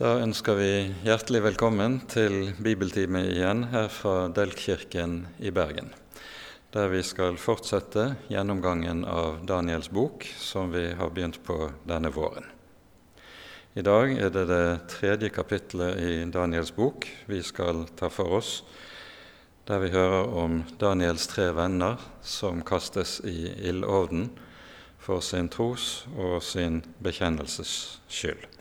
Da 0.00 0.14
ønsker 0.16 0.56
vi 0.56 0.68
hjertelig 1.04 1.42
velkommen 1.44 1.98
til 2.08 2.54
bibeltime 2.64 3.20
igjen 3.34 3.66
her 3.68 3.90
fra 3.92 4.30
Delkirken 4.32 5.26
i 5.44 5.50
Bergen, 5.52 5.90
der 6.72 6.86
vi 6.88 7.02
skal 7.04 7.36
fortsette 7.36 8.06
gjennomgangen 8.32 9.02
av 9.04 9.42
Daniels 9.44 9.90
bok, 9.92 10.24
som 10.40 10.72
vi 10.72 10.86
har 10.96 11.12
begynt 11.12 11.36
på 11.44 11.66
denne 11.84 12.08
våren. 12.14 12.46
I 13.76 13.84
dag 13.84 14.14
er 14.16 14.32
det 14.32 14.46
det 14.48 14.88
tredje 14.94 15.28
kapittelet 15.36 16.00
i 16.00 16.14
Daniels 16.32 16.72
bok 16.72 17.04
vi 17.28 17.42
skal 17.44 17.84
ta 18.00 18.08
for 18.08 18.38
oss, 18.38 18.54
der 19.68 19.84
vi 19.84 19.92
hører 19.92 20.32
om 20.32 20.62
Daniels 20.80 21.28
tre 21.28 21.50
venner 21.52 22.00
som 22.24 22.64
kastes 22.64 23.18
i 23.28 23.52
ildovnen 23.68 24.30
for 24.96 25.20
sin 25.20 25.52
tros 25.52 26.06
og 26.16 26.40
sin 26.40 26.80
bekjennelses 27.04 28.00
skyld. 28.08 28.59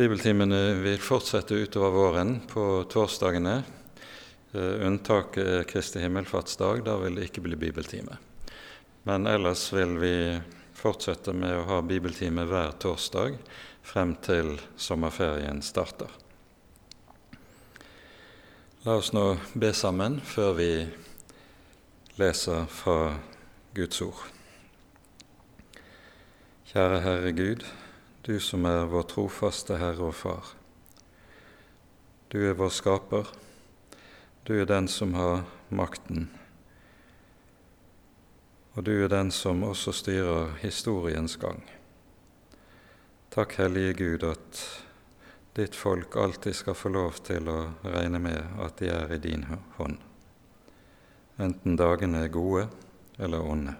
Bibeltimene 0.00 0.74
vil 0.80 0.96
fortsette 0.98 1.54
utover 1.54 1.90
våren 1.90 2.38
på 2.48 2.62
torsdagene. 2.88 3.62
Eh, 4.52 4.86
unntaket 4.86 5.46
er 5.46 5.66
Kristi 5.68 6.00
himmelfartsdag. 6.00 6.80
Da 6.86 6.94
vil 7.02 7.18
det 7.18 7.26
ikke 7.28 7.42
bli 7.44 7.58
bibeltime. 7.60 8.16
Men 9.04 9.28
ellers 9.28 9.66
vil 9.74 9.92
vi 10.00 10.12
fortsette 10.72 11.34
med 11.36 11.52
å 11.52 11.66
ha 11.68 11.82
bibeltime 11.84 12.46
hver 12.48 12.72
torsdag 12.80 13.36
frem 13.84 14.14
til 14.24 14.54
sommerferien 14.80 15.60
starter. 15.60 16.08
La 18.88 18.96
oss 19.02 19.12
nå 19.12 19.26
be 19.52 19.74
sammen 19.76 20.16
før 20.24 20.56
vi 20.62 20.70
leser 22.16 22.64
fra 22.72 23.18
Guds 23.76 24.00
ord. 24.08 24.24
Kjære 26.72 27.04
Herre 27.04 27.36
Gud 27.36 27.68
du 28.30 28.40
som 28.40 28.62
er 28.68 28.84
vår 28.86 29.08
trofaste 29.10 29.74
Herre 29.80 30.06
og 30.06 30.14
Far. 30.14 30.52
Du 32.30 32.36
er 32.46 32.54
vår 32.54 32.70
skaper, 32.70 33.26
du 34.46 34.52
er 34.54 34.68
den 34.70 34.86
som 34.86 35.16
har 35.18 35.40
makten, 35.74 36.28
og 38.76 38.86
du 38.86 38.92
er 38.92 39.10
den 39.10 39.34
som 39.34 39.64
også 39.66 39.96
styrer 39.98 40.54
historiens 40.62 41.34
gang. 41.42 41.58
Takk, 43.34 43.58
Hellige 43.58 43.98
Gud, 43.98 44.28
at 44.30 44.62
ditt 45.58 45.74
folk 45.74 46.14
alltid 46.14 46.54
skal 46.54 46.78
få 46.78 46.94
lov 46.94 47.18
til 47.26 47.50
å 47.50 47.58
regne 47.82 48.22
med 48.22 48.62
at 48.62 48.78
de 48.78 48.94
er 48.94 49.18
i 49.18 49.22
din 49.26 49.48
hånd, 49.80 49.98
enten 51.34 51.82
dagene 51.82 52.28
er 52.28 52.36
gode 52.38 52.68
eller 53.18 53.42
onde 53.42 53.74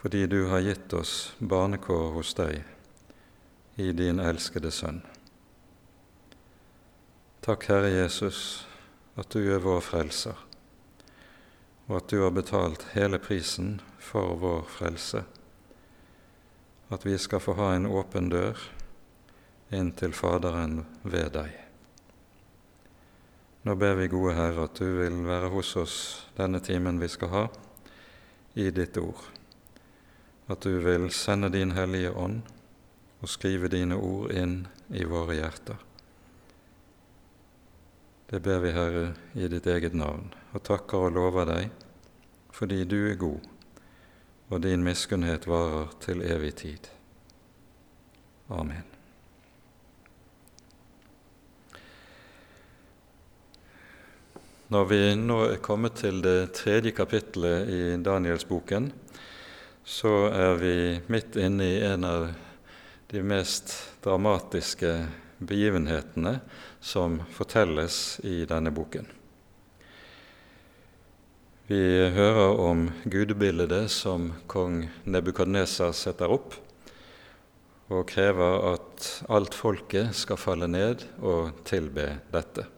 fordi 0.00 0.26
du 0.26 0.46
har 0.46 0.58
gitt 0.58 0.92
oss 0.92 1.34
barnekår 1.38 2.10
hos 2.10 2.32
deg 2.34 2.62
i 3.76 3.92
din 3.92 4.20
elskede 4.20 4.70
Sønn. 4.72 5.02
Takk, 7.44 7.66
Herre 7.68 7.90
Jesus, 7.92 8.64
at 9.20 9.28
du 9.32 9.44
er 9.52 9.60
vår 9.60 9.82
frelser, 9.84 10.38
og 11.88 11.98
at 11.98 12.08
du 12.08 12.22
har 12.22 12.32
betalt 12.32 12.86
hele 12.94 13.20
prisen 13.20 13.74
for 14.00 14.38
vår 14.40 14.62
frelse, 14.72 15.20
at 16.88 17.04
vi 17.04 17.18
skal 17.20 17.42
få 17.44 17.56
ha 17.60 17.74
en 17.74 17.88
åpen 17.88 18.30
dør 18.32 18.56
inn 19.76 19.90
til 20.00 20.16
Faderen 20.16 20.78
ved 21.02 21.34
deg. 21.34 21.50
Nå 23.68 23.76
ber 23.76 24.00
vi, 24.00 24.08
gode 24.08 24.32
Herre, 24.38 24.64
at 24.64 24.80
du 24.80 24.96
vil 25.02 25.20
være 25.28 25.52
hos 25.52 25.74
oss 25.76 25.98
denne 26.40 26.62
timen 26.64 27.02
vi 27.02 27.10
skal 27.12 27.32
ha, 27.34 27.44
i 28.56 28.70
ditt 28.72 28.96
ord 28.96 29.39
at 30.50 30.66
du 30.66 30.80
vil 30.82 31.10
sende 31.14 31.48
din 31.54 31.72
Hellige 31.76 32.10
Ånd 32.10 32.42
og 33.20 33.30
skrive 33.30 33.68
dine 33.70 33.94
ord 33.94 34.32
inn 34.34 34.64
i 34.90 35.04
våre 35.06 35.36
hjerter. 35.38 35.78
Det 38.30 38.40
ber 38.42 38.60
vi, 38.62 38.72
Herre, 38.74 39.06
i 39.34 39.48
ditt 39.50 39.66
eget 39.66 39.94
navn, 39.94 40.30
og 40.54 40.62
takker 40.66 41.08
og 41.08 41.14
lover 41.16 41.48
deg, 41.50 41.70
fordi 42.54 42.84
du 42.86 42.98
er 43.10 43.18
god, 43.18 43.46
og 44.50 44.62
din 44.62 44.86
miskunnhet 44.86 45.46
varer 45.50 45.90
til 46.02 46.22
evig 46.22 46.54
tid. 46.62 46.90
Amen. 48.50 48.86
Når 54.70 54.84
vi 54.86 55.00
nå 55.18 55.36
er 55.48 55.62
kommet 55.62 55.98
til 55.98 56.22
det 56.22 56.52
tredje 56.54 56.94
kapittelet 56.94 57.70
i 57.74 57.80
Danielsboken, 57.98 58.92
så 59.90 60.28
er 60.30 60.54
vi 60.60 60.74
midt 61.10 61.34
inne 61.36 61.66
i 61.66 61.78
en 61.82 62.04
av 62.06 62.28
de 63.10 63.22
mest 63.26 63.72
dramatiske 64.04 64.92
begivenhetene 65.42 66.36
som 66.80 67.16
fortelles 67.34 68.20
i 68.22 68.44
denne 68.46 68.70
boken. 68.70 69.08
Vi 71.66 71.82
hører 72.14 72.54
om 72.62 72.84
gudebildet 73.02 73.90
som 73.90 74.30
kong 74.50 74.84
Nebukadnesar 75.10 75.90
setter 75.94 76.30
opp, 76.38 76.54
og 77.90 78.06
krever 78.10 78.70
at 78.76 79.10
alt 79.26 79.58
folket 79.58 80.14
skal 80.14 80.38
falle 80.38 80.70
ned 80.70 81.02
og 81.18 81.64
tilbe 81.66 82.06
dette. 82.30 82.68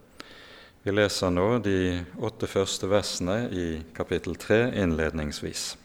Vi 0.82 0.96
leser 0.96 1.28
nå 1.30 1.60
de 1.60 2.00
åtte 2.24 2.48
første 2.48 2.88
versene 2.88 3.38
i 3.52 3.68
kapittel 3.92 4.40
tre 4.40 4.64
innledningsvis. 4.80 5.81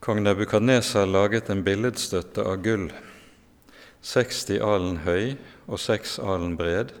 Kong 0.00 0.22
Nebukadnesar 0.22 1.06
laget 1.06 1.50
en 1.52 1.60
billedstøtte 1.60 2.40
av 2.48 2.62
gull, 2.64 2.86
60 4.00 4.62
alen 4.64 4.94
høy 5.04 5.34
og 5.68 5.76
6 5.76 6.14
alen 6.24 6.54
bred, 6.56 6.94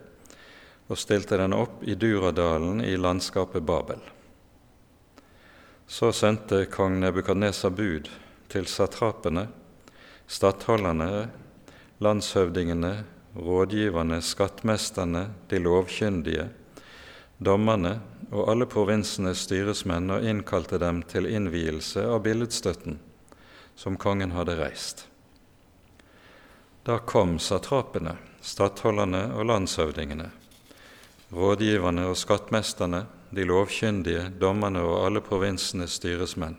og 0.84 1.00
stilte 1.00 1.38
den 1.40 1.54
opp 1.56 1.80
i 1.88 1.96
Duradalen 1.96 2.82
i 2.84 2.98
landskapet 3.00 3.64
Babel. 3.64 4.02
Så 5.88 6.12
sendte 6.12 6.66
kong 6.68 6.98
Nebukadnesar 7.00 7.72
bud 7.72 8.12
til 8.52 8.68
satrapene, 8.68 9.46
stattholderne, 10.28 11.30
landshøvdingene, 12.04 12.94
rådgiverne, 13.32 14.20
skattmesterne, 14.20 15.30
de 15.48 15.64
lovkyndige, 15.64 16.50
dommerne 17.40 17.94
og 18.30 18.50
alle 18.52 18.66
provinsenes 18.68 19.46
styresmenn 19.46 20.12
og 20.12 20.26
innkalte 20.28 20.78
dem 20.78 21.00
til 21.08 21.26
innvielse 21.26 22.04
av 22.04 22.20
billedstøtten 22.26 22.98
som 23.80 23.96
kongen 23.96 24.34
hadde 24.36 24.58
reist. 24.58 25.06
Da 26.84 26.98
kom 26.98 27.38
satrapene, 27.40 28.18
stattholderne 28.44 29.24
og 29.36 29.48
landshøvdingene, 29.48 30.28
rådgiverne 31.32 32.06
og 32.10 32.16
skattmesterne, 32.20 33.06
de 33.30 33.46
lovkyndige, 33.46 34.28
dommerne 34.40 34.82
og 34.84 35.06
alle 35.06 35.24
provinsenes 35.24 35.96
styresmenn. 36.00 36.58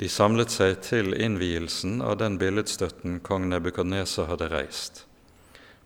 De 0.00 0.08
samlet 0.08 0.52
seg 0.54 0.78
til 0.86 1.14
innvielsen 1.16 1.98
av 2.04 2.20
den 2.22 2.38
billedstøtten 2.40 3.18
kong 3.26 3.50
Nebukadneser 3.50 4.30
hadde 4.30 4.48
reist 4.52 5.06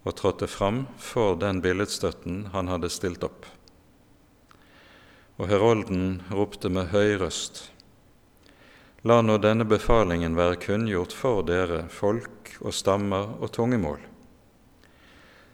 og 0.05 0.17
trådte 0.19 0.49
fram 0.51 0.85
for 1.01 1.37
den 1.41 1.63
billedstøtten 1.65 2.49
han 2.53 2.69
hadde 2.69 2.93
stilt 2.93 3.25
opp. 3.25 3.47
Og 5.41 5.49
herolden 5.51 6.23
ropte 6.31 6.71
med 6.71 6.93
høy 6.93 7.17
røst:" 7.25 7.71
La 9.05 9.19
nå 9.21 9.37
denne 9.37 9.67
befalingen 9.69 10.37
være 10.37 10.57
kunngjort 10.57 11.13
for 11.13 11.43
dere, 11.45 11.83
folk 11.93 12.55
og 12.61 12.73
stammer 12.73 13.35
og 13.37 13.51
tungemål. 13.53 13.99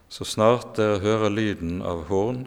Så 0.09 0.22
snart 0.25 0.77
dere 0.78 1.00
hører 1.03 1.34
lyden 1.34 1.81
av 1.82 2.05
horn, 2.06 2.44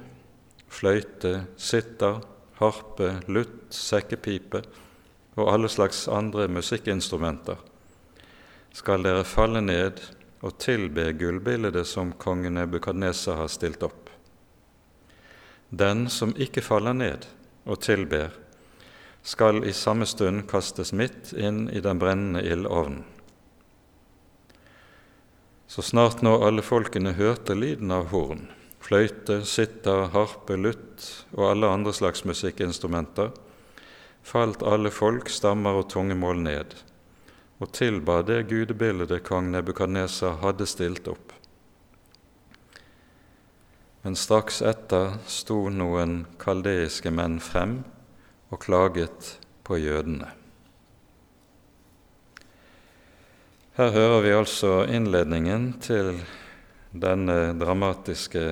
fløyte, 0.71 1.45
sitter, 1.59 2.21
harpe, 2.59 3.19
lutt, 3.27 3.67
sekkepipe 3.75 4.63
og 5.35 5.51
alle 5.51 5.67
slags 5.67 6.05
andre 6.07 6.47
musikkinstrumenter, 6.47 7.57
skal 8.73 9.03
dere 9.03 9.27
falle 9.27 9.59
ned 9.61 9.99
og 10.43 10.57
tilbe 10.59 11.07
gullbildet 11.15 11.87
som 11.87 12.11
kongen 12.19 12.57
Nebukadneser 12.59 13.39
har 13.39 13.51
stilt 13.51 13.83
opp. 13.87 14.11
Den 15.69 16.09
som 16.11 16.35
ikke 16.35 16.61
faller 16.61 16.93
ned 16.93 17.27
og 17.63 17.79
tilber, 17.81 18.35
skal 19.23 19.63
i 19.63 19.71
samme 19.71 20.05
stund 20.05 20.43
kastes 20.51 20.91
midt 20.91 21.31
inn 21.39 21.69
i 21.71 21.79
den 21.79 21.99
brennende 21.99 22.43
ildovnen. 22.43 23.05
Så 25.71 25.81
snart 25.81 26.19
nå 26.21 26.35
alle 26.43 26.61
folkene 26.61 27.15
hørte 27.17 27.55
lyden 27.55 27.89
av 27.95 28.11
horn, 28.11 28.49
fløyte, 28.83 29.39
sitter, 29.47 30.09
harpe, 30.13 30.59
lutt 30.59 31.07
og 31.31 31.47
alle 31.53 31.71
andre 31.71 31.95
slags 31.95 32.27
musikkinstrumenter, 32.27 33.31
falt 34.27 34.61
alle 34.61 34.91
folk, 34.91 35.31
stammer 35.31 35.79
og 35.79 35.87
tungemål 35.95 36.43
ned 36.43 36.75
og 37.63 37.71
tilba 37.71 38.19
det 38.27 38.41
gudebildet 38.49 39.23
kong 39.23 39.47
Nebukadnesa 39.53 40.33
hadde 40.41 40.67
stilt 40.67 41.07
opp. 41.07 41.31
Men 44.03 44.17
straks 44.19 44.59
etter 44.67 45.15
sto 45.31 45.69
noen 45.71 46.25
kaldeiske 46.41 47.11
menn 47.15 47.37
frem 47.39 47.77
og 48.51 48.59
klaget 48.65 49.37
på 49.63 49.79
jødene. 49.79 50.27
Her 53.79 53.95
hører 53.95 54.19
vi 54.21 54.35
altså 54.35 54.73
innledningen 54.83 55.71
til 55.81 56.19
denne 56.91 57.55
dramatiske 57.57 58.43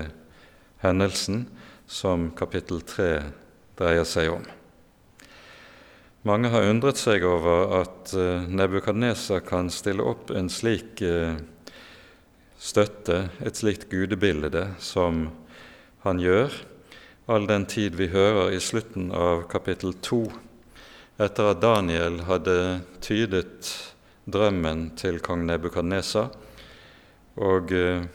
hendelsen 0.82 1.44
som 1.86 2.32
kapittel 2.32 2.80
3 2.88 3.12
dreier 3.78 4.08
seg 4.08 4.32
om. 4.40 4.48
Mange 6.22 6.52
har 6.54 6.68
undret 6.70 7.00
seg 7.02 7.24
over 7.26 7.72
at 7.80 8.12
eh, 8.14 8.44
Nebukadneser 8.46 9.40
kan 9.42 9.72
stille 9.74 10.04
opp 10.06 10.30
en 10.30 10.52
slik 10.54 11.02
eh, 11.02 11.40
støtte, 12.62 13.24
et 13.42 13.58
slikt 13.58 13.88
gudebilde, 13.90 14.68
som 14.78 15.24
han 16.06 16.22
gjør, 16.22 16.54
all 17.26 17.50
den 17.50 17.66
tid 17.66 17.98
vi 17.98 18.12
hører 18.14 18.54
i 18.54 18.62
slutten 18.62 19.10
av 19.18 19.48
kapittel 19.50 19.96
2, 19.98 20.22
etter 21.26 21.50
at 21.56 21.66
Daniel 21.66 22.22
hadde 22.30 22.58
tydet 23.02 23.74
drømmen 24.30 24.92
til 25.02 25.18
kong 25.26 25.48
Nebukadnesa, 25.50 26.28
og 27.42 27.74
eh, 27.74 28.06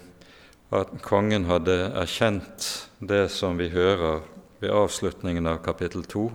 at 0.71 0.95
kongen 1.03 1.51
hadde 1.51 1.81
erkjent 1.91 2.71
det 3.03 3.25
som 3.35 3.59
vi 3.59 3.73
hører 3.75 4.23
ved 4.63 4.71
avslutningen 4.71 5.51
av 5.51 5.65
kapittel 5.67 6.07
2, 6.07 6.29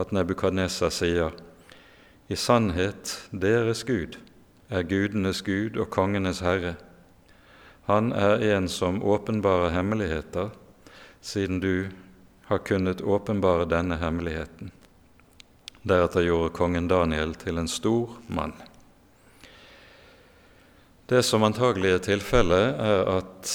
at 0.00 0.12
Nebukadnesa 0.16 0.90
sier 0.90 1.36
i 2.30 2.36
sannhet, 2.36 3.18
deres 3.30 3.84
Gud 3.84 4.16
er 4.70 4.86
gudenes 4.86 5.42
Gud 5.42 5.76
og 5.76 5.90
kongenes 5.90 6.40
Herre. 6.46 6.76
Han 7.90 8.12
er 8.14 8.42
en 8.54 8.68
som 8.70 9.02
åpenbarer 9.02 9.74
hemmeligheter, 9.74 10.52
siden 11.20 11.60
du 11.60 11.90
har 12.46 12.62
kunnet 12.66 13.02
åpenbare 13.02 13.66
denne 13.70 13.98
hemmeligheten. 13.98 14.70
Deretter 15.82 16.22
gjorde 16.22 16.54
kongen 16.54 16.88
Daniel 16.88 17.34
til 17.34 17.58
en 17.58 17.68
stor 17.68 18.14
mann. 18.28 18.54
Det 21.10 21.24
som 21.26 21.42
antagelig 21.42 21.96
er 21.96 22.02
tilfellet, 22.04 22.78
er 22.78 23.08
at 23.18 23.54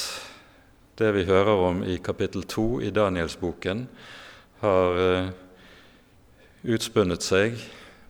det 1.00 1.14
vi 1.16 1.26
hører 1.28 1.64
om 1.70 1.84
i 1.84 1.96
kapittel 2.04 2.44
2 2.44 2.82
i 2.84 2.92
Danielsboken, 2.92 3.86
har 4.60 5.00
eh, 5.00 5.30
utspunnet 6.66 7.24
seg 7.24 7.60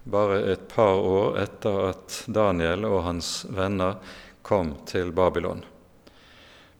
bare 0.05 0.41
et 0.51 0.67
par 0.71 1.01
år 1.01 1.39
etter 1.41 1.79
at 1.89 2.21
Daniel 2.29 2.85
og 2.87 3.03
hans 3.07 3.29
venner 3.49 3.97
kom 4.45 4.75
til 4.87 5.11
Babylon. 5.15 5.63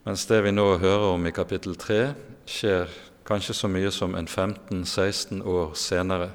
Mens 0.06 0.28
det 0.30 0.44
vi 0.46 0.54
nå 0.54 0.68
hører 0.78 1.16
om 1.16 1.26
i 1.26 1.34
kapittel 1.34 1.74
3, 1.82 2.00
skjer 2.46 2.92
kanskje 3.26 3.56
så 3.58 3.70
mye 3.72 3.90
som 3.92 4.14
en 4.14 4.30
15-16 4.30 5.42
år 5.42 5.74
senere. 5.74 6.30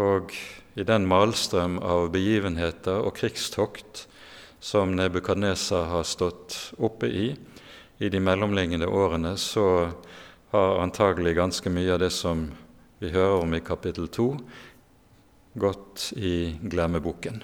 Og 0.00 0.32
i 0.76 0.84
den 0.84 1.04
malstrøm 1.08 1.76
av 1.84 2.08
begivenheter 2.14 3.04
og 3.04 3.18
krigstokt 3.20 4.06
som 4.60 4.96
Nebukadnesa 4.96 5.84
har 5.92 6.08
stått 6.08 6.56
oppe 6.80 7.12
i 7.12 7.28
i 7.98 8.08
de 8.12 8.20
mellomliggende 8.20 8.88
årene, 8.88 9.36
så 9.36 9.92
har 10.52 10.80
antagelig 10.82 11.36
ganske 11.36 11.70
mye 11.72 11.94
av 11.94 12.00
det 12.00 12.10
som 12.12 12.48
vi 13.02 13.12
hører 13.14 13.42
om 13.42 13.54
i 13.56 13.62
kapittel 13.64 14.08
2, 14.12 14.26
gått 15.60 16.10
i 16.16 16.56
glemmeboken. 16.62 17.42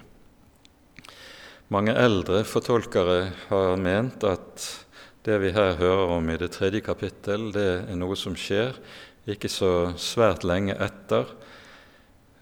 Mange 1.73 1.95
eldre 1.97 2.43
fortolkere 2.45 3.33
har 3.49 3.81
ment 3.81 4.25
at 4.29 4.67
det 5.25 5.39
vi 5.41 5.55
her 5.55 5.79
hører 5.79 6.17
om 6.19 6.29
i 6.29 6.37
det 6.41 6.51
tredje 6.57 6.83
kapittel, 6.85 7.51
det 7.55 7.69
er 7.87 7.97
noe 7.97 8.19
som 8.19 8.37
skjer 8.37 8.77
ikke 9.31 9.49
så 9.49 9.73
svært 10.01 10.45
lenge 10.45 10.75
etter 10.83 11.31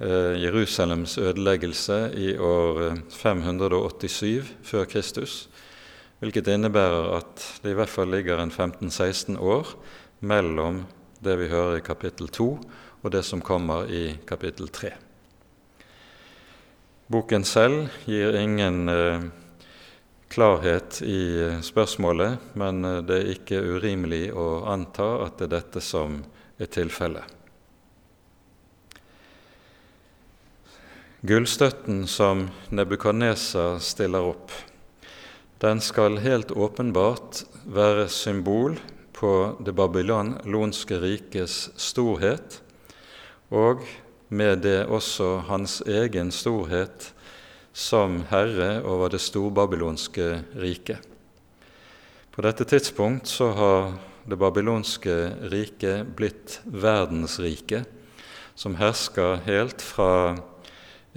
Eh, 0.01 0.39
Jerusalems 0.41 1.19
ødeleggelse 1.19 2.13
i 2.17 2.31
år 2.39 3.03
587 3.13 4.23
eh, 4.25 4.47
før 4.65 4.87
Kristus, 4.89 5.51
hvilket 6.25 6.49
innebærer 6.49 7.19
at 7.19 7.43
det 7.61 7.75
i 7.75 7.77
hvert 7.77 7.93
fall 7.93 8.09
ligger 8.09 8.41
en 8.41 8.49
15-16 8.49 9.37
år 9.37 9.75
mellom 10.25 10.87
det 11.21 11.37
vi 11.37 11.51
hører 11.53 11.77
i 11.77 11.85
kapittel 11.85 12.33
2 12.33 12.49
og 13.01 13.13
det 13.15 13.23
som 13.27 13.41
kommer 13.41 13.91
i 13.91 14.19
kapittel 14.29 14.69
3. 14.69 14.93
Boken 17.11 17.45
selv 17.45 17.89
gir 18.07 18.37
ingen 18.39 18.89
eh, 18.89 19.27
klarhet 20.31 21.01
i 21.03 21.23
eh, 21.43 21.59
spørsmålet, 21.65 22.55
men 22.55 22.85
det 23.09 23.19
er 23.19 23.35
ikke 23.35 23.65
urimelig 23.75 24.31
å 24.37 24.65
anta 24.71 25.13
at 25.27 25.41
det 25.41 25.49
er 25.51 25.57
dette 25.59 25.85
som 25.85 26.21
er 26.61 26.71
tilfellet. 26.71 27.41
Gullstøtten 31.21 32.07
som 32.09 32.47
Nebukadnesa 32.73 33.75
stiller 33.85 34.25
opp, 34.25 34.55
den 35.61 35.83
skal 35.85 36.17
helt 36.25 36.49
åpenbart 36.57 37.43
være 37.69 38.07
symbol 38.09 38.79
på 39.13 39.33
det 39.61 39.75
babylonske 39.77 40.97
rikes 41.03 41.67
storhet, 41.77 42.63
og 43.51 43.83
med 44.31 44.63
det 44.63 44.85
også 44.87 45.41
hans 45.49 45.81
egen 45.87 46.31
storhet 46.31 47.11
som 47.75 48.23
herre 48.31 48.81
over 48.87 49.11
det 49.11 49.21
storbabylonske 49.23 50.29
riket. 50.59 51.03
På 52.31 52.45
dette 52.47 52.65
tidspunkt 52.65 53.27
så 53.27 53.51
har 53.59 53.93
det 54.31 54.39
babylonske 54.39 55.17
riket 55.51 56.15
blitt 56.17 56.61
verdensriket, 56.65 57.89
som 58.55 58.77
hersker 58.79 59.43
helt 59.47 59.83
fra 59.83 60.39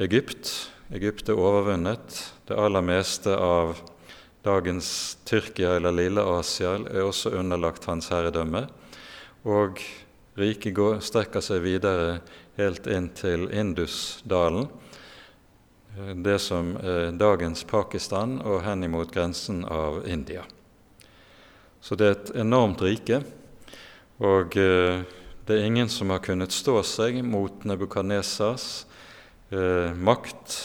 Egypt. 0.01 0.49
Egypt 0.93 1.29
er 1.29 1.37
overvunnet. 1.37 2.21
Det 2.47 2.57
aller 2.57 2.81
meste 2.85 3.35
av 3.37 3.77
dagens 4.43 5.17
Tyrkia 5.27 5.75
eller 5.77 5.93
Lille-Asia 5.95 6.79
er 6.89 7.05
også 7.05 7.35
underlagt 7.37 7.85
hans 7.85 8.09
herredømme. 8.11 8.65
Og 9.45 9.79
riket 10.39 11.03
strekker 11.03 11.43
seg 11.43 11.61
videre 11.65 12.21
helt 12.57 12.87
inn 12.87 13.09
til 13.17 13.47
Indusdalen, 13.53 14.67
det 16.25 16.39
som 16.41 16.73
er 16.81 17.11
dagens 17.17 17.63
Pakistan, 17.69 18.39
og 18.41 18.63
henimot 18.65 19.11
grensen 19.13 19.61
av 19.65 20.01
India. 20.09 20.41
Så 21.83 21.97
det 21.99 22.07
er 22.07 22.15
et 22.15 22.35
enormt 22.41 22.81
rike, 22.81 23.19
og 24.23 24.55
eh, 24.57 25.03
det 25.43 25.55
er 25.57 25.65
ingen 25.67 25.89
som 25.91 26.13
har 26.13 26.21
kunnet 26.23 26.55
stå 26.55 26.77
seg 26.87 27.17
mot 27.27 27.65
Nebukadnesas 27.67 28.85
eh, 29.51 29.91
makt 29.91 30.55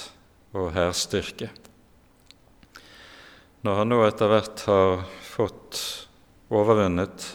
og 0.54 0.70
hærstyrke. 0.76 1.50
Når 3.66 3.80
han 3.80 3.90
nå 3.90 3.98
etter 4.06 4.30
hvert 4.30 4.62
har 4.70 5.02
fått 5.26 5.80
overvunnet 6.54 7.26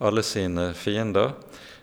alle 0.00 0.24
sine 0.24 0.70
fiender, 0.72 1.34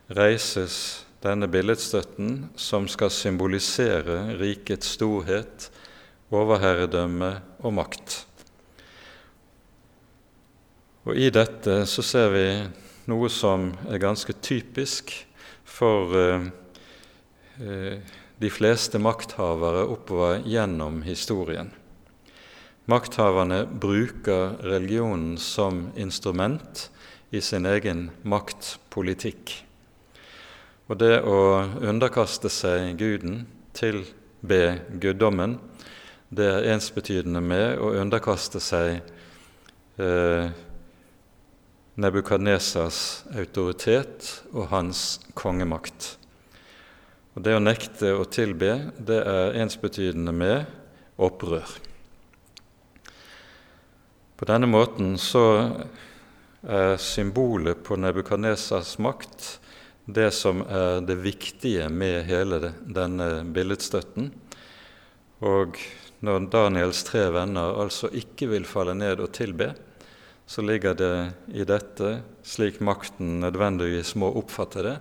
reises 0.08 1.06
denne 1.26 1.48
billedstøtten 1.50 2.52
som 2.60 2.86
skal 2.92 3.10
symbolisere 3.14 4.38
rikets 4.38 4.94
storhet, 4.98 5.70
overherredømme 6.34 7.32
og 7.66 7.76
makt. 7.80 8.20
Og 11.06 11.18
I 11.18 11.30
dette 11.34 11.84
så 11.90 12.06
ser 12.06 12.32
vi 12.34 12.46
noe 13.10 13.30
som 13.30 13.72
er 13.90 14.02
ganske 14.02 14.34
typisk 14.42 15.14
for 15.70 16.14
eh, 16.18 16.48
eh, 17.62 17.98
de 18.42 18.52
fleste 18.52 19.00
makthavere 19.00 19.86
oppover 19.88 20.42
gjennom 20.46 21.04
historien. 21.06 21.70
Makthaverne 22.90 23.64
bruker 23.66 24.60
religionen 24.66 25.38
som 25.42 25.88
instrument 25.98 26.90
i 27.34 27.42
sin 27.42 27.66
egen 27.66 28.10
maktpolitikk. 28.22 29.56
Og 30.86 31.00
det 31.02 31.16
å 31.26 31.38
underkaste 31.82 32.50
seg 32.54 32.92
Guden, 33.00 33.48
tilbe 33.74 34.60
guddommen, 35.02 35.58
det 36.30 36.46
er 36.46 36.68
ensbetydende 36.76 37.42
med 37.42 37.80
å 37.82 37.90
underkaste 37.98 38.62
seg 38.62 39.00
eh, 39.98 40.54
Nebukadnesas 41.96 43.00
autoritet 43.34 44.30
og 44.52 44.68
hans 44.74 45.02
kongemakt. 45.34 46.18
Og 47.34 47.42
Det 47.42 47.56
å 47.56 47.64
nekte 47.64 48.14
å 48.14 48.30
tilbe, 48.30 48.92
det 49.00 49.22
er 49.26 49.58
ensbetydende 49.64 50.36
med 50.36 50.70
opprør. 51.18 51.66
På 54.36 54.46
denne 54.46 54.70
måten 54.70 55.16
så 55.18 55.46
er 56.62 56.98
symbolet 57.02 57.82
på 57.82 57.98
Nebukadnesas 57.98 58.98
makt 59.00 59.56
det 60.06 60.32
som 60.38 60.62
er 60.70 61.02
det 61.06 61.18
viktige 61.24 61.90
med 61.90 62.28
hele 62.30 62.74
denne 62.86 63.44
billedstøtten. 63.54 64.30
Og 65.46 65.80
når 66.26 66.48
Daniels 66.54 67.02
tre 67.08 67.26
venner 67.34 67.82
altså 67.82 68.12
ikke 68.14 68.52
vil 68.54 68.70
falle 68.70 68.96
ned 68.98 69.24
og 69.24 69.34
tilbe, 69.36 69.74
så 70.46 70.62
ligger 70.62 70.94
det 70.94 71.16
i 71.58 71.66
dette, 71.66 72.20
slik 72.46 72.78
makten 72.86 73.40
nødvendigvis 73.42 74.14
må 74.22 74.30
oppfatte 74.38 74.86
det, 74.86 74.96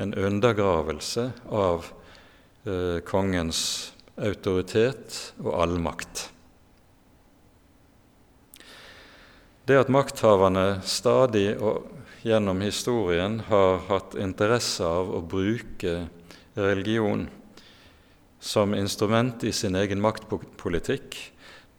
en 0.00 0.14
undergravelse 0.16 1.26
av 1.52 1.90
eh, 2.64 2.98
kongens 3.04 3.62
autoritet 4.16 5.34
og 5.44 5.52
allmakt. 5.60 6.30
Det 9.68 9.76
at 9.76 9.92
makthaverne 9.92 10.80
stadig 10.88 11.52
og 11.60 11.84
gjennom 12.22 12.60
historien 12.60 13.40
har 13.48 13.78
hatt 13.88 14.14
interesse 14.14 14.84
av 14.84 15.10
å 15.14 15.20
bruke 15.24 16.08
religion 16.54 17.28
som 18.40 18.74
instrument 18.74 19.44
i 19.44 19.52
sin 19.52 19.76
egen 19.76 20.00
maktpolitikk, 20.00 21.16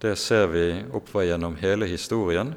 det 0.02 0.16
ser 0.18 0.48
vi 0.54 0.66
oppvei 0.94 1.28
gjennom 1.28 1.58
hele 1.62 1.90
historien. 1.90 2.56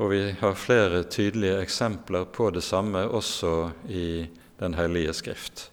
Og 0.00 0.10
vi 0.10 0.22
har 0.40 0.56
flere 0.58 1.04
tydelige 1.04 1.60
eksempler 1.62 2.24
på 2.32 2.48
det 2.50 2.64
samme 2.64 3.04
også 3.06 3.70
i 3.88 4.26
Den 4.54 4.76
hellige 4.78 5.12
skrift. 5.12 5.64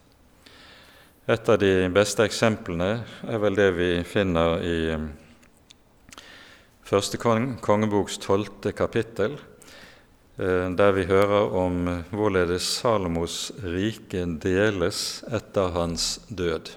Et 1.30 1.50
av 1.50 1.60
de 1.62 1.86
beste 1.94 2.26
eksemplene 2.26 3.04
er 3.30 3.38
vel 3.40 3.54
det 3.56 3.68
vi 3.78 3.90
finner 4.04 4.64
i 4.66 4.80
første 6.82 7.20
kongeboks 7.22 8.18
tolvte 8.26 8.74
kapittel, 8.74 9.38
der 10.42 10.92
vi 10.96 11.04
hører 11.06 11.52
om 11.54 11.84
hvorledes 12.10 12.66
Salomos 12.80 13.52
rike 13.62 14.24
deles 14.42 15.22
etter 15.30 15.70
hans 15.76 16.16
død. 16.34 16.72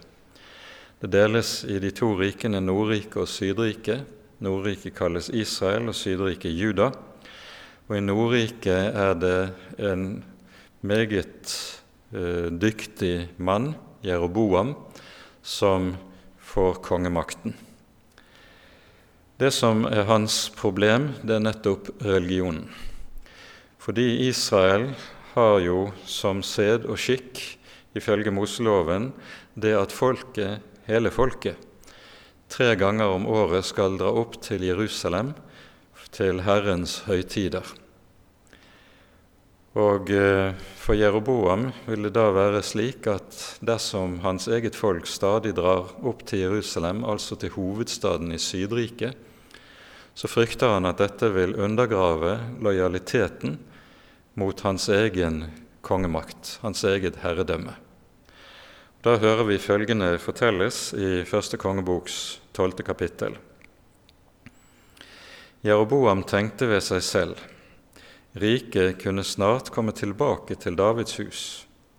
Det 1.01 1.09
deles 1.13 1.65
i 1.65 1.79
de 1.81 1.91
to 1.97 2.11
rikene 2.17 2.61
Nordriket 2.61 3.17
og 3.25 3.29
Sydriket. 3.29 4.05
Nordriket 4.45 4.95
kalles 4.97 5.31
Israel, 5.33 5.89
og 5.89 5.97
Sydriket 5.97 6.53
Juda. 6.53 6.91
Og 7.89 7.97
i 7.97 8.05
Nordriket 8.05 8.93
er 8.93 9.17
det 9.17 9.39
en 9.81 10.25
meget 10.81 11.53
eh, 12.13 12.49
dyktig 12.53 13.31
mann, 13.37 13.75
Jeroboam, 14.05 14.75
som 15.43 15.95
får 16.41 16.81
kongemakten. 16.85 17.57
Det 19.41 19.53
som 19.53 19.85
er 19.89 20.05
hans 20.09 20.51
problem, 20.57 21.15
det 21.25 21.37
er 21.37 21.47
nettopp 21.49 21.89
religionen. 22.05 22.69
Fordi 23.85 24.29
Israel 24.31 24.89
har 25.35 25.59
jo 25.61 25.91
som 26.09 26.41
sed 26.41 26.87
og 26.89 26.97
skikk, 26.97 27.43
ifølge 27.95 28.33
Moseloven, 28.33 29.11
det 29.55 29.75
at 29.77 29.93
folket, 29.93 30.65
hele 30.89 31.13
folket, 31.13 31.61
tre 32.49 32.73
ganger 32.81 33.13
om 33.13 33.27
året 33.29 33.67
skal 33.69 33.99
dra 34.01 34.09
opp 34.09 34.41
til 34.43 34.65
Jerusalem 34.65 35.35
til 36.15 36.45
Herrens 36.47 37.01
høytider. 37.09 37.67
Og 39.75 40.11
eh, 40.15 40.55
For 40.79 40.95
Jeroboam 40.95 41.67
vil 41.89 42.07
det 42.07 42.13
da 42.15 42.29
være 42.35 42.61
slik 42.63 43.09
at 43.11 43.39
dersom 43.65 44.21
hans 44.23 44.47
eget 44.47 44.77
folk 44.79 45.09
stadig 45.11 45.55
drar 45.57 45.91
opp 46.07 46.23
til 46.29 46.45
Jerusalem, 46.45 47.03
altså 47.03 47.37
til 47.41 47.55
hovedstaden 47.57 48.31
i 48.33 48.39
Sydriket, 48.39 49.17
så 50.15 50.31
frykter 50.31 50.77
han 50.77 50.87
at 50.87 51.01
dette 51.03 51.27
vil 51.35 51.57
undergrave 51.59 52.37
lojaliteten 52.63 53.59
mot 54.35 54.61
hans 54.67 54.89
egen 54.89 55.45
kongemakt, 55.85 56.59
hans 56.63 56.85
eget 56.85 57.21
herredømme. 57.23 57.77
Da 59.05 59.19
hører 59.21 59.45
vi 59.45 59.61
følgende 59.61 60.15
fortelles 60.19 60.95
i 60.97 61.25
første 61.29 61.61
kongeboks 61.61 62.41
tolvte 62.57 62.87
kapittel. 62.87 63.37
Jeroboam 65.65 66.25
tenkte 66.29 66.69
ved 66.69 66.83
seg 66.85 67.05
selv 67.05 67.43
riket 68.35 68.99
kunne 69.03 69.23
snart 69.25 69.71
komme 69.71 69.93
tilbake 69.95 70.57
til 70.59 70.75
Davids 70.77 71.19
hus 71.21 71.43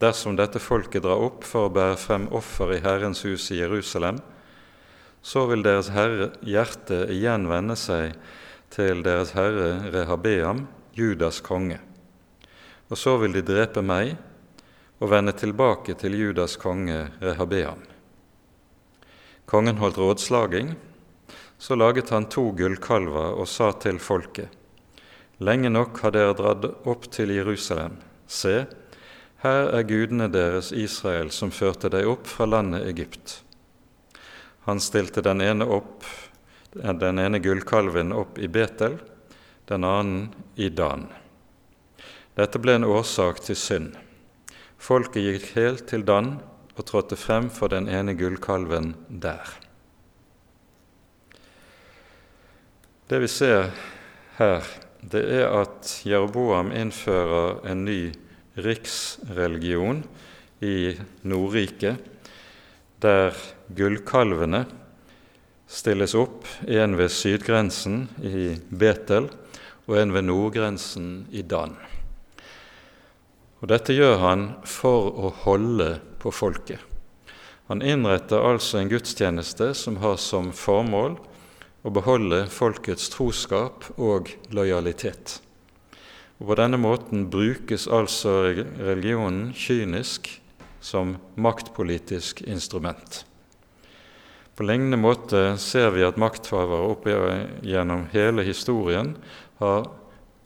dersom 0.03 0.35
dette 0.35 0.59
folket 0.59 1.05
drar 1.05 1.21
opp 1.23 1.45
for 1.47 1.69
å 1.69 1.73
bære 1.73 1.99
frem 1.99 2.25
offer 2.35 2.73
i 2.75 2.81
Herrens 2.83 3.23
hus 3.23 3.47
i 3.53 3.61
Jerusalem 3.61 4.19
så 5.25 5.47
vil 5.49 5.63
deres 5.65 5.89
herre, 5.95 6.29
hjerte 6.45 7.05
igjen 7.09 7.47
vende 7.49 7.77
seg 7.79 8.13
til 8.73 9.01
deres 9.05 9.31
herre 9.33 9.89
Rehabeam, 9.93 10.67
Judas 10.93 11.39
konge. 11.41 11.79
Og 12.89 12.97
så 12.97 13.15
vil 13.17 13.33
de 13.33 13.41
drepe 13.45 13.81
meg 13.81 14.15
og 15.01 15.09
vende 15.11 15.33
tilbake 15.35 15.95
til 15.99 16.17
Judas 16.19 16.55
konge 16.61 17.07
Rehabeam. 17.21 17.81
Kongen 19.45 19.77
holdt 19.81 19.97
rådslaging. 19.97 20.75
Så 21.57 21.75
laget 21.75 22.09
han 22.09 22.27
to 22.29 22.49
gullkalver 22.51 23.39
og 23.39 23.47
sa 23.47 23.71
til 23.71 23.99
folket:" 23.99 24.49
Lenge 25.39 25.69
nok 25.69 25.99
har 25.99 26.11
dere 26.15 26.33
dratt 26.33 26.65
opp 26.87 27.09
til 27.11 27.33
Jerusalem. 27.35 27.97
Se, 28.27 28.65
her 29.43 29.67
er 29.67 29.83
gudene 29.83 30.29
deres 30.31 30.71
Israel, 30.71 31.31
som 31.31 31.51
førte 31.51 31.89
deg 31.91 32.07
opp 32.07 32.27
fra 32.27 32.47
landet 32.47 32.87
Egypt. 32.87 33.41
Han 34.65 34.79
stilte 34.79 35.21
den 35.21 35.41
ene, 35.41 35.67
opp, 35.67 36.07
den 36.73 37.19
ene 37.19 37.39
gullkalven 37.43 38.13
opp 38.15 38.39
i 38.39 38.47
Betel, 38.47 38.95
den 39.67 39.83
annen 39.83 40.29
i 40.55 40.69
Dan. 40.69 41.09
Dette 42.35 42.59
ble 42.59 42.73
en 42.75 42.83
årsak 42.83 43.39
til 43.45 43.55
synd. 43.55 43.93
Folket 44.75 45.23
gikk 45.23 45.45
helt 45.55 45.85
til 45.87 46.03
Dan 46.03 46.33
og 46.75 46.83
trådte 46.83 47.15
frem 47.15 47.47
for 47.53 47.71
den 47.71 47.87
ene 47.87 48.17
gullkalven 48.19 48.91
der. 49.07 49.39
Det 53.07 53.21
vi 53.23 53.29
ser 53.31 53.69
her, 54.39 54.67
det 54.99 55.23
er 55.37 55.47
at 55.61 56.01
Jeroboam 56.03 56.73
innfører 56.75 57.61
en 57.71 57.85
ny 57.87 57.99
riksreligion 58.59 60.03
i 60.65 60.95
Nordriket 61.23 62.01
der 62.99 63.31
gullkalvene 63.77 64.65
stilles 65.71 66.15
opp, 66.17 66.43
en 66.67 66.97
ved 66.97 67.11
sydgrensen 67.13 68.07
i 68.19 68.55
Betel 68.69 69.29
og 69.85 69.99
en 70.01 70.13
ved 70.15 70.27
nordgrensen 70.27 71.27
i 71.31 71.45
Dan. 71.45 71.77
Og 73.65 73.71
Dette 73.71 73.95
gjør 73.97 74.19
han 74.21 74.41
for 74.69 75.07
å 75.17 75.29
holde 75.41 75.95
på 76.21 76.29
folket. 76.29 76.77
Han 77.65 77.79
innretter 77.81 78.45
altså 78.45 78.77
en 78.77 78.91
gudstjeneste 78.91 79.71
som 79.73 79.97
har 80.03 80.19
som 80.21 80.51
formål 80.53 81.15
å 81.81 81.93
beholde 81.97 82.43
folkets 82.53 83.09
troskap 83.09 83.87
og 83.97 84.29
lojalitet. 84.53 85.39
Og 86.37 86.51
På 86.51 86.59
denne 86.61 86.77
måten 86.77 87.25
brukes 87.33 87.87
altså 87.89 88.35
religionen 88.53 89.49
kynisk 89.57 90.29
som 90.77 91.17
maktpolitisk 91.33 92.45
instrument. 92.45 93.23
På 94.53 94.69
lignende 94.69 95.01
måte 95.01 95.45
ser 95.57 95.89
vi 95.97 96.05
at 96.05 96.21
makthavere 96.21 96.93
opp 96.93 97.09
gjennom 97.65 98.11
hele 98.13 98.45
historien 98.45 99.15
har 99.57 99.89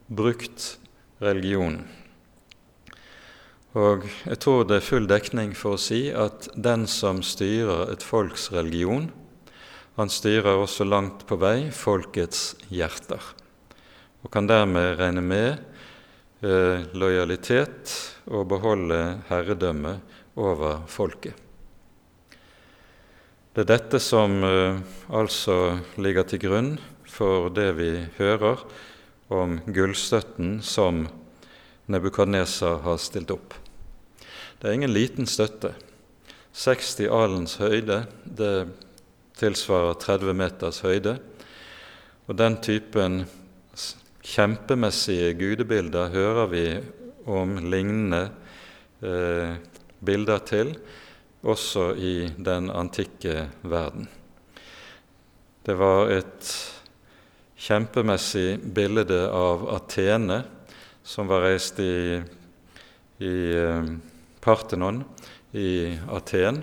brukt 0.07 0.77
religionen. 1.19 1.98
Og 3.77 4.07
jeg 4.25 4.39
tror 4.41 4.63
det 4.65 4.79
er 4.79 4.85
full 4.85 5.05
dekning 5.05 5.51
for 5.53 5.77
å 5.77 5.81
si 5.81 6.07
at 6.09 6.47
den 6.57 6.87
som 6.89 7.19
styrer 7.21 7.91
et 7.93 8.01
folks 8.01 8.47
religion, 8.49 9.11
han 9.99 10.09
styrer 10.09 10.57
også 10.57 10.87
langt 10.87 11.27
på 11.29 11.37
vei 11.37 11.69
folkets 11.75 12.55
hjerter, 12.73 13.21
og 14.23 14.31
kan 14.33 14.49
dermed 14.49 14.97
regne 14.97 15.21
med 15.21 15.59
eh, 16.41 16.81
lojalitet 16.97 17.93
og 18.31 18.47
beholde 18.55 19.19
herredømme 19.29 19.99
over 20.39 20.81
folket. 20.89 21.35
Det 23.53 23.67
er 23.67 23.71
dette 23.75 24.01
som 24.01 24.39
eh, 24.47 24.81
altså 25.13 25.77
ligger 26.01 26.25
til 26.25 26.41
grunn 26.47 26.73
for 27.05 27.53
det 27.53 27.69
vi 27.77 27.91
hører 28.17 28.65
om 29.29 29.59
gullstøtten 29.69 30.57
som 30.65 31.05
Nebukadneser 31.89 32.83
har 32.85 32.99
stilt 33.01 33.31
opp. 33.33 33.55
Det 34.59 34.69
er 34.69 34.75
ingen 34.77 34.93
liten 34.93 35.25
støtte. 35.29 35.73
60 36.53 37.07
alens 37.13 37.55
høyde, 37.61 38.03
det 38.23 38.67
tilsvarer 39.39 39.97
30 40.01 40.35
meters 40.37 40.81
høyde. 40.85 41.15
Og 42.27 42.37
den 42.37 42.59
typen 42.61 43.23
kjempemessige 44.25 45.33
gudebilder 45.39 46.11
hører 46.13 46.49
vi 46.51 46.65
om 47.29 47.55
lignende 47.71 48.21
eh, 49.01 49.55
bilder 50.05 50.43
til, 50.45 50.73
også 51.41 51.93
i 51.95 52.13
den 52.37 52.69
antikke 52.69 53.47
verden. 53.63 54.09
Det 55.65 55.75
var 55.79 56.11
et 56.11 56.53
kjempemessig 57.59 58.59
bilde 58.75 59.23
av 59.31 59.65
Atene, 59.73 60.43
som 61.09 61.29
var 61.29 61.41
reist 61.41 61.79
i, 61.81 62.21
i 63.17 63.35
eh, 63.57 63.87
Parthenon 64.41 65.01
i 65.57 65.97
Aten. 66.13 66.61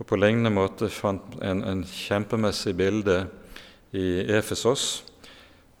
Og 0.00 0.08
på 0.08 0.16
lignende 0.16 0.54
måte 0.54 0.88
fant 0.88 1.36
en, 1.44 1.60
en 1.60 1.82
kjempemessig 1.84 2.72
bilde 2.78 3.18
i 3.92 4.22
Efesos 4.32 5.02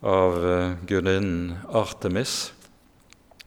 av 0.04 0.36
uh, 0.36 0.74
gudinnen 0.84 1.54
Artemis, 1.72 2.52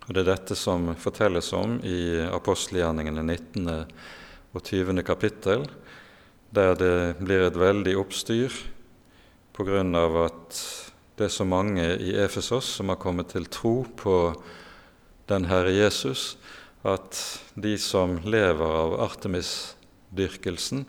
og 0.05 0.13
Det 0.13 0.21
er 0.21 0.27
dette 0.29 0.55
som 0.57 0.91
fortelles 1.01 1.47
om 1.57 1.79
i 1.81 2.21
apostelgjerningene 2.29 3.23
19. 3.25 3.69
og 4.53 4.61
20. 4.61 5.01
kapittel, 5.05 5.65
der 6.53 6.77
det 6.77 6.97
blir 7.19 7.47
et 7.47 7.57
veldig 7.57 7.95
oppstyr 7.97 8.53
av 9.57 10.17
at 10.27 10.59
det 11.15 11.29
er 11.29 11.31
så 11.31 11.45
mange 11.47 11.83
i 12.03 12.11
Efesos 12.19 12.67
som 12.77 12.89
har 12.91 12.99
kommet 12.99 13.29
til 13.31 13.45
tro 13.47 13.85
på 13.95 14.17
den 15.31 15.47
Herre 15.47 15.71
Jesus, 15.71 16.35
at 16.83 17.17
de 17.55 17.77
som 17.79 18.17
lever 18.27 18.75
av 18.81 18.97
Artemis-dyrkelsen, 19.07 20.83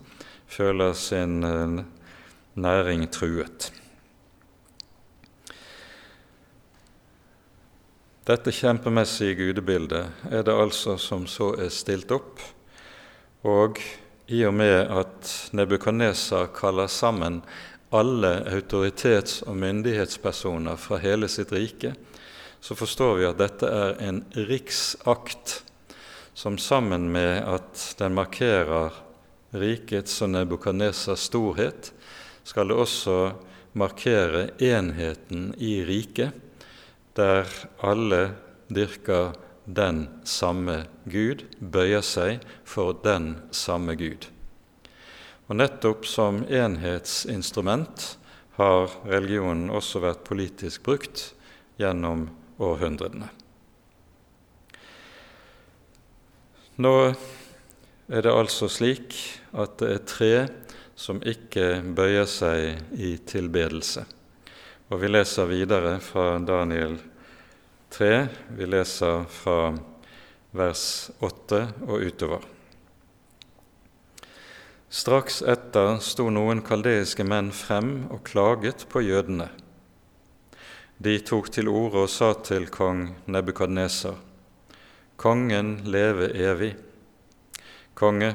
føler 0.47 0.93
sin 0.93 1.43
eh, 1.47 1.79
næring 2.59 3.07
truet. 3.11 3.69
Dette 8.27 8.51
kjempemessige 8.51 9.37
gudebildet 9.39 10.27
er 10.27 10.43
det 10.43 10.55
altså 10.55 10.97
som 10.99 11.23
så 11.31 11.53
er 11.55 11.71
stilt 11.71 12.11
opp, 12.11 12.43
og 13.47 13.79
i 14.27 14.43
og 14.43 14.57
med 14.59 14.91
at 14.91 15.31
Nebukadnesar 15.55 16.49
kaller 16.51 16.91
sammen 16.91 17.39
alle 17.89 18.31
autoritets- 18.51 19.43
og 19.47 19.57
myndighetspersoner 19.57 20.75
fra 20.75 20.99
hele 21.01 21.29
sitt 21.31 21.51
rike, 21.55 21.93
så 22.59 22.75
forstår 22.75 23.15
vi 23.19 23.27
at 23.27 23.39
dette 23.39 23.69
er 23.69 23.95
en 24.03 24.23
riksakt 24.35 25.61
som 26.37 26.57
sammen 26.57 27.07
med 27.11 27.43
at 27.47 27.83
den 27.99 28.17
markerer 28.17 28.93
rikets 29.57 30.21
og 30.21 30.33
Nebukadnesas 30.33 31.29
storhet, 31.29 31.91
skal 32.43 32.69
det 32.69 32.77
også 32.77 33.17
markere 33.77 34.49
enheten 34.63 35.51
i 35.57 35.79
riket, 35.85 36.35
der 37.17 37.49
alle 37.81 38.21
dyrker 38.69 39.33
den 39.65 40.05
samme 40.23 40.85
Gud, 41.09 41.43
bøyer 41.59 42.05
seg 42.05 42.43
for 42.67 42.95
den 43.03 43.35
samme 43.51 43.97
Gud. 43.99 44.29
Og 45.47 45.55
nettopp 45.55 46.05
som 46.07 46.41
enhetsinstrument 46.43 48.17
har 48.57 48.91
religionen 49.07 49.69
også 49.71 50.01
vært 50.03 50.25
politisk 50.27 50.83
brukt 50.83 51.29
gjennom 51.79 52.27
århundrene. 52.59 53.29
Nå 56.77 56.93
er 57.07 58.25
det 58.25 58.33
altså 58.33 58.67
slik 58.69 59.15
at 59.57 59.79
det 59.79 59.91
er 59.93 60.03
tre 60.09 60.33
som 60.97 61.21
ikke 61.21 61.79
bøyer 61.95 62.27
seg 62.29 62.97
i 62.97 63.15
tilbedelse. 63.29 64.03
Og 64.89 65.01
vi 65.01 65.09
leser 65.11 65.49
videre 65.49 65.97
fra 66.03 66.37
Daniel 66.41 66.97
3, 67.93 68.11
vi 68.57 68.67
leser 68.69 69.25
fra 69.31 69.71
vers 70.57 70.85
8 71.23 71.63
og 71.87 72.05
utover. 72.07 72.56
Straks 74.97 75.43
etter 75.45 75.99
sto 76.01 76.23
noen 76.33 76.63
kaldeiske 76.65 77.21
menn 77.21 77.51
frem 77.53 78.07
og 78.09 78.23
klaget 78.25 78.87
på 78.89 79.03
jødene. 79.05 79.45
De 80.97 81.11
tok 81.21 81.51
til 81.53 81.67
orde 81.69 82.01
og 82.07 82.09
sa 82.09 82.31
til 82.47 82.63
kong 82.73 83.03
Nebukadneser.: 83.29 84.15
Kongen 85.21 85.69
leve 85.85 86.31
evig. 86.33 86.71
Konge, 87.93 88.31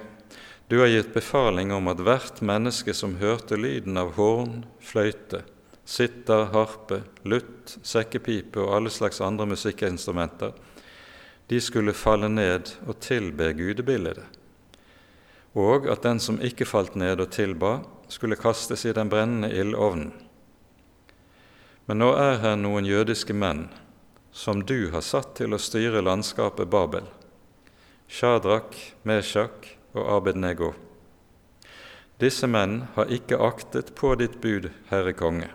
du 0.70 0.76
har 0.78 0.92
gitt 0.92 1.10
befaling 1.16 1.72
om 1.74 1.90
at 1.90 2.02
hvert 2.06 2.38
menneske 2.52 2.94
som 2.94 3.16
hørte 3.18 3.58
lyden 3.58 3.98
av 3.98 4.12
horn, 4.20 4.60
fløyte, 4.78 5.40
sitter, 5.82 6.44
harpe, 6.54 7.00
lutt, 7.24 7.74
sekkepipe 7.82 8.62
og 8.62 8.76
alle 8.76 8.94
slags 8.94 9.18
andre 9.20 9.48
musikkinstrumenter, 9.56 10.54
de 11.50 11.60
skulle 11.60 11.96
falle 12.04 12.30
ned 12.30 12.70
og 12.86 13.00
tilbe 13.02 13.50
gudebildet 13.58 14.41
og 15.58 15.88
at 15.92 16.04
den 16.06 16.20
som 16.20 16.40
ikke 16.40 16.68
falt 16.68 16.94
ned 16.96 17.20
og 17.20 17.32
tilba, 17.34 17.80
skulle 18.08 18.36
kastes 18.36 18.84
i 18.84 18.92
den 18.96 19.08
brennende 19.12 19.50
ildovnen. 19.52 20.12
Men 21.86 21.98
nå 21.98 22.12
er 22.16 22.38
her 22.42 22.56
noen 22.60 22.86
jødiske 22.86 23.34
menn 23.34 23.66
som 24.32 24.62
du 24.64 24.90
har 24.94 25.04
satt 25.04 25.34
til 25.36 25.52
å 25.52 25.60
styre 25.60 26.00
landskapet 26.04 26.70
Babel, 26.72 27.04
Shadrach, 28.08 28.76
Meshach 29.04 29.74
og 29.92 30.08
Abednego. 30.16 30.72
Disse 32.22 32.48
menn 32.48 32.86
har 32.94 33.12
ikke 33.12 33.40
aktet 33.42 33.92
på 33.98 34.14
ditt 34.20 34.38
bud, 34.40 34.70
Herre 34.88 35.12
Konge. 35.16 35.50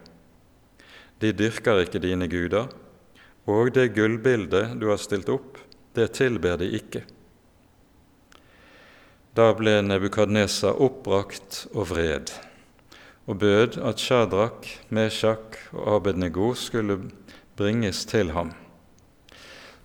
De 1.17 1.31
dyrker 1.33 1.81
ikke 1.85 2.01
dine 2.03 2.27
guder, 2.29 2.67
og 3.49 3.71
det 3.73 3.93
gullbildet 3.95 4.75
du 4.77 4.89
har 4.91 4.99
stilt 5.01 5.31
opp, 5.31 5.57
det 5.97 6.11
tilber 6.17 6.59
de 6.61 6.69
ikke. 6.77 7.05
Da 9.37 9.51
ble 9.53 9.83
Nebukadnesa 9.85 10.71
oppbrakt 10.81 11.67
og 11.69 11.91
vred, 11.91 12.31
og 13.29 13.37
bød 13.37 13.75
at 13.85 14.01
Shadrach, 14.01 14.71
Meshach 14.89 15.67
og 15.77 15.91
Abednego 15.99 16.55
skulle 16.57 16.95
bringes 17.53 17.99
til 18.09 18.31
ham. 18.33 18.49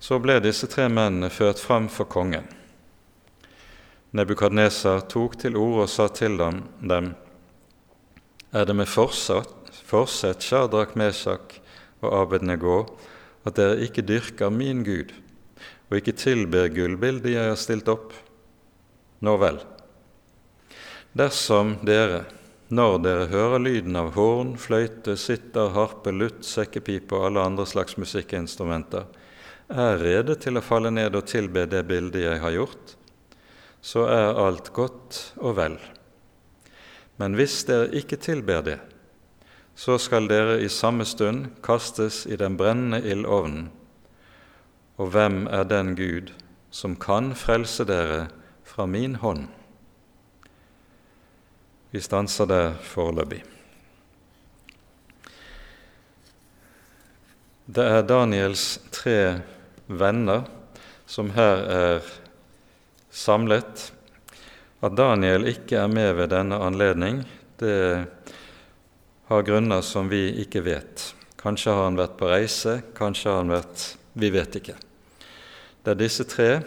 Så 0.01 0.17
ble 0.23 0.39
disse 0.41 0.65
tre 0.65 0.87
mennene 0.89 1.29
ført 1.29 1.61
fram 1.61 1.85
for 1.85 2.09
kongen. 2.09 2.49
Nebukadnesa 4.17 4.95
tok 5.13 5.37
til 5.45 5.61
orde 5.61 5.85
og 5.85 5.93
sa 5.99 6.09
til 6.09 6.41
dem, 6.41 7.13
Er 8.53 8.65
det 8.65 8.75
med 8.75 8.89
forsett, 8.89 10.41
Shadrach, 10.41 10.97
Meshach 10.97 11.61
og 12.01 12.21
Abednego, 12.21 12.85
at 13.45 13.55
dere 13.55 13.85
ikke 13.85 14.01
dyrker 14.01 14.49
min 14.49 14.83
Gud, 14.83 15.13
og 15.91 15.97
ikke 15.97 16.17
tilber 16.17 16.73
gullbildet 16.73 17.37
jeg 17.37 17.49
har 17.49 17.55
stilt 17.55 17.87
opp? 17.87 18.22
Nå 19.23 19.37
vel, 19.39 19.61
dersom 21.15 21.77
dere, 21.87 22.25
når 22.73 22.97
dere 23.05 23.27
hører 23.31 23.61
lyden 23.63 23.95
av 23.95 24.09
horn, 24.17 24.57
fløyte, 24.59 25.15
sitter, 25.15 25.69
harpe, 25.77 26.11
lutt, 26.11 26.41
sekkepipe 26.43 27.15
og 27.15 27.29
alle 27.29 27.45
andre 27.47 27.65
slags 27.69 27.95
musikkinstrumenter, 28.01 29.05
er 29.71 30.01
rede 30.01 30.35
til 30.43 30.59
å 30.59 30.65
falle 30.65 30.91
ned 30.91 31.15
og 31.15 31.29
tilbe 31.31 31.63
det 31.71 31.85
bildet 31.87 32.25
jeg 32.25 32.43
har 32.43 32.55
gjort, 32.57 32.95
så 33.79 34.05
er 34.11 34.41
alt 34.43 34.73
godt 34.75 35.21
og 35.39 35.55
vel. 35.61 35.79
Men 37.15 37.39
hvis 37.39 37.61
dere 37.69 37.93
ikke 37.95 38.19
tilber 38.19 38.63
det, 38.67 38.79
så 39.75 39.95
skal 40.01 40.27
dere 40.29 40.59
i 40.61 40.69
samme 40.69 41.05
stund 41.07 41.47
kastes 41.65 42.25
i 42.27 42.37
den 42.37 42.59
brennende 42.59 42.99
ildovnen. 43.07 43.71
Og 44.99 45.15
hvem 45.15 45.45
er 45.47 45.63
den 45.65 45.95
Gud 45.97 46.35
som 46.73 46.99
kan 46.99 47.31
frelse 47.37 47.85
dere 47.87 48.27
fra 48.73 48.85
min 48.85 49.15
hånd. 49.15 49.47
Vi 51.91 52.01
stanser 52.01 52.49
der 52.49 52.71
foreløpig. 52.81 53.43
Det 57.65 57.85
er 57.85 58.01
Daniels 58.09 58.65
tre 58.89 59.17
venner 59.85 60.47
som 61.05 61.29
her 61.37 61.63
er 61.69 62.11
samlet. 63.13 63.91
At 64.81 64.97
Daniel 64.97 65.45
ikke 65.53 65.77
er 65.85 65.93
med 65.93 66.15
ved 66.17 66.33
denne 66.33 66.57
anledning, 66.57 67.21
det 67.61 67.77
har 69.29 69.45
grunner 69.45 69.85
som 69.85 70.09
vi 70.09 70.31
ikke 70.41 70.65
vet. 70.65 71.11
Kanskje 71.37 71.77
har 71.77 71.91
han 71.91 72.01
vært 72.01 72.17
på 72.17 72.33
reise, 72.33 72.79
kanskje 72.97 73.29
har 73.29 73.43
han 73.45 73.53
vært 73.53 73.91
Vi 74.13 74.29
vet 74.33 74.55
ikke. 74.57 74.75
Det 75.83 75.93
er 75.93 75.97
disse 75.97 76.25
tre 76.29 76.63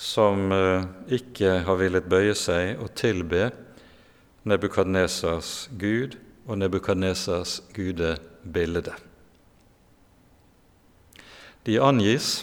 som 0.00 0.48
eh, 0.52 0.86
ikke 1.20 1.58
har 1.66 1.76
villet 1.76 2.08
bøye 2.08 2.32
seg 2.38 2.80
og 2.80 2.94
tilbe 2.96 3.50
Nebukadnesars 4.48 5.68
gud 5.76 6.16
og 6.48 6.56
Nebukadnesars 6.62 7.58
gudebilde. 7.76 8.94
De 11.68 11.76
angis 11.84 12.40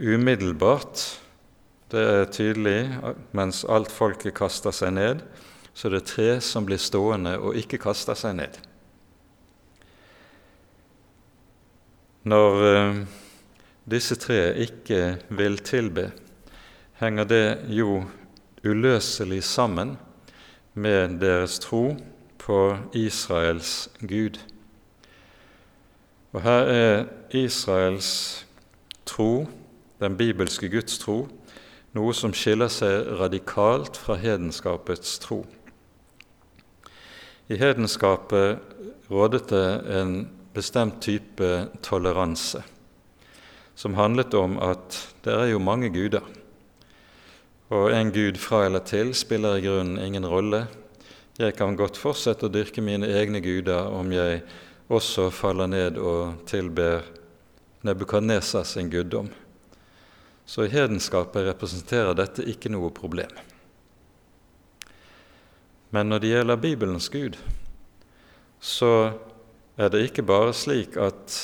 umiddelbart. 0.00 1.02
Det 1.90 2.00
er 2.00 2.32
tydelig 2.32 2.78
mens 3.36 3.64
alt 3.68 3.90
folket 3.92 4.36
kaster 4.38 4.72
seg 4.72 4.94
ned, 4.96 5.20
så 5.74 5.90
det 5.90 6.00
er 6.00 6.08
tre 6.08 6.28
som 6.40 6.64
blir 6.64 6.80
stående 6.80 7.34
og 7.36 7.58
ikke 7.58 7.82
kaster 7.82 8.16
seg 8.16 8.38
ned. 8.38 8.56
Når 12.30 12.64
eh, 12.70 13.04
disse 13.90 14.16
tre 14.20 14.40
ikke 14.64 15.18
vil 15.34 15.60
tilbe, 15.66 16.10
henger 17.00 17.24
det 17.24 17.58
jo 17.72 18.02
uløselig 18.64 19.40
sammen 19.44 19.94
med 20.74 21.20
deres 21.20 21.58
tro 21.58 21.96
på 22.38 22.76
Israels 22.92 23.88
Gud. 24.00 24.36
Og 26.32 26.42
her 26.42 26.68
er 26.68 27.04
Israels 27.30 28.46
tro, 29.06 29.48
den 30.00 30.16
bibelske 30.16 30.68
Guds 30.68 30.98
tro, 31.00 31.24
noe 31.96 32.12
som 32.14 32.34
skiller 32.36 32.68
seg 32.68 33.08
radikalt 33.18 33.96
fra 33.96 34.18
hedenskapets 34.20 35.16
tro. 35.24 35.46
I 37.48 37.56
hedenskapet 37.56 38.60
rådet 39.10 39.48
det 39.48 39.64
en 40.02 40.12
bestemt 40.52 41.00
type 41.00 41.48
toleranse, 41.82 42.60
som 43.74 43.96
handlet 43.96 44.36
om 44.36 44.58
at 44.60 45.00
det 45.24 45.32
er 45.32 45.48
jo 45.54 45.64
mange 45.64 45.88
guder. 45.88 46.28
Og 47.70 47.92
en 47.94 48.08
gud 48.10 48.38
fra 48.42 48.64
eller 48.66 48.82
til 48.82 49.12
spiller 49.14 49.60
i 49.60 49.62
grunnen 49.62 50.00
ingen 50.02 50.26
rolle. 50.26 50.64
Jeg 51.38 51.54
kan 51.54 51.76
godt 51.78 51.96
fortsette 51.96 52.48
å 52.48 52.50
dyrke 52.50 52.82
mine 52.82 53.06
egne 53.06 53.38
guder 53.44 53.92
om 53.94 54.10
jeg 54.10 54.40
også 54.90 55.28
faller 55.30 55.70
ned 55.70 56.00
og 56.02 56.42
tilber 56.50 57.06
Nebukadnesa 57.86 58.64
sin 58.66 58.90
guddom. 58.90 59.30
Så 60.44 60.66
i 60.66 60.72
hedenskapet 60.72 61.46
representerer 61.46 62.18
dette 62.18 62.42
ikke 62.42 62.72
noe 62.74 62.90
problem. 62.90 63.30
Men 65.94 66.10
når 66.10 66.24
det 66.24 66.32
gjelder 66.34 66.60
Bibelens 66.60 67.08
Gud, 67.08 67.38
så 68.58 69.12
er 69.78 69.94
det 69.94 70.02
ikke 70.08 70.26
bare 70.26 70.52
slik 70.52 70.98
at 70.98 71.38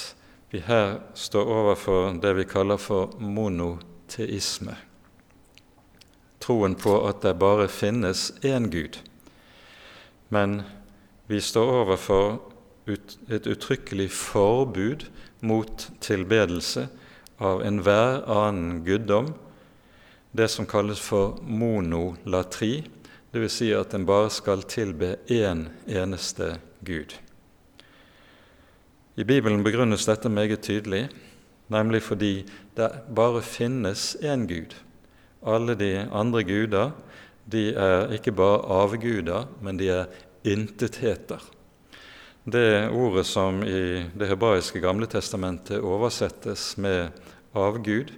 vi 0.50 0.58
her 0.66 0.98
står 1.14 1.54
overfor 1.62 2.18
det 2.18 2.34
vi 2.42 2.50
kaller 2.50 2.82
for 2.82 3.14
monoteisme. 3.22 4.74
Troen 6.46 6.76
på 6.78 7.00
at 7.08 7.24
det 7.26 7.32
bare 7.42 7.66
finnes 7.66 8.28
én 8.46 8.68
Gud. 8.70 9.00
Men 10.30 10.60
vi 11.26 11.40
står 11.42 11.72
overfor 11.82 12.38
et 12.86 13.48
uttrykkelig 13.50 14.12
forbud 14.14 15.08
mot 15.42 15.88
tilbedelse 16.00 16.86
av 17.42 17.64
enhver 17.66 18.22
annen 18.30 18.84
guddom, 18.86 19.32
det 20.30 20.46
som 20.52 20.70
kalles 20.70 21.02
for 21.02 21.40
monolatri, 21.42 22.86
dvs. 23.34 23.58
Si 23.58 23.72
at 23.74 23.94
en 23.98 24.06
bare 24.06 24.30
skal 24.30 24.62
tilbe 24.70 25.16
én 25.26 25.66
eneste 25.90 26.60
Gud. 26.86 27.18
I 29.16 29.24
Bibelen 29.24 29.64
begrunnes 29.64 30.06
dette 30.06 30.30
meget 30.30 30.62
tydelig, 30.62 31.08
nemlig 31.72 32.02
fordi 32.06 32.34
det 32.76 32.90
bare 33.10 33.42
finnes 33.42 34.14
én 34.22 34.46
Gud. 34.46 34.76
Alle 35.44 35.74
de 35.76 35.92
andre 36.12 36.44
guder 36.44 36.94
de 37.46 37.68
er 37.74 38.12
ikke 38.16 38.34
bare 38.34 38.64
avguder, 38.82 39.46
men 39.62 39.78
de 39.78 39.90
er 39.90 40.06
intetheter. 40.46 41.42
Det 42.46 42.90
ordet 42.94 43.26
som 43.26 43.62
i 43.66 44.06
det 44.14 44.28
hebraiske 44.30 44.80
Gamle 44.82 45.06
testamentet 45.10 45.82
oversettes 45.82 46.76
med 46.78 47.14
avgud, 47.54 48.12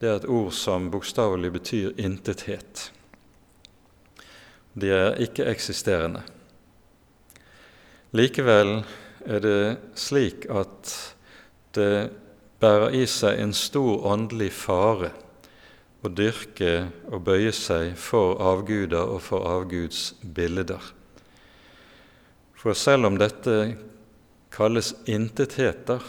det 0.00 0.08
er 0.10 0.18
et 0.18 0.26
ord 0.26 0.50
som 0.54 0.90
bokstavelig 0.90 1.52
betyr 1.54 1.92
intethet. 1.98 2.88
De 4.74 4.90
er 4.90 5.18
ikke-eksisterende. 5.22 6.24
Likevel 8.12 8.80
er 9.26 9.42
det 9.44 9.62
slik 9.94 10.48
at 10.50 10.94
det 11.78 12.10
bærer 12.62 12.98
i 12.98 13.06
seg 13.06 13.38
en 13.40 13.54
stor 13.54 14.02
åndelig 14.10 14.50
fare 14.54 15.12
å 16.02 16.10
dyrke 16.10 16.72
og 17.12 17.22
bøye 17.26 17.52
seg 17.54 17.94
for 17.98 18.40
avguder 18.42 19.14
og 19.14 19.22
for 19.22 19.46
avguds 19.46 20.12
bilder. 20.22 20.82
For 22.58 22.78
selv 22.78 23.08
om 23.08 23.18
dette 23.18 23.76
kalles 24.52 24.92
intetheter 25.10 26.02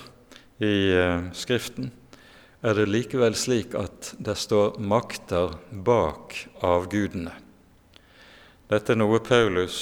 i 0.62 0.73
eh, 0.93 1.29
Skriften, 1.34 1.91
er 2.63 2.77
det 2.77 2.88
likevel 2.88 3.36
slik 3.36 3.73
at 3.75 4.13
det 4.23 4.36
står 4.39 4.77
makter 4.79 5.58
bak 5.86 6.36
avgudene. 6.63 7.34
Dette 8.71 8.93
er 8.93 9.01
noe 9.01 9.19
Paulus 9.21 9.77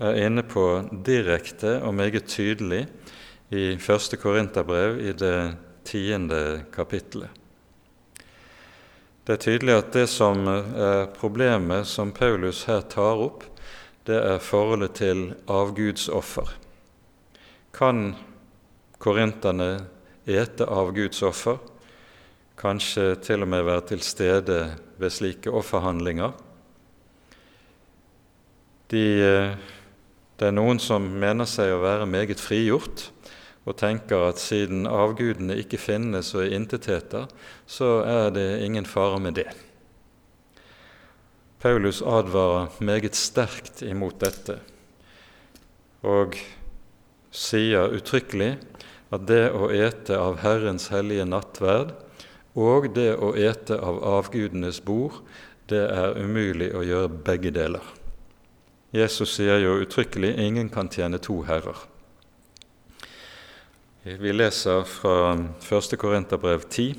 er 0.00 0.22
inne 0.24 0.42
på 0.48 0.64
direkte 1.04 1.76
og 1.84 1.92
meget 1.98 2.30
tydelig 2.32 2.86
i 3.52 3.74
første 3.82 4.16
Korinterbrev 4.16 5.02
i 5.04 5.12
det 5.12 5.36
tiende 5.84 6.40
kapittelet. 6.72 7.39
Det 9.26 9.36
er 9.36 9.42
tydelig 9.44 9.74
at 9.76 9.92
det 9.92 10.06
som 10.08 10.46
er 10.48 11.10
problemet 11.16 11.88
som 11.88 12.12
Paulus 12.12 12.64
her 12.68 12.80
tar 12.88 13.20
opp, 13.20 13.44
det 14.08 14.16
er 14.16 14.40
forholdet 14.42 14.96
til 14.98 15.26
avgudsoffer. 15.50 16.48
Kan 17.76 18.14
korinterne 18.98 19.72
ete 20.24 20.66
avgudsoffer, 20.66 21.60
kanskje 22.60 23.14
til 23.24 23.44
og 23.44 23.52
med 23.52 23.66
være 23.68 23.86
til 23.92 24.02
stede 24.04 24.62
ved 25.00 25.12
slike 25.12 25.52
offerhandlinger? 25.52 26.32
De 28.90 29.04
det 30.40 30.48
er 30.48 30.54
noen 30.56 30.78
som 30.80 31.04
mener 31.20 31.44
seg 31.44 31.68
å 31.74 31.82
være 31.82 32.06
meget 32.08 32.40
frigjort 32.40 33.10
og 33.68 33.76
tenker 33.76 34.30
at 34.30 34.40
siden 34.40 34.86
avgudene 34.88 35.58
ikke 35.60 35.80
finnes 35.80 36.32
og 36.34 36.46
er 36.46 36.54
intetheter, 36.56 37.26
så 37.66 38.00
er 38.06 38.30
det 38.34 38.48
ingen 38.64 38.88
fare 38.88 39.20
med 39.20 39.36
det. 39.40 39.48
Paulus 41.60 42.00
advarer 42.00 42.72
meget 42.80 43.16
sterkt 43.18 43.82
imot 43.84 44.16
dette 44.22 44.56
og 46.00 46.38
sier 47.36 47.92
uttrykkelig 47.92 48.54
at 49.12 49.26
det 49.28 49.50
å 49.52 49.68
ete 49.74 50.16
av 50.16 50.40
Herrens 50.40 50.88
hellige 50.88 51.26
nattverd 51.28 51.92
og 52.56 52.88
det 52.96 53.12
å 53.20 53.34
ete 53.36 53.76
av 53.76 54.00
avgudenes 54.08 54.80
bord, 54.82 55.20
det 55.68 55.84
er 55.92 56.16
umulig 56.18 56.72
å 56.74 56.82
gjøre 56.86 57.12
begge 57.28 57.52
deler. 57.54 57.84
Jesus 58.90 59.36
sier 59.36 59.60
jo 59.62 59.78
uttrykkelig 59.84 60.34
'ingen 60.34 60.68
kan 60.68 60.88
tjene 60.88 61.18
to 61.18 61.42
herrer'. 61.44 61.89
Vi 64.02 64.32
leser 64.32 64.82
fra 64.82 65.32
1. 65.32 65.98
Korinterbrev 65.98 66.60
10, 66.60 66.94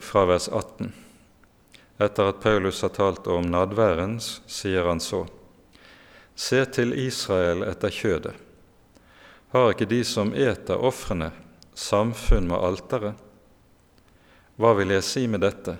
fra 0.00 0.24
vers 0.24 0.48
18. 0.48 0.92
Etter 1.98 2.28
at 2.32 2.40
Paulus 2.40 2.82
har 2.82 2.92
talt 2.96 3.26
om 3.26 3.50
nadværens, 3.52 4.40
sier 4.46 4.88
han 4.88 5.00
så.: 5.00 5.26
Se 6.34 6.64
til 6.64 6.92
Israel 6.98 7.62
etter 7.68 7.92
kjødet. 7.92 8.34
Har 9.52 9.70
ikke 9.72 9.90
de 9.90 10.02
som 10.04 10.34
eter 10.34 10.80
ofrene, 10.80 11.30
samfunn 11.74 12.48
med 12.48 12.58
alteret? 12.58 13.14
Hva 14.56 14.72
vil 14.78 14.96
jeg 14.96 15.04
si 15.04 15.26
med 15.26 15.44
dette? 15.44 15.76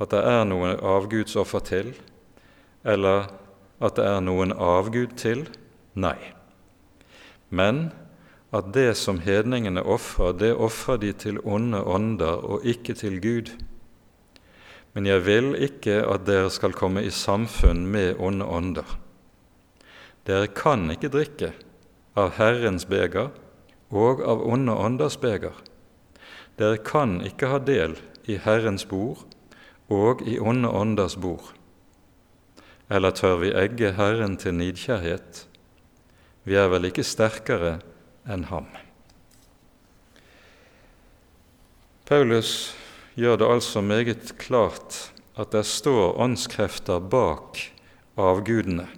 At 0.00 0.10
det 0.10 0.24
er 0.26 0.44
noe 0.44 0.74
avgudsoffer 0.78 1.60
til? 1.60 1.94
eller 2.84 3.30
at 3.82 3.96
det 3.98 4.06
er 4.06 4.22
noen 4.24 4.54
avgud 4.54 5.16
til? 5.18 5.46
Nei. 5.94 6.18
Men 7.52 7.90
at 8.52 8.72
det 8.72 8.94
som 9.00 9.20
hedningene 9.20 9.84
ofrer, 9.84 10.32
det 10.36 10.54
ofrer 10.56 11.00
de 11.02 11.12
til 11.12 11.40
onde 11.44 11.82
ånder 11.84 12.40
og 12.44 12.64
ikke 12.64 12.96
til 12.96 13.20
Gud. 13.20 13.52
Men 14.92 15.08
jeg 15.08 15.24
vil 15.24 15.52
ikke 15.56 16.02
at 16.04 16.24
dere 16.28 16.50
skal 16.52 16.76
komme 16.76 17.04
i 17.04 17.12
samfunn 17.12 17.84
med 17.92 18.20
onde 18.20 18.44
ånder. 18.44 18.96
Dere 20.28 20.48
kan 20.52 20.88
ikke 20.92 21.12
drikke 21.12 21.52
av 22.16 22.34
Herrens 22.36 22.84
beger 22.88 23.32
og 23.92 24.20
av 24.24 24.44
onde 24.44 24.72
ånders 24.76 25.16
beger. 25.20 25.56
Dere 26.60 26.80
kan 26.80 27.20
ikke 27.24 27.48
ha 27.52 27.60
del 27.60 27.96
i 28.28 28.36
Herrens 28.40 28.84
bord 28.88 29.24
og 29.92 30.24
i 30.28 30.38
onde 30.40 30.68
ånders 30.68 31.16
bord. 31.20 31.52
Eller 32.92 33.16
tør 33.16 33.40
vi 33.40 33.54
egge 33.56 33.94
Herren 33.96 34.36
til 34.36 34.54
nidkjærhet? 34.60 35.46
Vi 36.44 36.56
er 36.58 36.70
vel 36.72 36.88
ikke 36.88 37.04
sterkere 37.06 37.76
enn 38.26 38.48
ham. 38.50 38.66
Paulus 42.08 42.72
gjør 43.14 43.38
det 43.40 43.50
altså 43.54 43.82
meget 43.84 44.34
klart 44.42 45.12
at 45.38 45.54
det 45.54 45.64
står 45.68 46.18
åndskrefter 46.20 47.00
bak 47.00 47.60
avgudene. 48.20 48.88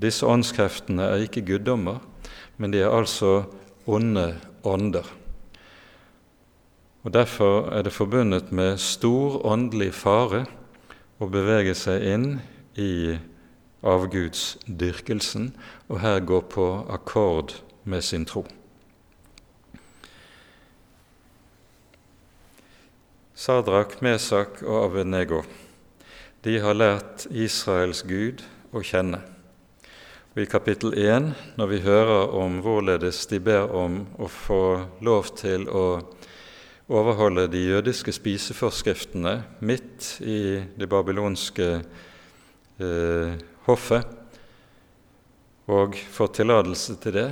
Disse 0.00 0.26
åndskreftene 0.26 1.04
er 1.12 1.26
ikke 1.26 1.44
guddommer, 1.44 2.00
men 2.56 2.72
de 2.72 2.80
er 2.80 2.94
altså 2.94 3.44
onde 3.86 4.32
ånder. 4.64 5.04
Og 7.04 7.12
Derfor 7.12 7.68
er 7.72 7.84
det 7.84 7.92
forbundet 7.92 8.52
med 8.52 8.80
stor 8.80 9.40
åndelig 9.46 9.92
fare 9.96 10.44
å 11.20 11.28
bevege 11.28 11.74
seg 11.76 12.04
inn 12.04 12.26
i 12.80 13.16
avgudsdyrkelsen 13.82 15.50
og 15.88 16.00
her 16.00 16.20
går 16.20 16.46
på 16.52 16.66
akkord 16.92 17.56
med 17.84 18.02
sin 18.04 18.26
tro. 18.28 18.44
Sadrak, 23.34 24.02
Mesak 24.02 24.62
og 24.62 24.84
Abednego 24.84 25.42
de 26.44 26.58
har 26.60 26.76
lært 26.76 27.26
Israels 27.36 28.02
Gud 28.08 28.40
å 28.72 28.80
kjenne. 28.84 29.20
Og 30.32 30.42
I 30.44 30.48
kapittel 30.48 30.94
1, 30.96 31.32
når 31.58 31.68
vi 31.68 31.80
hører 31.84 32.32
om 32.36 32.60
hvorledes 32.64 33.24
de 33.28 33.40
ber 33.44 33.72
om 33.76 34.02
å 34.20 34.28
få 34.30 34.62
lov 35.04 35.32
til 35.36 35.66
å 35.68 36.00
overholde 36.90 37.44
de 37.52 37.64
jødiske 37.66 38.14
spiseforskriftene 38.14 39.34
midt 39.60 40.14
i 40.24 40.62
det 40.80 40.88
babylonske 40.90 41.68
eh, 41.80 43.34
hoffet 43.66 44.16
og 45.70 45.94
får 46.10 46.32
tillatelse 46.40 46.96
til 47.02 47.14
det, 47.14 47.28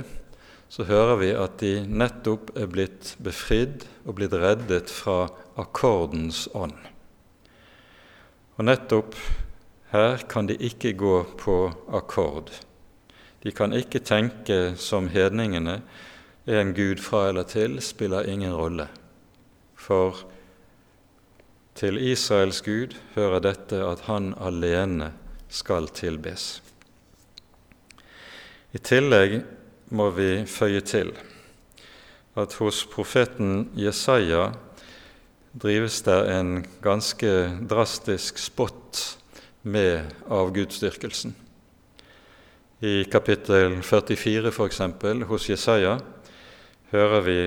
så 0.69 0.85
hører 0.85 1.15
vi 1.19 1.29
at 1.33 1.57
de 1.63 1.73
nettopp 1.89 2.53
er 2.57 2.69
blitt 2.69 3.15
befridd 3.25 3.87
og 4.05 4.19
blitt 4.19 4.35
reddet 4.37 4.91
fra 4.93 5.25
akkordens 5.59 6.45
ånd. 6.53 6.77
Og 8.59 8.67
nettopp 8.67 9.17
her 9.89 10.21
kan 10.29 10.45
de 10.45 10.59
ikke 10.61 10.93
gå 10.93 11.15
på 11.41 11.55
akkord. 11.97 12.51
De 13.41 13.51
kan 13.55 13.73
ikke 13.73 14.03
tenke 14.05 14.75
som 14.77 15.07
hedningene. 15.09 15.81
Er 16.45 16.61
En 16.61 16.73
gud 16.73 16.99
fra 17.01 17.29
eller 17.29 17.43
til 17.43 17.81
spiller 17.81 18.29
ingen 18.29 18.53
rolle. 18.53 18.87
For 19.75 20.25
til 21.75 21.97
Israels 21.97 22.61
Gud 22.61 22.95
hører 23.15 23.39
dette 23.39 23.79
at 23.85 24.05
han 24.11 24.33
alene 24.37 25.13
skal 25.49 25.89
tilbes. 25.93 26.61
I 28.73 28.79
tillegg 28.85 29.39
må 29.97 30.11
vi 30.13 30.45
føye 30.45 30.81
til 30.85 31.11
at 32.37 32.53
hos 32.61 32.83
profeten 32.89 33.69
Jesaja 33.77 34.51
drives 35.59 36.01
det 36.05 36.19
en 36.29 36.51
ganske 36.83 37.31
drastisk 37.69 38.37
spott 38.37 39.17
med 39.65 40.13
avgudsdyrkelsen. 40.29 41.33
I 42.79 43.03
kapittel 43.11 43.81
44 43.83 44.53
f.eks. 44.53 44.81
hos 45.27 45.49
Jesaja 45.49 45.97
hører 46.93 47.25
vi 47.25 47.41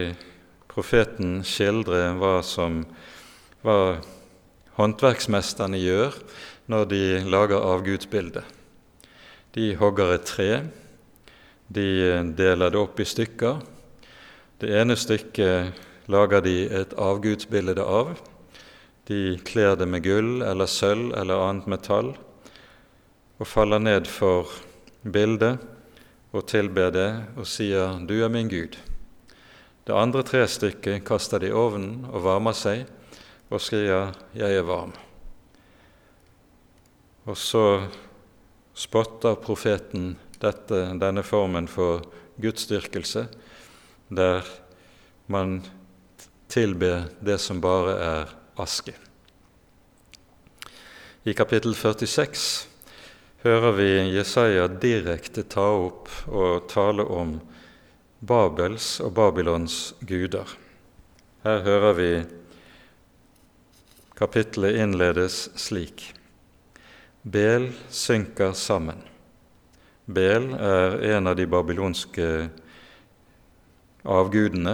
profeten 0.68 1.40
skildre 1.46 2.10
hva 2.18 2.40
som 2.44 2.82
hva 3.62 4.00
håndverksmesterne 4.76 5.78
gjør 5.80 6.16
når 6.70 6.84
de 6.90 7.02
lager 7.26 7.62
avgudsbildet. 7.62 8.44
De 9.54 9.74
hogger 9.76 10.14
et 10.14 10.26
tre, 10.28 10.50
de 11.68 11.88
deler 12.36 12.72
det 12.72 12.80
opp 12.80 13.00
i 13.00 13.06
stykker. 13.08 13.62
Det 14.60 14.70
ene 14.80 14.96
stykket 14.96 15.80
lager 16.12 16.44
de 16.44 16.56
et 16.68 16.94
avgudsbilde 16.98 17.82
av. 17.82 18.14
De 19.08 19.38
kler 19.44 19.76
det 19.76 19.88
med 19.88 20.04
gull 20.04 20.42
eller 20.46 20.70
sølv 20.70 21.14
eller 21.18 21.42
annet 21.48 21.68
metall 21.70 22.12
og 23.42 23.48
faller 23.48 23.82
ned 23.82 24.06
for 24.06 24.50
bildet 25.02 25.58
og 26.32 26.46
tilber 26.46 26.92
det 26.94 27.10
og 27.36 27.46
sier 27.46 27.98
'Du 28.06 28.22
er 28.24 28.28
min 28.28 28.48
Gud'. 28.48 28.78
Det 29.86 29.94
andre 29.94 30.22
trestykket 30.22 31.04
kaster 31.04 31.38
de 31.38 31.48
i 31.48 31.52
ovnen 31.52 32.06
og 32.12 32.24
varmer 32.24 32.52
seg 32.52 32.86
og 33.50 33.60
skriver 33.60 34.14
'Jeg 34.34 34.56
er 34.56 34.62
varm'. 34.62 35.11
Og 37.24 37.38
så 37.38 37.64
spotter 38.74 39.36
profeten 39.38 40.16
dette, 40.42 40.80
denne 40.98 41.22
formen 41.22 41.68
for 41.70 42.02
gudsdyrkelse, 42.42 43.26
der 44.10 44.48
man 45.30 45.60
tilber 46.50 47.06
det 47.20 47.38
som 47.40 47.60
bare 47.62 47.94
er 48.02 48.32
aske. 48.60 48.94
I 51.22 51.32
kapittel 51.38 51.76
46 51.78 52.66
hører 53.44 53.76
vi 53.78 53.90
Jesaja 54.16 54.66
direkte 54.66 55.44
ta 55.46 55.68
opp 55.84 56.10
og 56.26 56.66
tale 56.72 57.06
om 57.06 57.36
Babels 58.18 58.96
og 59.02 59.14
Babylons 59.14 59.94
guder. 60.02 60.50
Her 61.46 61.62
hører 61.62 61.94
vi 61.98 62.10
kapittelet 64.18 64.78
innledes 64.82 65.48
slik. 65.58 66.10
Bel 67.22 67.68
synker 67.86 68.50
sammen. 68.58 68.98
Bel 70.10 70.48
er 70.58 70.96
en 71.14 71.30
av 71.30 71.36
de 71.38 71.44
babylonske 71.46 72.28
avgudene, 74.02 74.72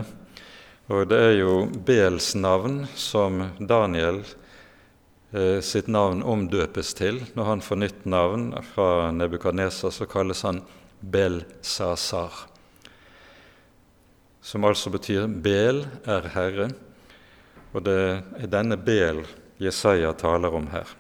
og 0.88 1.10
det 1.10 1.18
er 1.20 1.34
jo 1.42 1.66
Bels 1.68 2.30
navn 2.40 2.86
som 2.96 3.42
Daniel 3.60 4.22
eh, 5.36 5.60
sitt 5.60 5.90
navn 5.92 6.22
omdøpes 6.24 6.94
til. 6.96 7.20
Når 7.36 7.50
han 7.50 7.64
får 7.66 7.80
nytt 7.82 8.06
navn 8.08 8.46
fra 8.70 9.10
Nebukadneser, 9.12 9.92
så 9.92 10.08
kalles 10.08 10.40
han 10.48 10.62
Bel-Sasar, 11.04 12.32
som 14.40 14.64
altså 14.64 14.94
betyr 14.94 15.28
Bel 15.28 15.82
er 16.08 16.30
Herre. 16.32 16.70
Og 17.76 17.84
det 17.84 17.98
er 18.40 18.48
denne 18.48 18.80
Bel 18.80 19.20
Jesaja 19.60 20.14
taler 20.16 20.56
om 20.56 20.70
her. 20.72 20.96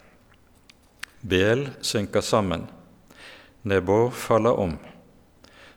Bel 1.20 1.68
synker 1.80 2.20
sammen, 2.20 2.66
Nebo 3.62 4.10
faller 4.10 4.54
om. 4.54 4.76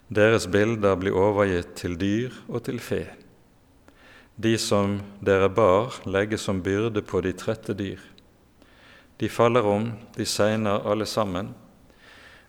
Deres 0.08 0.46
bilder 0.48 0.96
blir 0.96 1.16
overgitt 1.18 1.74
til 1.80 1.96
dyr 1.98 2.36
og 2.48 2.62
til 2.68 2.78
fe. 2.80 3.06
De 4.38 4.54
som 4.62 5.00
dere 5.26 5.50
bar, 5.50 5.98
legges 6.06 6.46
som 6.46 6.62
byrde 6.62 7.02
på 7.02 7.24
de 7.26 7.34
trette 7.34 7.74
dyr. 7.74 8.00
De 9.18 9.30
faller 9.30 9.66
om, 9.66 9.92
de 10.16 10.26
segner 10.26 10.86
alle 10.86 11.06
sammen. 11.06 11.54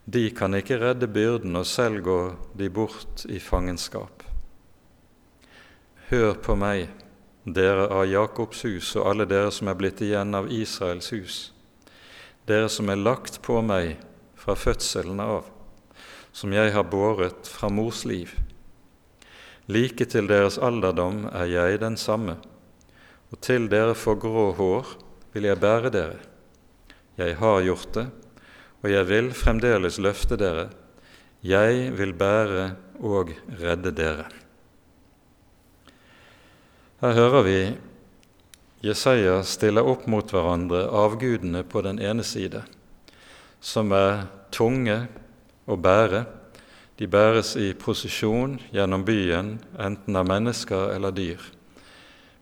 De 0.04 0.28
kan 0.30 0.54
ikke 0.54 0.80
redde 0.82 1.08
byrden, 1.08 1.56
og 1.56 1.66
selv 1.66 2.02
går 2.04 2.36
de 2.58 2.68
bort 2.70 3.24
i 3.28 3.38
fangenskap. 3.40 4.22
Hør 6.10 6.34
på 6.44 6.56
meg, 6.60 6.90
dere 7.44 7.88
av 7.88 8.04
Jakobs 8.10 8.66
hus 8.68 8.92
og 9.00 9.08
alle 9.10 9.26
dere 9.26 9.50
som 9.50 9.72
er 9.72 9.80
blitt 9.80 10.04
igjen 10.04 10.36
av 10.36 10.52
Israels 10.52 11.08
hus, 11.16 11.38
dere 12.52 12.68
som 12.72 12.90
er 12.92 13.00
lagt 13.00 13.40
på 13.44 13.58
meg 13.64 13.96
fra 14.36 14.56
fødselen 14.58 15.20
av, 15.24 15.48
som 16.32 16.52
jeg 16.52 16.72
har 16.74 16.88
båret 16.92 17.48
fra 17.48 17.70
mors 17.72 18.04
liv. 18.08 18.34
Like 19.72 20.04
til 20.10 20.28
deres 20.28 20.58
alderdom 20.58 21.24
er 21.30 21.48
jeg 21.48 21.80
den 21.80 21.96
samme, 21.96 22.36
og 23.32 23.40
til 23.40 23.70
dere 23.72 23.94
får 23.96 24.18
grå 24.26 24.50
hår 24.58 24.96
vil 25.32 25.48
jeg 25.48 25.60
bære 25.62 25.92
dere. 25.94 26.18
Jeg 27.16 27.36
har 27.38 27.62
gjort 27.64 27.94
det, 27.96 28.06
og 28.82 28.90
jeg 28.90 29.08
vil 29.08 29.30
fremdeles 29.36 30.00
løfte 30.02 30.36
dere. 30.40 30.68
Jeg 31.42 31.92
vil 31.98 32.12
bære 32.16 32.72
og 33.02 33.32
redde 33.60 33.92
dere. 33.94 34.26
Her 37.02 37.16
hører 37.18 37.46
vi 37.46 37.58
Jesaja 38.82 39.44
stiller 39.46 39.86
opp 39.86 40.08
mot 40.10 40.32
hverandre 40.34 40.88
avgudene 40.90 41.60
på 41.62 41.84
den 41.86 42.00
ene 42.02 42.24
side, 42.26 42.64
som 43.62 43.92
er 43.94 44.24
tunge 44.50 44.96
å 45.70 45.76
bære. 45.78 46.24
De 46.98 47.06
bæres 47.06 47.54
i 47.54 47.68
prosesjon 47.78 48.56
gjennom 48.74 49.04
byen, 49.06 49.52
enten 49.78 50.18
av 50.18 50.26
mennesker 50.26 50.96
eller 50.96 51.14
dyr, 51.14 51.44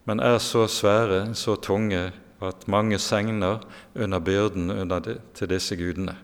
men 0.08 0.22
er 0.24 0.38
så 0.40 0.64
svære, 0.64 1.34
så 1.36 1.58
tunge, 1.60 2.08
at 2.40 2.64
mange 2.72 2.96
segner 2.96 3.60
under 3.92 4.22
byrden 4.24 4.70
under 4.72 5.02
de, 5.04 5.18
til 5.36 5.50
disse 5.52 5.76
gudene. 5.76 6.14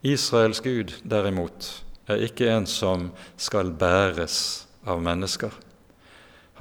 Israels 0.00 0.62
gud, 0.64 0.94
derimot, 1.04 1.84
er 2.08 2.24
ikke 2.24 2.48
en 2.54 2.64
som 2.66 3.10
skal 3.36 3.74
bæres 3.76 4.64
av 4.88 5.04
mennesker. 5.04 5.52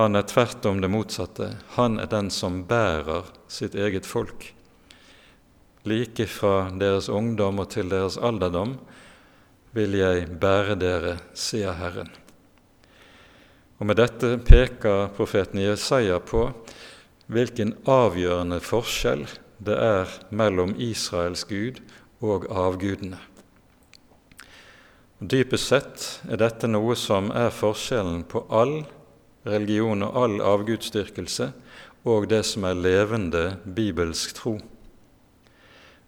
Han 0.01 0.17
er 0.17 0.23
tvert 0.25 0.65
om 0.65 0.79
det 0.81 0.87
motsatte. 0.89 1.47
Han 1.75 1.99
er 2.01 2.07
den 2.09 2.31
som 2.33 2.63
bærer 2.65 3.27
sitt 3.45 3.75
eget 3.77 4.07
folk. 4.09 4.47
Like 5.85 6.25
fra 6.25 6.71
deres 6.73 7.09
ungdom 7.09 7.59
og 7.61 7.67
til 7.69 7.91
deres 7.91 8.17
alderdom 8.17 8.79
vil 9.77 9.93
jeg 9.99 10.23
bære 10.41 10.73
dere, 10.81 11.11
sier 11.37 11.77
Herren. 11.77 12.09
Og 13.77 13.85
Med 13.85 13.99
dette 14.01 14.39
peker 14.41 15.11
profeten 15.13 15.61
Jesaja 15.61 16.17
på 16.17 16.47
hvilken 17.29 17.75
avgjørende 17.85 18.57
forskjell 18.57 19.27
det 19.61 19.77
er 19.77 20.15
mellom 20.33 20.73
Israels 20.81 21.45
Gud 21.45 21.77
og 22.25 22.47
avgudene. 22.49 23.21
Dypest 25.21 25.69
sett 25.69 26.07
er 26.25 26.41
dette 26.41 26.65
noe 26.65 26.97
som 26.97 27.29
er 27.37 27.53
forskjellen 27.53 28.25
på 28.25 28.47
all 28.49 28.81
religion 29.45 30.03
og 30.05 30.17
all 30.23 30.41
avgudsdyrkelse 30.45 31.51
og 32.09 32.27
det 32.29 32.43
som 32.49 32.65
er 32.65 32.77
levende 32.77 33.43
bibelsk 33.65 34.35
tro. 34.37 34.57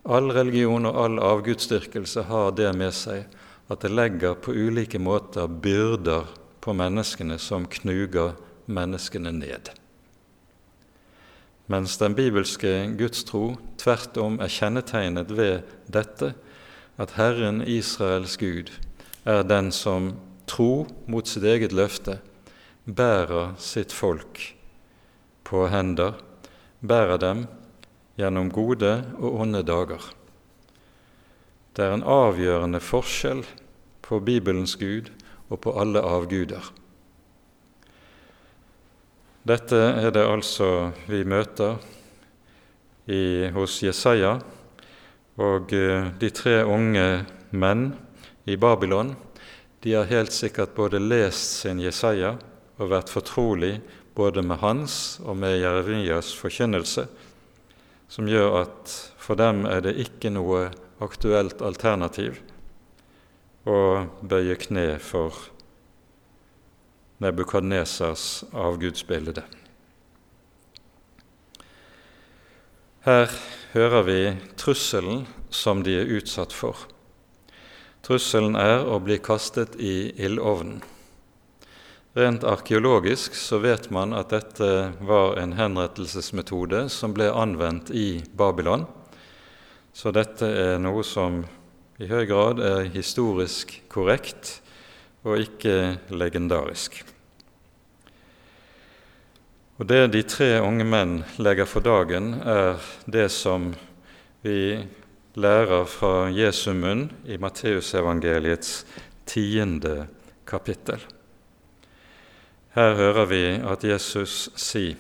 All 0.03 0.31
religion 0.35 0.85
og 0.89 0.97
all 1.05 1.19
avgudsdyrkelse 1.23 2.25
har 2.29 2.51
det 2.57 2.71
med 2.75 2.93
seg 2.95 3.27
at 3.71 3.85
det 3.85 3.93
legger 3.93 4.35
på 4.35 4.51
ulike 4.51 4.99
måter 4.99 5.47
byrder 5.47 6.27
på 6.63 6.75
menneskene 6.75 7.37
som 7.39 7.67
knuger 7.69 8.33
menneskene 8.65 9.31
ned. 9.35 9.71
Mens 11.71 11.95
den 11.97 12.15
bibelske 12.15 12.91
gudstro 12.99 13.53
tvert 13.79 14.17
om 14.19 14.35
er 14.43 14.51
kjennetegnet 14.51 15.31
ved 15.31 15.63
dette 15.87 16.33
at 16.99 17.15
Herren 17.15 17.61
Israels 17.63 18.35
Gud 18.37 18.73
er 19.23 19.45
den 19.47 19.71
som 19.71 20.11
tro 20.47 20.85
mot 21.07 21.27
sitt 21.29 21.47
eget 21.47 21.71
løfte 21.71 22.19
bærer 22.85 23.55
sitt 23.57 23.93
folk 23.95 24.39
på 25.47 25.67
hender, 25.71 26.17
bærer 26.83 27.17
dem 27.17 27.45
gjennom 28.19 28.51
gode 28.51 28.91
og 29.19 29.39
onde 29.45 29.63
dager. 29.63 30.03
Det 31.73 31.85
er 31.85 31.95
en 31.95 32.05
avgjørende 32.05 32.81
forskjell 32.83 33.45
på 34.03 34.19
Bibelens 34.19 34.75
Gud 34.75 35.09
og 35.49 35.61
på 35.63 35.73
alle 35.79 36.03
avguder. 36.03 36.63
Dette 39.43 39.75
er 39.75 40.11
det 40.15 40.23
altså 40.23 40.91
vi 41.07 41.23
møter 41.27 41.79
i, 43.07 43.49
hos 43.51 43.81
Jesaja, 43.83 44.37
og 45.35 45.73
eh, 45.73 46.11
de 46.19 46.29
tre 46.31 46.61
unge 46.63 47.25
menn 47.51 47.89
i 48.45 48.55
Babylon, 48.55 49.15
de 49.83 49.97
har 49.97 50.07
helt 50.07 50.31
sikkert 50.31 50.75
både 50.77 51.01
lest 51.01 51.63
sin 51.63 51.81
Jesaja 51.83 52.37
og 52.83 52.91
vært 52.91 53.11
fortrolig 53.11 53.77
både 54.15 54.43
med 54.45 54.59
hans 54.61 55.17
og 55.23 55.37
med 55.39 55.61
Jeremias 55.61 56.33
forkynnelse, 56.37 57.07
som 58.11 58.29
gjør 58.29 58.59
at 58.65 58.93
for 59.17 59.39
dem 59.39 59.63
er 59.65 59.81
det 59.85 59.95
ikke 60.03 60.33
noe 60.33 60.67
aktuelt 61.03 61.63
alternativ 61.63 62.41
å 63.65 63.79
bøye 64.21 64.59
kne 64.59 64.99
for 65.01 65.49
Nebukadnesas 67.23 68.43
avgudsbilde. 68.51 69.45
Her 73.03 73.31
hører 73.73 74.03
vi 74.07 74.19
trusselen 74.59 75.23
som 75.53 75.83
de 75.87 75.95
er 76.01 76.11
utsatt 76.19 76.55
for. 76.55 76.75
Trusselen 78.03 78.57
er 78.59 78.83
å 78.83 78.99
bli 78.99 79.21
kastet 79.23 79.77
i 79.79 80.11
ildovnen. 80.19 80.81
Rent 82.13 82.43
arkeologisk 82.43 83.33
så 83.33 83.57
vet 83.57 83.87
man 83.89 84.11
at 84.13 84.29
dette 84.29 84.67
var 85.01 85.39
en 85.41 85.55
henrettelsesmetode 85.57 86.85
som 86.93 87.13
ble 87.15 87.31
anvendt 87.33 87.89
i 87.89 88.21
Babylon. 88.37 88.83
Så 89.93 90.13
dette 90.13 90.45
er 90.45 90.77
noe 90.81 91.01
som 91.01 91.39
i 91.97 92.05
høy 92.09 92.27
grad 92.29 92.61
er 92.61 92.91
historisk 92.93 93.79
korrekt 93.89 94.59
og 95.25 95.41
ikke 95.41 95.97
legendarisk. 96.13 96.99
Og 99.81 99.89
Det 99.89 100.03
de 100.13 100.21
tre 100.29 100.51
unge 100.61 100.85
menn 100.85 101.15
legger 101.41 101.65
for 101.65 101.81
dagen, 101.81 102.35
er 102.45 102.77
det 103.09 103.31
som 103.33 103.71
vi 104.45 104.85
lærer 105.33 105.89
fra 105.89 106.29
Jesu 106.29 106.75
munn 106.77 107.07
i 107.25 107.41
Matteusevangeliets 107.41 108.83
tiende 109.25 110.05
kapittel. 110.45 111.01
Her 112.73 112.95
hører 112.97 113.25
vi 113.29 113.41
at 113.69 113.83
Jesus 113.85 114.49
si, 114.57 114.95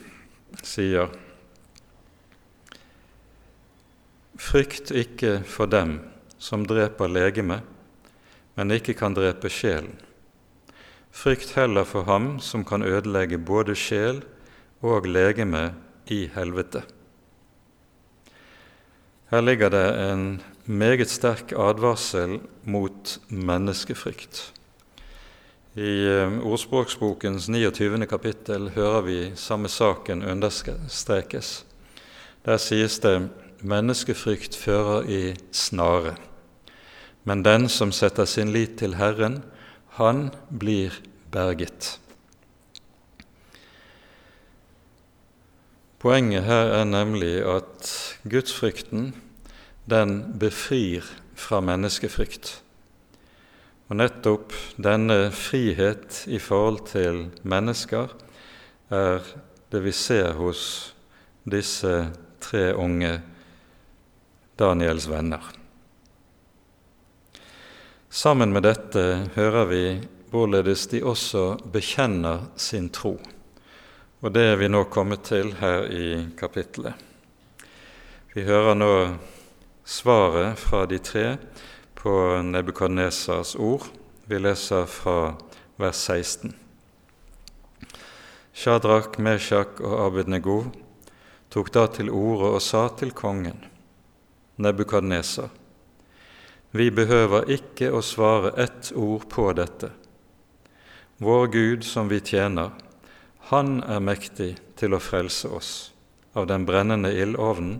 sier 0.61 1.09
Frykt 4.37 4.91
ikke 4.93 5.39
for 5.49 5.65
dem 5.65 5.95
som 6.37 6.67
dreper 6.69 7.09
legemet, 7.09 7.63
men 8.53 8.75
ikke 8.75 8.93
kan 8.97 9.15
drepe 9.17 9.49
sjelen. 9.49 9.95
Frykt 11.13 11.55
heller 11.57 11.85
for 11.89 12.05
ham 12.05 12.35
som 12.37 12.65
kan 12.65 12.85
ødelegge 12.85 13.41
både 13.41 13.73
sjel 13.77 14.21
og 14.85 15.09
legeme 15.09 15.71
i 16.13 16.27
helvete. 16.33 16.83
Her 19.33 19.41
ligger 19.41 19.73
det 19.73 19.87
en 20.11 20.27
meget 20.65 21.09
sterk 21.09 21.55
advarsel 21.57 22.37
mot 22.69 23.17
menneskefrykt. 23.29 24.51
I 25.73 26.05
eh, 26.05 26.33
Ordspråksbokens 26.45 27.47
29. 27.49 28.05
kapittel 28.05 28.69
hører 28.75 29.01
vi 29.01 29.31
samme 29.35 29.69
saken 29.69 30.21
understrekes. 30.21 31.65
Der 32.45 32.59
sies 32.61 32.99
det 33.01 33.31
menneskefrykt 33.65 34.53
fører 34.53 35.09
i 35.09 35.33
snare, 35.49 36.13
men 37.25 37.41
den 37.41 37.65
som 37.73 37.89
setter 37.89 38.29
sin 38.29 38.53
lit 38.53 38.77
til 38.77 38.99
Herren, 39.01 39.41
han 39.97 40.29
blir 40.49 40.93
berget. 41.33 41.97
Poenget 45.97 46.43
her 46.43 46.69
er 46.77 46.85
nemlig 46.85 47.39
at 47.41 47.93
gudsfrykten 48.29 49.15
den 49.89 50.37
befrir 50.37 51.01
fra 51.33 51.65
menneskefrykt. 51.65 52.62
Og 53.91 53.97
nettopp 53.99 54.53
denne 54.79 55.27
frihet 55.35 56.23
i 56.31 56.39
forhold 56.39 56.85
til 56.91 57.25
mennesker 57.43 58.13
er 58.93 59.25
det 59.73 59.81
vi 59.83 59.91
ser 59.95 60.37
hos 60.37 60.61
disse 61.43 61.91
tre 62.43 62.71
unge 62.79 63.17
Daniels 64.59 65.09
venner. 65.09 65.43
Sammen 68.13 68.53
med 68.53 68.63
dette 68.67 69.03
hører 69.35 69.65
vi 69.71 69.85
hvorledes 70.33 70.87
de 70.91 71.03
også 71.05 71.57
bekjenner 71.73 72.47
sin 72.55 72.89
tro. 72.93 73.17
Og 74.23 74.31
det 74.33 74.43
er 74.53 74.59
vi 74.61 74.69
nå 74.69 74.85
kommet 74.93 75.25
til 75.27 75.51
her 75.59 75.89
i 75.89 76.07
kapittelet. 76.37 76.93
Vi 78.33 78.45
hører 78.47 78.77
nå 78.77 78.93
svaret 79.85 80.61
fra 80.61 80.85
de 80.89 81.01
tre 81.03 81.25
på 82.03 82.41
Nebukadnesars 82.43 83.55
ord. 83.55 83.87
Vi 84.25 84.39
leser 84.39 84.85
fra 84.85 85.35
vers 85.75 85.95
16. 85.95 86.53
Shadrach, 88.53 89.19
Meshach 89.19 89.79
og 89.79 89.95
Abednego 90.05 90.57
tok 91.53 91.71
da 91.71 91.85
til 91.87 92.11
orde 92.11 92.49
og 92.57 92.61
sa 92.65 92.89
til 92.99 93.15
kongen, 93.15 93.63
Nebukadnesar, 94.59 95.47
vi 96.75 96.89
behøver 96.91 97.47
ikke 97.55 97.93
å 97.93 98.03
svare 98.03 98.51
ett 98.59 98.91
ord 98.97 99.29
på 99.31 99.47
dette. 99.55 99.93
Vår 101.23 101.47
Gud 101.55 101.87
som 101.87 102.11
vi 102.11 102.19
tjener, 102.19 102.75
han 103.53 103.79
er 103.87 104.03
mektig 104.03 104.55
til 104.75 104.97
å 104.97 105.01
frelse 105.01 105.55
oss 105.55 105.73
av 106.35 106.51
den 106.51 106.67
brennende 106.67 107.15
ildovnen, 107.15 107.79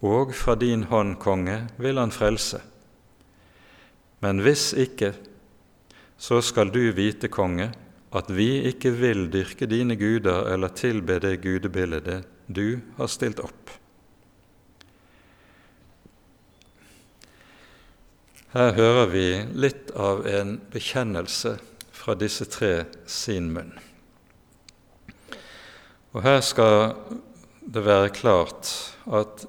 og 0.00 0.32
fra 0.34 0.56
din 0.56 0.88
hånd, 0.88 1.18
konge, 1.22 1.66
vil 1.76 2.00
han 2.00 2.14
frelse. 2.14 2.62
Men 4.22 4.42
hvis 4.44 4.70
ikke, 4.78 5.12
så 6.16 6.38
skal 6.44 6.70
du 6.70 6.84
vite, 6.94 7.28
konge, 7.28 7.72
at 8.14 8.28
vi 8.30 8.62
ikke 8.68 8.92
vil 8.94 9.26
dyrke 9.32 9.66
dine 9.66 9.96
guder 9.98 10.52
eller 10.52 10.70
tilbe 10.76 11.18
det 11.22 11.40
gudebildet 11.42 12.22
du 12.46 12.80
har 12.98 13.10
stilt 13.10 13.40
opp. 13.42 13.72
Her 18.52 18.74
hører 18.76 19.06
vi 19.08 19.26
litt 19.56 19.94
av 19.96 20.26
en 20.28 20.58
bekjennelse 20.70 21.54
fra 21.96 22.14
disse 22.20 22.44
tre 22.52 22.84
sin 23.08 23.48
munn. 23.54 23.72
Og 26.12 26.20
her 26.26 26.42
skal 26.44 26.92
det 27.64 27.80
være 27.86 28.12
klart 28.12 28.68
at 29.08 29.46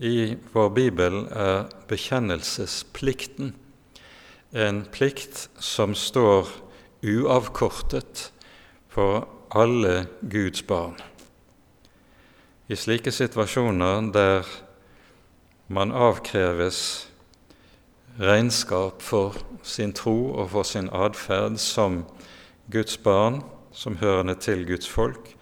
i 0.00 0.38
vår 0.54 0.70
bibel 0.72 1.24
er 1.28 1.66
bekjennelsesplikten 1.90 3.52
en 4.58 4.82
plikt 4.90 5.48
som 5.62 5.94
står 5.94 6.48
uavkortet 7.06 8.32
for 8.90 9.28
alle 9.54 10.08
Guds 10.20 10.64
barn. 10.66 10.96
I 12.66 12.76
slike 12.76 13.12
situasjoner 13.14 14.10
der 14.12 14.48
man 15.70 15.92
avkreves 15.94 16.80
regnskap 18.18 19.02
for 19.04 19.38
sin 19.62 19.94
tro 19.94 20.32
og 20.34 20.50
for 20.56 20.66
sin 20.66 20.90
atferd 20.90 21.60
som 21.62 22.02
Guds 22.72 22.98
barn, 22.98 23.42
som 23.72 24.00
hørende 24.02 24.34
til 24.34 24.66
Guds 24.66 24.88
folk, 24.90 25.36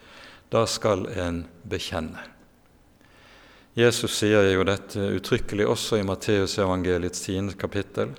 da 0.53 0.67
skal 0.69 1.07
en 1.17 1.47
bekjenne. 1.65 2.21
Jesus 3.77 4.15
sier 4.21 4.53
jo 4.53 4.63
dette 4.65 5.01
uttrykkelig 5.19 5.67
også 5.69 5.99
i 6.01 6.07
Matteusevangeliets 6.07 7.27
10. 7.27 7.57
kapittel. 7.61 8.15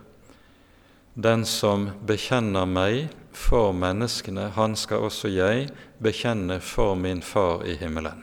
Den 1.18 1.48
som 1.50 1.88
bekjenner 2.06 2.68
meg 2.70 3.08
for 3.34 3.72
menneskene, 3.74 4.52
han 4.54 4.76
skal 4.78 5.08
også 5.08 5.32
jeg 5.34 5.72
bekjenne 5.98 6.60
for 6.62 6.94
min 6.94 7.24
Far 7.26 7.64
i 7.66 7.74
himmelen. 7.80 8.22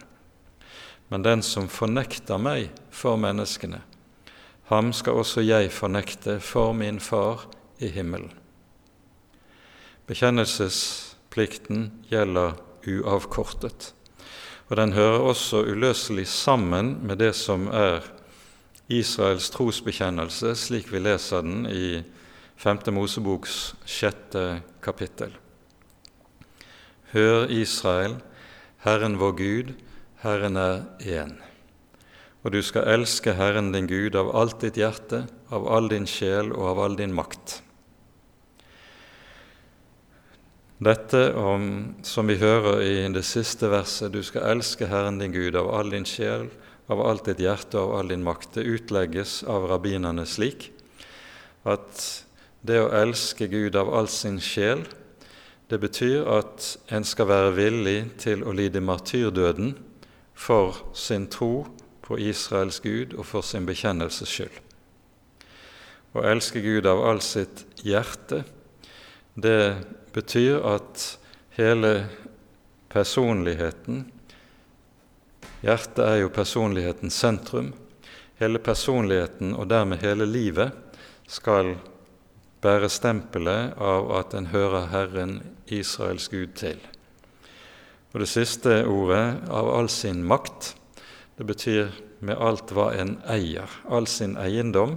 Men 1.11 1.27
den 1.27 1.43
som 1.43 1.66
fornekter 1.66 2.39
meg 2.39 2.71
for 2.95 3.18
menneskene, 3.18 3.83
ham 4.71 4.95
skal 4.95 5.18
også 5.25 5.43
jeg 5.43 5.75
fornekte 5.75 6.39
for 6.39 6.71
min 6.71 7.03
Far 7.03 7.49
i 7.83 7.91
himmelen. 7.91 8.31
Bekjennelsesplikten 10.07 11.91
gjelder 12.14 12.55
uavkortet, 12.87 13.91
og 14.71 14.79
den 14.79 14.95
hører 14.95 15.33
også 15.35 15.66
uløselig 15.66 16.29
sammen 16.31 17.01
med 17.03 17.18
det 17.18 17.35
som 17.35 17.66
er 17.75 18.07
Israels 18.87 19.51
trosbekjennelse, 19.51 20.55
slik 20.55 20.95
vi 20.95 21.03
leser 21.03 21.43
den 21.43 21.66
i 21.66 22.05
5. 22.65 22.79
Moseboks 22.97 23.75
sjette 23.85 24.62
kapittel. 24.81 25.35
Hør, 27.12 27.45
Israel, 27.53 28.15
Herren 28.87 29.19
vår 29.21 29.35
Gud, 29.37 29.75
Herren 30.23 30.57
er 30.57 30.79
én. 31.05 31.35
Og 32.41 32.57
du 32.57 32.62
skal 32.65 32.89
elske 32.95 33.37
Herren 33.37 33.69
din 33.75 33.85
Gud 33.91 34.17
av 34.17 34.33
alt 34.33 34.65
ditt 34.65 34.81
hjerte, 34.81 35.27
av 35.53 35.69
all 35.69 35.93
din 35.93 36.09
sjel 36.09 36.55
og 36.57 36.71
av 36.73 36.83
all 36.87 36.97
din 36.97 37.12
makt. 37.12 37.59
Dette 40.89 41.25
om, 41.37 41.71
som 42.01 42.33
vi 42.33 42.41
hører 42.41 42.81
i 42.81 42.99
det 43.12 43.27
siste 43.29 43.69
verset, 43.77 44.09
du 44.09 44.25
skal 44.25 44.57
elske 44.57 44.89
Herren 44.89 45.21
din 45.21 45.37
Gud 45.37 45.61
av 45.61 45.69
all 45.69 45.93
din 45.93 46.09
sjel, 46.09 46.49
av 46.89 47.05
alt 47.05 47.29
ditt 47.29 47.45
hjerte 47.45 47.77
og 47.77 47.91
av 47.91 47.99
all 48.01 48.17
din 48.17 48.25
makt, 48.25 48.55
det 48.57 48.69
utlegges 48.73 49.43
av 49.45 49.69
rabbinerne 49.69 50.25
slik 50.25 50.71
at 51.69 52.24
det 52.65 52.81
å 52.81 52.93
elske 52.97 53.49
Gud 53.53 53.77
av 53.77 53.93
all 53.95 54.09
sin 54.09 54.41
sjel, 54.41 54.85
det 55.69 55.79
betyr 55.81 56.27
at 56.29 56.67
en 56.93 57.05
skal 57.05 57.29
være 57.29 57.55
villig 57.57 57.99
til 58.21 58.45
å 58.45 58.53
lide 58.57 58.83
martyrdøden 58.85 59.75
for 60.35 60.81
sin 60.97 61.29
tro 61.33 61.67
på 62.05 62.19
Israels 62.21 62.81
Gud 62.85 63.15
og 63.17 63.29
for 63.29 63.47
sin 63.47 63.69
bekjennelses 63.69 64.29
skyld. 64.29 64.57
Å 66.15 66.25
elske 66.31 66.62
Gud 66.62 66.87
av 66.87 67.01
all 67.05 67.21
sitt 67.25 67.65
hjerte, 67.83 68.45
det 69.35 69.77
betyr 70.15 70.61
at 70.77 71.07
hele 71.57 71.95
personligheten 72.93 74.05
Hjertet 75.65 76.03
er 76.05 76.19
jo 76.21 76.29
personlighetens 76.29 77.17
sentrum. 77.17 77.71
Hele 78.37 78.61
personligheten, 78.61 79.55
og 79.57 79.71
dermed 79.71 80.03
hele 80.05 80.27
livet, 80.29 80.75
skal 81.25 81.71
bære 82.65 82.89
stempelet 82.89 83.77
av 83.77 84.09
at 84.17 84.35
en 84.37 84.49
hører 84.49 84.89
Herren 84.89 85.39
Israels 85.69 86.31
Gud 86.33 86.55
til. 86.57 86.81
Og 88.15 88.21
Det 88.21 88.29
siste 88.31 88.85
ordet, 88.87 89.43
av 89.51 89.69
all 89.75 89.89
sin 89.91 90.23
makt, 90.25 90.75
det 91.37 91.47
betyr 91.47 91.91
med 92.25 92.39
alt 92.39 92.71
hva 92.73 92.93
en 92.95 93.19
eier, 93.29 93.69
all 93.91 94.07
sin 94.07 94.37
eiendom. 94.41 94.97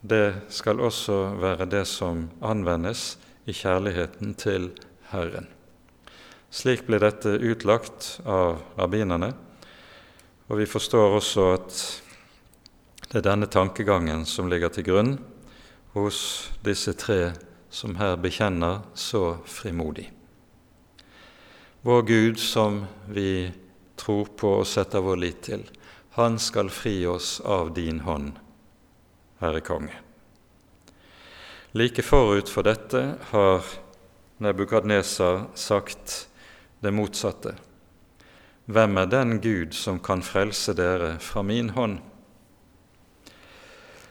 Det 0.00 0.48
skal 0.48 0.80
også 0.80 1.36
være 1.38 1.68
det 1.68 1.84
som 1.86 2.26
anvendes 2.40 3.18
i 3.46 3.52
kjærligheten 3.52 4.34
til 4.40 4.70
Herren. 5.12 5.46
Slik 6.50 6.86
ble 6.88 6.98
dette 7.02 7.36
utlagt 7.44 8.18
av 8.24 8.62
rabbinerne, 8.78 9.34
og 10.48 10.62
vi 10.62 10.66
forstår 10.66 11.18
også 11.20 11.48
at 11.52 11.80
det 13.08 13.20
er 13.20 13.26
denne 13.28 13.48
tankegangen 13.52 14.24
som 14.26 14.48
ligger 14.48 14.72
til 14.72 14.88
grunn 14.88 15.18
hos 16.04 16.50
disse 16.64 16.94
tre 16.98 17.32
som 17.70 17.96
her 17.98 18.16
bekjenner 18.16 18.80
så 18.94 19.38
frimodig. 19.44 20.08
Vår 21.82 22.02
Gud, 22.02 22.38
som 22.38 22.86
vi 23.06 23.52
tror 23.96 24.30
på 24.36 24.50
og 24.60 24.66
setter 24.66 25.04
vår 25.04 25.20
lit 25.22 25.42
til, 25.46 25.62
han 26.18 26.38
skal 26.42 26.70
fri 26.74 26.96
oss 27.06 27.38
av 27.40 27.70
din 27.76 28.00
hånd, 28.02 28.32
Herre 29.38 29.60
Konge. 29.62 29.94
Like 31.78 32.02
forut 32.02 32.50
for 32.50 32.66
dette 32.66 33.02
har 33.30 33.66
Nebukadnesar 34.42 35.48
sagt 35.54 36.28
det 36.80 36.90
motsatte. 36.94 37.54
Hvem 38.66 38.98
er 39.00 39.10
den 39.10 39.38
Gud 39.40 39.74
som 39.74 39.98
kan 40.02 40.22
frelse 40.22 40.74
dere 40.76 41.16
fra 41.22 41.42
min 41.42 41.70
hånd? 41.76 41.98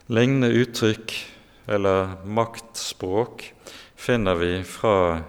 Lignende 0.08 0.50
uttrykk 0.64 1.14
eller 1.68 2.16
maktspråk 2.26 3.54
finner 3.96 4.40
vi 4.40 4.64
fra 4.64 5.22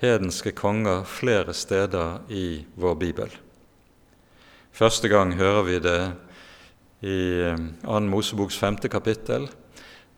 hedenske 0.00 0.52
konger 0.56 1.04
flere 1.08 1.54
steder 1.54 2.20
i 2.28 2.64
vår 2.74 2.94
bibel. 3.00 3.34
Første 4.72 5.08
gang 5.08 5.34
hører 5.36 5.62
vi 5.66 5.78
det 5.82 6.00
i 7.00 7.18
2. 7.82 8.00
Moseboks 8.10 8.58
5. 8.58 8.76
kapittel, 8.92 9.48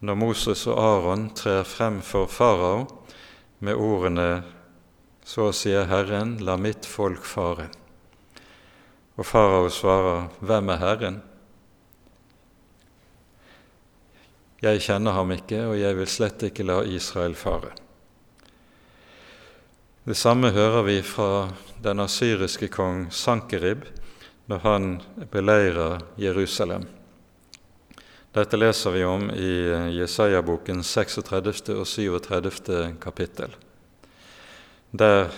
når 0.00 0.14
Moses 0.14 0.66
og 0.66 0.78
Aron 0.82 1.30
trer 1.34 1.64
frem 1.66 2.02
for 2.02 2.30
farao 2.30 2.86
med 3.58 3.74
ordene 3.74 4.30
så 5.28 5.50
sier 5.52 5.84
Herren, 5.84 6.38
la 6.40 6.54
mitt 6.56 6.86
folk 6.88 7.26
fare. 7.28 7.66
Og 9.20 9.26
farao 9.28 9.66
svarer, 9.68 10.30
Hvem 10.40 10.70
er 10.72 10.80
Herren? 10.80 11.18
Jeg 14.62 14.82
kjenner 14.82 15.14
ham 15.14 15.30
ikke, 15.34 15.60
og 15.70 15.76
jeg 15.78 15.96
vil 15.98 16.10
slett 16.10 16.42
ikke 16.48 16.66
la 16.66 16.80
Israel 16.86 17.36
fare. 17.38 17.70
Det 20.08 20.16
samme 20.16 20.50
hører 20.50 20.82
vi 20.86 20.98
fra 21.04 21.50
den 21.84 22.00
asyriske 22.00 22.70
kong 22.72 23.06
Sankerib 23.12 23.84
når 24.48 24.64
han 24.64 24.90
beleirer 25.30 26.00
Jerusalem. 26.18 26.88
Dette 28.34 28.58
leser 28.58 28.96
vi 28.96 29.04
om 29.04 29.30
i 29.30 29.54
Jesaja-boken 30.00 30.82
36. 30.82 31.74
og 31.76 31.86
37. 31.86 32.96
kapittel 33.00 33.56
der 34.90 35.28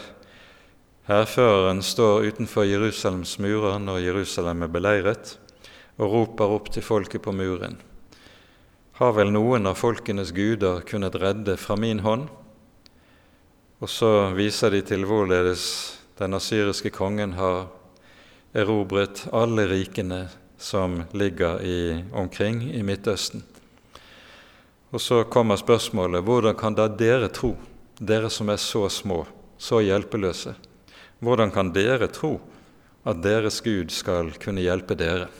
hærføreren 1.09 1.83
står 1.83 2.29
utenfor 2.31 2.63
Jerusalems 2.63 3.39
murer 3.39 3.79
når 3.83 3.99
Jerusalem 3.99 4.63
er 4.63 4.71
beleiret, 4.71 5.39
og 5.99 6.13
roper 6.13 6.55
opp 6.55 6.71
til 6.71 6.83
folket 6.83 7.23
på 7.23 7.33
muren. 7.33 7.81
Har 9.01 9.15
vel 9.17 9.31
noen 9.33 9.65
av 9.65 9.79
folkenes 9.81 10.29
guder 10.37 10.83
kunnet 10.85 11.15
redde 11.17 11.55
fra 11.57 11.73
min 11.81 12.03
hånd? 12.05 12.27
Og 13.81 13.89
så 13.89 14.29
viser 14.37 14.75
de 14.77 14.83
til 14.85 15.07
hvorledes 15.09 15.63
den 16.21 16.37
asyriske 16.37 16.93
kongen 16.93 17.33
har 17.39 17.71
erobret 18.53 19.23
alle 19.33 19.65
rikene 19.73 20.27
som 20.61 20.99
ligger 21.17 21.65
i, 21.65 22.05
omkring 22.13 22.61
i 22.77 22.85
Midtøsten. 22.85 23.41
Og 24.93 25.01
så 25.01 25.25
kommer 25.33 25.57
spørsmålet 25.57 26.27
hvordan 26.29 26.61
kan 26.61 26.77
da 26.77 26.91
dere 26.93 27.33
tro, 27.33 27.55
dere 27.97 28.29
som 28.29 28.53
er 28.53 28.61
så 28.61 28.85
små, 28.93 29.23
så 29.57 29.81
hjelpeløse. 29.81 30.53
Hvordan 31.25 31.57
kan 31.57 31.73
dere 31.73 32.13
tro 32.13 32.37
at 33.09 33.25
deres 33.25 33.65
Gud 33.65 33.97
skal 33.97 34.37
kunne 34.37 34.61
hjelpe 34.61 34.93
dere? 34.93 35.33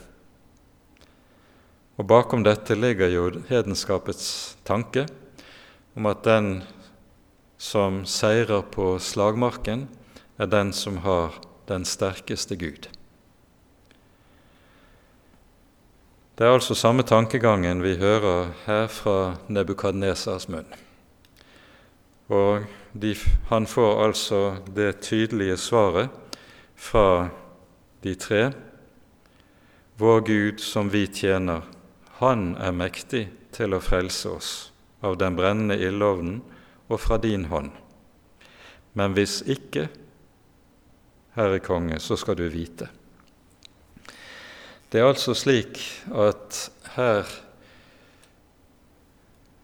Og 1.99 2.07
Bakom 2.07 2.43
dette 2.43 2.75
ligger 2.75 3.11
jo 3.11 3.25
hedenskapets 3.49 4.57
tanke 4.67 5.07
om 5.95 6.07
at 6.07 6.23
den 6.23 6.61
som 7.61 8.05
seirer 8.09 8.63
på 8.73 8.95
slagmarken, 8.99 9.85
er 10.41 10.49
den 10.49 10.71
som 10.73 10.97
har 11.03 11.35
den 11.69 11.85
sterkeste 11.85 12.55
Gud. 12.57 12.87
Det 16.37 16.47
er 16.47 16.55
altså 16.55 16.73
samme 16.73 17.03
tankegangen 17.05 17.83
vi 17.83 17.99
hører 18.01 18.55
her 18.65 18.87
fra 18.89 19.35
Nebukadnesas 19.45 20.47
munn. 20.49 20.65
Og 22.31 22.65
de, 22.97 23.11
han 23.51 23.67
får 23.69 24.03
altså 24.07 24.39
det 24.65 25.03
tydelige 25.05 25.57
svaret 25.61 26.09
fra 26.75 27.29
de 28.01 28.15
tre. 28.15 28.41
Vår 30.01 30.25
Gud 30.25 30.63
som 30.65 30.89
vi 30.89 31.05
tjener, 31.05 31.61
han 32.21 32.51
er 32.61 32.73
mektig 32.77 33.25
til 33.55 33.73
å 33.73 33.81
frelse 33.81 34.29
oss 34.29 34.49
av 35.01 35.17
den 35.17 35.33
brennende 35.37 35.77
ildovnen 35.81 36.41
og 36.91 36.99
fra 37.01 37.17
din 37.21 37.47
hånd. 37.49 37.71
Men 38.93 39.15
hvis 39.17 39.39
ikke, 39.49 39.87
Herre 41.33 41.61
Konge, 41.63 41.97
så 42.03 42.17
skal 42.19 42.37
du 42.37 42.45
vite. 42.51 42.89
Det 44.91 44.99
er 44.99 45.07
altså 45.07 45.33
slik 45.33 45.79
at 46.11 46.57
her 46.97 47.29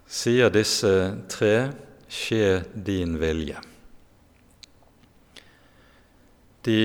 sier 0.07 0.49
disse 0.49 0.93
tre 1.27 1.53
skje 2.07 2.63
din 2.73 3.17
vilje. 3.19 3.59
De 6.63 6.79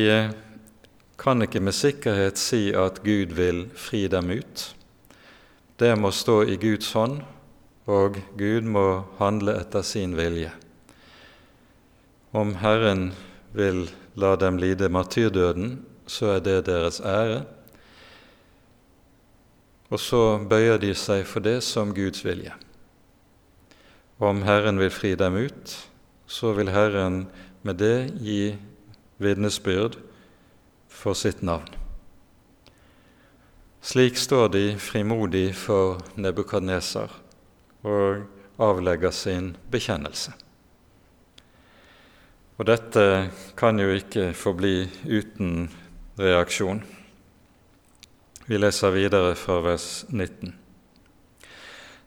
kan 1.22 1.46
ikke 1.46 1.62
med 1.62 1.74
sikkerhet 1.78 2.38
si 2.38 2.68
at 2.74 3.00
Gud 3.06 3.32
vil 3.38 3.68
fri 3.78 4.04
dem 4.10 4.34
ut. 4.34 4.68
Det 5.82 5.96
må 5.98 6.12
stå 6.14 6.44
i 6.46 6.54
Guds 6.62 6.92
hånd, 6.94 7.16
og 7.90 8.20
Gud 8.38 8.68
må 8.70 9.02
handle 9.18 9.56
etter 9.58 9.82
sin 9.82 10.12
vilje. 10.14 10.52
Om 12.30 12.52
Herren 12.60 13.08
vil 13.56 13.88
la 14.14 14.36
dem 14.38 14.60
lide 14.62 14.86
martyrdøden, 14.94 15.80
så 16.06 16.36
er 16.36 16.46
det 16.46 16.68
deres 16.68 17.00
ære. 17.02 17.40
Og 19.90 19.98
så 19.98 20.22
bøyer 20.38 20.78
de 20.78 20.94
seg 20.94 21.26
for 21.26 21.42
det 21.42 21.58
som 21.66 21.90
Guds 21.96 22.22
vilje. 22.22 22.54
Om 24.22 24.46
Herren 24.46 24.78
vil 24.78 24.94
fri 24.94 25.16
dem 25.18 25.34
ut, 25.34 25.76
så 26.30 26.54
vil 26.54 26.70
Herren 26.70 27.24
med 27.66 27.82
det 27.82 27.96
gi 28.22 28.54
vitnesbyrd 29.18 29.98
for 30.86 31.18
sitt 31.18 31.42
navn. 31.42 31.81
Slik 33.82 34.16
står 34.16 34.48
de 34.48 34.78
frimodig 34.78 35.56
for 35.58 35.98
Nebukadneser 36.14 37.10
og 37.82 38.20
avlegger 38.62 39.10
sin 39.10 39.56
bekjennelse. 39.74 40.30
Og 42.62 42.68
dette 42.68 43.02
kan 43.58 43.80
jo 43.82 43.88
ikke 43.90 44.28
forbli 44.38 44.86
uten 45.02 45.64
reaksjon. 46.14 46.84
Vi 48.46 48.60
leser 48.60 48.94
videre 48.94 49.32
fra 49.34 49.56
vers 49.66 50.04
19. 50.14 50.52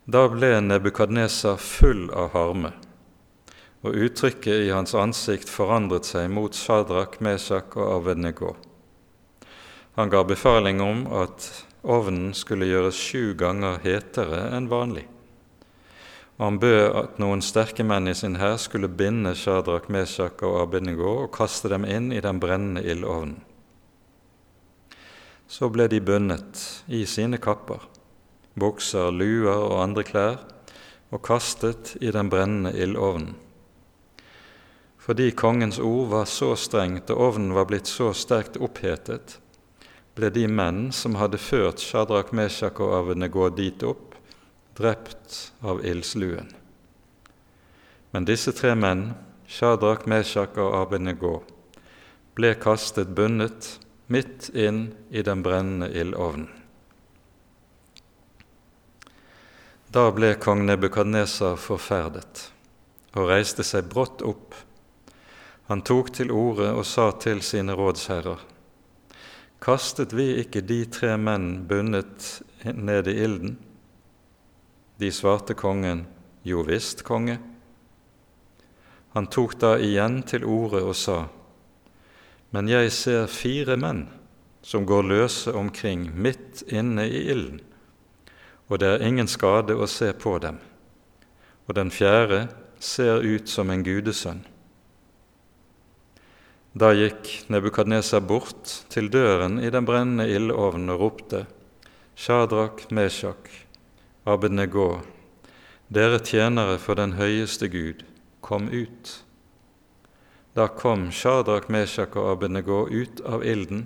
Da 0.07 0.21
ble 0.31 0.53
Nebukadneser 0.63 1.59
full 1.59 2.05
av 2.15 2.31
harme, 2.37 2.71
og 3.83 3.99
uttrykket 3.99 4.69
i 4.69 4.71
hans 4.71 4.95
ansikt 4.95 5.51
forandret 5.51 6.07
seg 6.07 6.31
mot 6.31 6.55
Shadrach, 6.55 7.19
Mesak 7.19 7.75
og 7.75 7.97
Avednego. 7.97 8.53
Han 9.95 10.09
ga 10.09 10.23
befaling 10.27 10.81
om 10.81 11.05
at 11.07 11.65
ovnen 11.87 12.33
skulle 12.35 12.67
gjøres 12.67 12.97
sju 12.99 13.31
ganger 13.39 13.77
hetere 13.79 14.49
enn 14.57 14.67
vanlig. 14.67 15.05
og 16.37 16.43
han 16.45 16.57
bød 16.59 16.95
at 16.99 17.19
noen 17.23 17.41
sterke 17.41 17.83
menn 17.87 18.09
i 18.11 18.13
sin 18.13 18.35
hær 18.35 18.57
skulle 18.59 18.89
binde 18.91 19.31
Shadrach, 19.39 19.87
Meshach 19.87 20.43
og 20.43 20.57
Abednego 20.65 21.13
og 21.23 21.31
kaste 21.31 21.71
dem 21.71 21.85
inn 21.87 22.11
i 22.11 22.19
den 22.19 22.41
brennende 22.43 22.83
ildovnen. 22.83 23.37
Så 25.47 25.69
ble 25.71 25.87
de 25.87 26.01
bundet 26.01 26.83
i 26.91 27.05
sine 27.05 27.39
kapper, 27.39 27.79
bukser, 28.59 29.15
luer 29.15 29.55
og 29.55 29.79
andre 29.79 30.03
klær, 30.03 30.37
og 31.13 31.23
kastet 31.23 31.95
i 32.01 32.11
den 32.11 32.27
brennende 32.29 32.73
ildovnen. 32.75 33.35
Fordi 34.99 35.31
kongens 35.31 35.79
ord 35.79 36.09
var 36.11 36.27
så 36.27 36.55
strengt 36.59 37.11
og 37.13 37.29
ovnen 37.29 37.55
var 37.55 37.69
blitt 37.69 37.87
så 37.87 38.11
sterkt 38.11 38.57
opphetet, 38.57 39.37
ble 40.15 40.29
de 40.31 40.45
menn 40.47 40.91
som 40.95 41.17
hadde 41.19 41.39
ført 41.41 41.83
Shadrach, 41.83 42.31
Meshach 42.31 42.79
og 42.79 42.93
Abednego 42.99 43.49
dit 43.51 43.83
opp, 43.83 44.15
drept 44.75 45.51
av 45.61 45.83
ildsluen. 45.85 46.51
Men 48.15 48.27
disse 48.27 48.53
tre 48.55 48.71
menn, 48.79 49.09
Shadrach, 49.47 50.05
Meshach 50.07 50.55
og 50.57 50.75
Abednego, 50.79 51.41
ble 52.35 52.53
kastet 52.59 53.11
bundet 53.15 53.75
midt 54.07 54.49
inn 54.55 54.93
i 55.11 55.23
den 55.23 55.43
brennende 55.43 55.91
ildovnen. 55.91 56.47
Da 59.91 60.09
ble 60.11 60.33
kong 60.39 60.65
Nebukadnesar 60.67 61.55
forferdet 61.59 62.49
og 63.15 63.29
reiste 63.29 63.63
seg 63.63 63.87
brått 63.91 64.23
opp. 64.27 64.55
Han 65.71 65.83
tok 65.87 66.11
til 66.17 66.33
orde 66.35 66.73
og 66.75 66.83
sa 66.87 67.11
til 67.19 67.39
sine 67.43 67.75
rådsherrer:" 67.79 68.54
Kastet 69.63 70.13
vi 70.13 70.35
ikke 70.41 70.61
de 70.61 70.83
tre 70.91 71.15
menn 71.17 71.65
bundet 71.67 72.43
ned 72.65 73.07
i 73.07 73.15
ilden? 73.23 73.55
De 74.99 75.11
svarte 75.11 75.55
kongen, 75.57 76.05
Jo 76.45 76.61
visst, 76.61 77.01
konge. 77.03 77.39
Han 79.15 79.25
tok 79.31 79.55
da 79.59 79.71
igjen 79.81 80.19
til 80.27 80.45
orde 80.45 80.83
og 80.83 80.95
sa, 80.95 81.25
Men 82.51 82.67
jeg 82.69 82.91
ser 82.91 83.27
fire 83.27 83.75
menn 83.75 84.05
som 84.61 84.85
går 84.85 85.03
løse 85.03 85.53
omkring 85.53 86.07
midt 86.13 86.63
inne 86.67 87.07
i 87.07 87.25
ilden, 87.31 87.59
og 88.67 88.79
det 88.79 88.87
er 88.89 89.05
ingen 89.07 89.27
skade 89.27 89.75
å 89.75 89.87
se 89.87 90.11
på 90.13 90.37
dem, 90.39 90.57
og 91.67 91.75
den 91.75 91.91
fjerde 91.91 92.47
ser 92.79 93.21
ut 93.21 93.49
som 93.49 93.69
en 93.69 93.83
gudesønn. 93.83 94.45
Da 96.75 96.89
gikk 96.91 97.29
Nebukadneser 97.47 98.19
bort 98.19 98.67
til 98.91 99.05
døren 99.07 99.61
i 99.63 99.69
den 99.71 99.85
brennende 99.87 100.25
ildovnen 100.27 100.91
og 100.91 100.99
ropte, 100.99 101.45
Shadrak, 102.19 102.89
Meshak, 102.91 103.47
Abednego, 104.27 104.97
dere 105.87 106.19
tjenere 106.19 106.75
for 106.83 106.99
den 106.99 107.13
høyeste 107.15 107.69
Gud, 107.71 108.03
kom 108.43 108.67
ut. 108.73 109.13
Da 110.51 110.67
kom 110.67 111.13
Shadrak, 111.15 111.69
Meshak 111.71 112.17
og 112.19 112.33
Abednego 112.33 112.81
ut 112.91 113.23
av 113.23 113.47
ilden. 113.47 113.85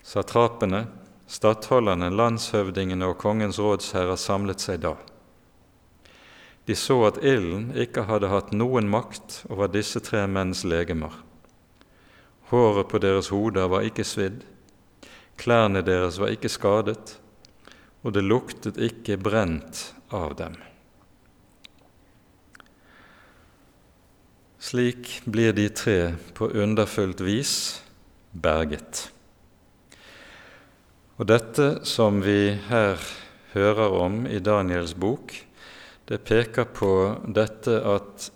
Satrapene, 0.00 0.86
stattholderne, 1.28 2.08
landshøvdingene 2.16 3.12
og 3.12 3.20
kongens 3.20 3.60
rådsherrer 3.60 4.16
samlet 4.16 4.64
seg 4.64 4.80
da. 4.88 4.94
De 6.64 6.72
så 6.72 6.96
at 7.12 7.20
ilden 7.20 7.74
ikke 7.76 8.08
hadde 8.08 8.32
hatt 8.32 8.56
noen 8.56 8.88
makt 8.88 9.42
over 9.52 9.68
disse 9.68 10.00
tre 10.00 10.24
menns 10.24 10.64
legemer. 10.64 11.25
Håret 12.50 12.88
på 12.88 13.00
deres 13.02 13.32
hoder 13.34 13.66
var 13.72 13.86
ikke 13.86 14.04
svidd, 14.06 14.44
klærne 15.40 15.82
deres 15.82 16.20
var 16.22 16.30
ikke 16.30 16.50
skadet, 16.52 17.16
og 18.06 18.14
det 18.14 18.22
luktet 18.22 18.78
ikke 18.78 19.18
brent 19.18 19.88
av 20.14 20.36
dem. 20.38 20.54
Slik 24.62 25.20
blir 25.26 25.52
de 25.54 25.66
tre 25.74 25.98
på 26.34 26.48
underfullt 26.54 27.20
vis 27.26 27.52
berget. 28.30 29.08
Og 31.18 31.28
dette 31.30 31.68
som 31.86 32.18
vi 32.22 32.56
her 32.68 33.02
hører 33.54 33.94
om 33.94 34.24
i 34.26 34.38
Daniels 34.38 34.94
bok, 34.94 35.34
det 36.06 36.22
peker 36.26 36.66
på 36.70 36.90
dette 37.26 37.78
at 37.82 38.28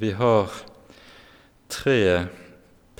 vi 0.00 0.14
har 0.18 0.50
tre 1.70 2.00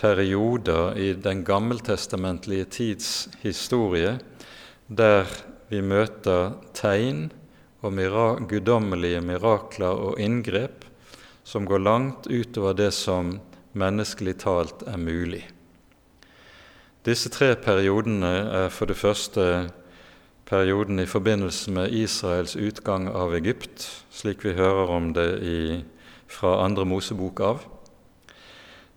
perioder 0.04 0.98
i 1.00 1.12
den 1.16 1.40
gammeltestamentlige 1.48 2.64
tids 2.68 3.28
historie 3.40 4.18
der 4.86 5.24
vi 5.70 5.80
møter 5.80 6.58
tegn 6.76 7.30
og 7.80 7.94
mira 7.96 8.34
guddommelige 8.50 9.22
mirakler 9.24 9.96
og 10.08 10.20
inngrep 10.20 10.84
som 11.44 11.64
går 11.68 11.80
langt 11.86 12.28
utover 12.28 12.76
det 12.76 12.90
som 12.96 13.38
menneskelig 13.72 14.36
talt 14.44 14.84
er 14.88 15.00
mulig. 15.00 15.42
Disse 17.04 17.32
tre 17.32 17.54
periodene 17.56 18.32
er 18.64 18.70
for 18.72 18.88
det 18.88 19.00
første 19.00 19.70
perioden 20.48 21.00
i 21.00 21.08
forbindelse 21.08 21.72
med 21.72 21.92
Israels 21.96 22.56
utgang 22.56 23.08
av 23.08 23.32
Egypt, 23.36 23.88
slik 24.12 24.44
vi 24.44 24.56
hører 24.56 24.92
om 24.92 25.12
det 25.16 25.30
i, 25.44 25.60
fra 26.28 26.58
andre 26.64 26.84
Mosebok 26.88 27.40
av. 27.40 27.64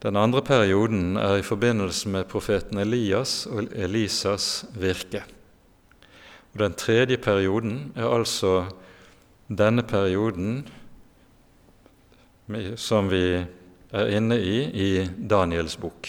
Den 0.03 0.17
andre 0.17 0.43
perioden 0.45 1.17
er 1.17 1.39
i 1.39 1.45
forbindelse 1.45 2.09
med 2.09 2.27
profeten 2.29 2.77
Elias 2.77 3.47
og 3.49 3.71
Elisas 3.73 4.65
virke. 4.77 5.23
Og 6.53 6.59
Den 6.59 6.73
tredje 6.73 7.17
perioden 7.17 7.93
er 7.95 8.05
altså 8.05 8.67
denne 9.49 9.83
perioden 9.83 10.67
som 12.75 13.09
vi 13.09 13.41
er 13.91 14.11
inne 14.13 14.37
i 14.37 14.59
i 14.69 14.89
Daniels 15.29 15.77
bok. 15.77 16.07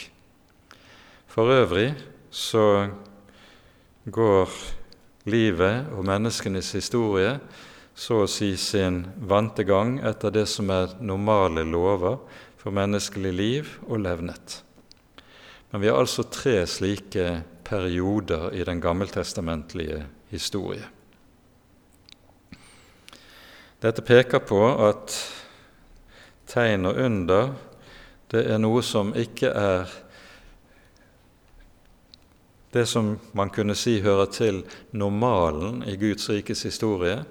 For 1.27 1.49
øvrig 1.49 1.95
så 2.31 2.89
går 4.11 4.53
livet 5.25 5.89
og 5.97 6.05
menneskenes 6.05 6.73
historie 6.73 7.39
så 7.99 8.23
å 8.23 8.31
si 8.31 8.53
sin 8.57 9.01
vante 9.17 9.65
gang 9.67 9.97
etter 10.07 10.31
det 10.31 10.47
som 10.51 10.71
er 10.71 10.95
normale 11.01 11.65
lover 11.67 12.19
for 12.59 12.75
menneskelig 12.75 13.33
liv 13.33 13.71
og 13.87 14.03
levnet. 14.03 14.63
Men 15.71 15.83
vi 15.83 15.91
har 15.91 15.99
altså 16.01 16.25
tre 16.33 16.63
slike 16.67 17.43
perioder 17.65 18.51
i 18.57 18.65
den 18.65 18.81
gammeltestamentlige 18.81 20.07
historie. 20.33 20.87
Dette 23.83 24.03
peker 24.03 24.43
på 24.43 24.63
at 24.89 25.15
tegn 26.49 26.89
og 26.89 26.97
under 27.05 27.53
det 28.33 28.43
er 28.51 28.59
noe 28.61 28.83
som 28.85 29.15
ikke 29.17 29.49
er 29.49 29.93
det 32.75 32.85
som 32.89 33.15
man 33.33 33.49
kunne 33.55 33.77
si 33.79 34.01
hører 34.05 34.29
til 34.33 34.61
normalen 34.93 35.81
i 35.89 35.97
Guds 35.97 36.29
rikes 36.29 36.67
historie, 36.69 37.23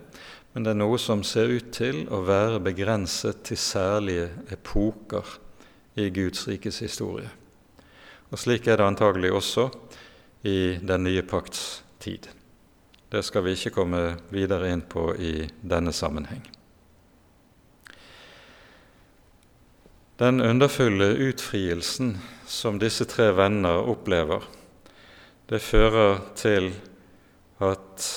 men 0.57 0.63
det 0.65 0.71
er 0.73 0.77
noe 0.79 0.97
som 0.97 1.19
ser 1.21 1.51
ut 1.53 1.67
til 1.69 1.99
å 2.09 2.23
være 2.25 2.57
begrenset 2.65 3.43
til 3.45 3.59
særlige 3.61 4.23
epoker 4.55 5.35
i 6.01 6.07
Guds 6.09 6.47
rikes 6.49 6.79
historie. 6.81 7.29
Og 8.33 8.41
Slik 8.41 8.65
er 8.65 8.79
det 8.79 8.87
antagelig 8.87 9.29
også 9.37 9.67
i 10.49 10.79
den 10.81 11.03
nye 11.05 11.21
pakts 11.29 11.83
tid. 12.01 12.25
Det 13.05 13.21
skal 13.21 13.45
vi 13.45 13.53
ikke 13.53 13.75
komme 13.75 13.99
videre 14.33 14.71
inn 14.73 14.81
på 14.81 15.11
i 15.21 15.45
denne 15.61 15.93
sammenheng. 15.93 16.41
Den 20.17 20.41
underfulle 20.41 21.11
utfrielsen 21.27 22.15
som 22.49 22.81
disse 22.81 23.05
tre 23.05 23.29
venner 23.37 23.85
opplever, 23.93 24.41
det 25.53 25.61
fører 25.61 26.17
til 26.41 26.73
at 27.61 28.09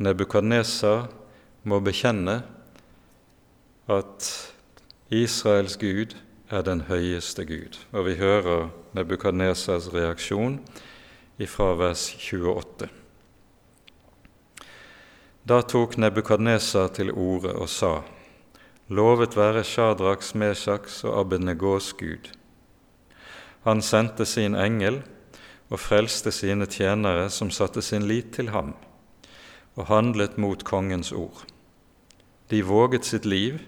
Nebukadnesar 0.00 1.04
må 1.66 1.80
bekjenne 1.82 2.40
at 3.90 4.28
Israels 5.10 5.76
Gud 5.82 6.14
er 6.50 6.62
den 6.62 6.84
høyeste 6.86 7.44
Gud. 7.46 7.78
Og 7.92 8.06
vi 8.06 8.14
hører 8.20 8.68
Nebukadnesas 8.94 9.90
reaksjon 9.94 10.60
ifra 11.42 11.72
vers 11.78 12.06
28. 12.14 12.88
Da 15.46 15.60
tok 15.62 15.98
Nebukadnesa 15.98 16.86
til 16.94 17.10
orde 17.10 17.54
og 17.54 17.68
sa:" 17.68 18.02
Lovet 18.88 19.34
være 19.36 19.64
Shadraks, 19.64 20.34
Meshaks 20.34 21.04
og 21.04 21.20
Abednegos 21.20 21.92
Gud. 21.92 22.30
Han 23.64 23.82
sendte 23.82 24.24
sin 24.24 24.54
engel 24.54 25.02
og 25.70 25.80
frelste 25.80 26.30
sine 26.30 26.66
tjenere 26.66 27.30
som 27.30 27.50
satte 27.50 27.82
sin 27.82 28.06
lit 28.06 28.30
til 28.32 28.48
ham, 28.54 28.74
og 29.74 29.86
handlet 29.86 30.38
mot 30.38 30.64
kongens 30.64 31.12
ord. 31.12 31.46
De 32.50 32.62
våget 32.62 33.04
sitt 33.04 33.24
liv 33.24 33.58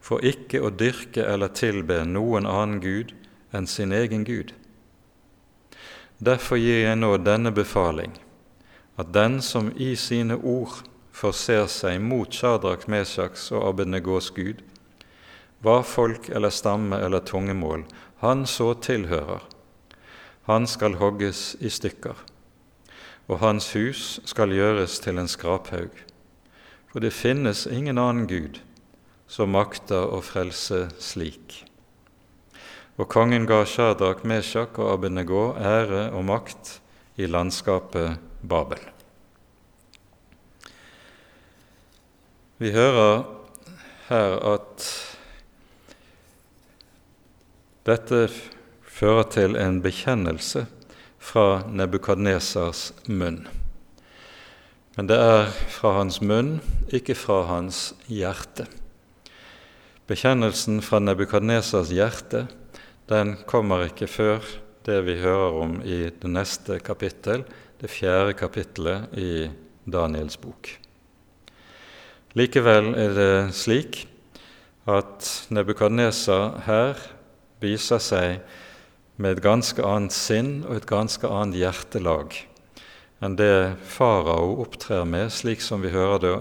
for 0.00 0.22
ikke 0.24 0.60
å 0.62 0.70
dyrke 0.70 1.24
eller 1.24 1.50
tilbe 1.56 2.02
noen 2.04 2.46
annen 2.46 2.80
gud 2.84 3.14
enn 3.56 3.66
sin 3.66 3.92
egen 3.92 4.24
Gud. 4.24 4.52
Derfor 6.18 6.60
gir 6.60 6.84
jeg 6.84 6.98
nå 7.00 7.16
denne 7.20 7.52
befaling, 7.52 8.14
at 8.96 9.12
den 9.12 9.40
som 9.44 9.68
i 9.76 9.94
sine 10.00 10.36
ord 10.36 10.82
forser 11.12 11.66
seg 11.68 12.00
mot 12.00 12.32
Shadrach, 12.32 12.86
Mesjaks 12.88 13.50
og 13.52 13.66
Abednegos 13.70 14.30
Gud, 14.36 14.62
hva 15.64 15.82
folk 15.84 16.28
eller 16.28 16.52
stamme 16.52 16.98
eller 17.00 17.24
tungemål 17.24 17.84
han 18.22 18.46
så 18.48 18.72
tilhører, 18.80 19.42
han 20.48 20.66
skal 20.70 20.96
hogges 21.00 21.56
i 21.60 21.68
stykker, 21.72 22.16
og 23.26 23.40
hans 23.42 23.72
hus 23.74 24.20
skal 24.24 24.54
gjøres 24.54 25.00
til 25.04 25.18
en 25.20 25.28
skraphaug. 25.28 25.90
For 26.96 27.04
det 27.04 27.10
finnes 27.12 27.66
ingen 27.66 27.98
annen 28.00 28.24
Gud 28.24 28.62
som 29.28 29.50
makter 29.52 30.06
å 30.16 30.22
frelse 30.24 30.86
slik. 30.96 31.58
Og 32.96 33.04
kongen 33.12 33.44
ga 33.44 33.58
Shadrach, 33.68 34.22
Meshach 34.24 34.78
og 34.80 34.94
Abednego 34.94 35.50
ære 35.60 36.06
og 36.16 36.24
makt 36.24 36.70
i 37.20 37.28
landskapet 37.28 38.16
Babel. 38.40 38.80
Vi 42.64 42.72
hører 42.72 43.26
her 44.08 44.38
at 44.54 44.88
dette 47.84 48.22
fører 48.88 49.28
til 49.36 49.60
en 49.60 49.82
bekjennelse 49.84 50.64
fra 51.20 51.60
Nebukadnesars 51.68 52.88
munn. 53.12 53.42
Men 54.96 55.10
det 55.10 55.16
er 55.20 55.50
fra 55.68 55.92
hans 55.98 56.22
munn, 56.24 56.54
ikke 56.88 57.12
fra 57.18 57.42
hans 57.50 57.90
hjerte. 58.08 58.64
Bekjennelsen 60.08 60.80
fra 60.80 61.02
Nebukadnesas 61.02 61.90
hjerte 61.92 62.46
den 63.10 63.34
kommer 63.46 63.84
ikke 63.90 64.08
før 64.08 64.40
det 64.88 65.02
vi 65.04 65.18
hører 65.20 65.60
om 65.60 65.76
i 65.84 66.06
det 66.08 66.30
neste 66.30 66.78
kapittel, 66.80 67.44
det 67.76 67.92
fjerde 67.92 68.32
kapittelet 68.38 69.12
i 69.20 69.50
Daniels 69.84 70.38
bok. 70.40 70.70
Likevel 72.38 72.94
er 72.96 73.14
det 73.16 73.54
slik 73.58 74.06
at 74.88 75.28
Nebukadnesa 75.52 76.40
her 76.64 76.96
viser 77.60 78.00
seg 78.00 78.40
med 79.20 79.36
et 79.36 79.44
ganske 79.44 79.84
annet 79.84 80.16
sinn 80.16 80.60
og 80.64 80.78
et 80.78 80.88
ganske 80.88 81.28
annet 81.28 81.60
hjertelag 81.60 82.46
enn 83.20 83.36
det 83.38 83.76
farao 83.88 84.56
opptrer 84.62 85.06
med, 85.08 85.32
slik 85.32 85.62
som 85.64 85.82
vi 85.84 85.92
hører 85.94 86.22
det 86.22 86.36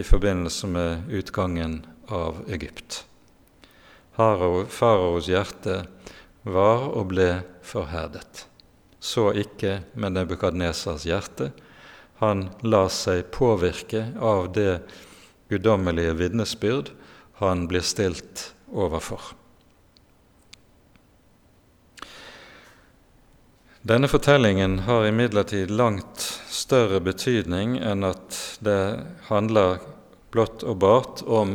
i 0.00 0.04
forbindelse 0.06 0.70
med 0.70 1.10
utgangen 1.10 1.80
av 2.10 2.42
Egypt. 2.50 3.04
Faraos 4.14 5.28
hjerte 5.30 5.84
var 6.42 6.86
og 6.90 7.10
ble 7.12 7.30
forherdet. 7.66 8.46
Så 9.00 9.30
ikke 9.32 9.80
med 9.94 10.16
Nebukadnesas 10.16 11.06
hjerte. 11.08 11.50
Han 12.20 12.50
la 12.66 12.84
seg 12.92 13.30
påvirke 13.32 14.10
av 14.20 14.50
det 14.52 14.82
guddommelige 15.48 16.18
vitnesbyrd 16.18 16.90
han 17.40 17.64
blir 17.70 17.84
stilt 17.86 18.50
overfor. 18.68 19.32
Denne 23.82 24.08
fortellingen 24.08 24.78
har 24.78 25.06
imidlertid 25.06 25.70
langt 25.70 26.20
større 26.52 26.98
betydning 27.00 27.78
enn 27.80 28.04
at 28.04 28.36
det 28.60 29.00
handler 29.30 29.78
blott 30.34 30.60
og 30.68 30.76
bart 30.82 31.22
om 31.24 31.54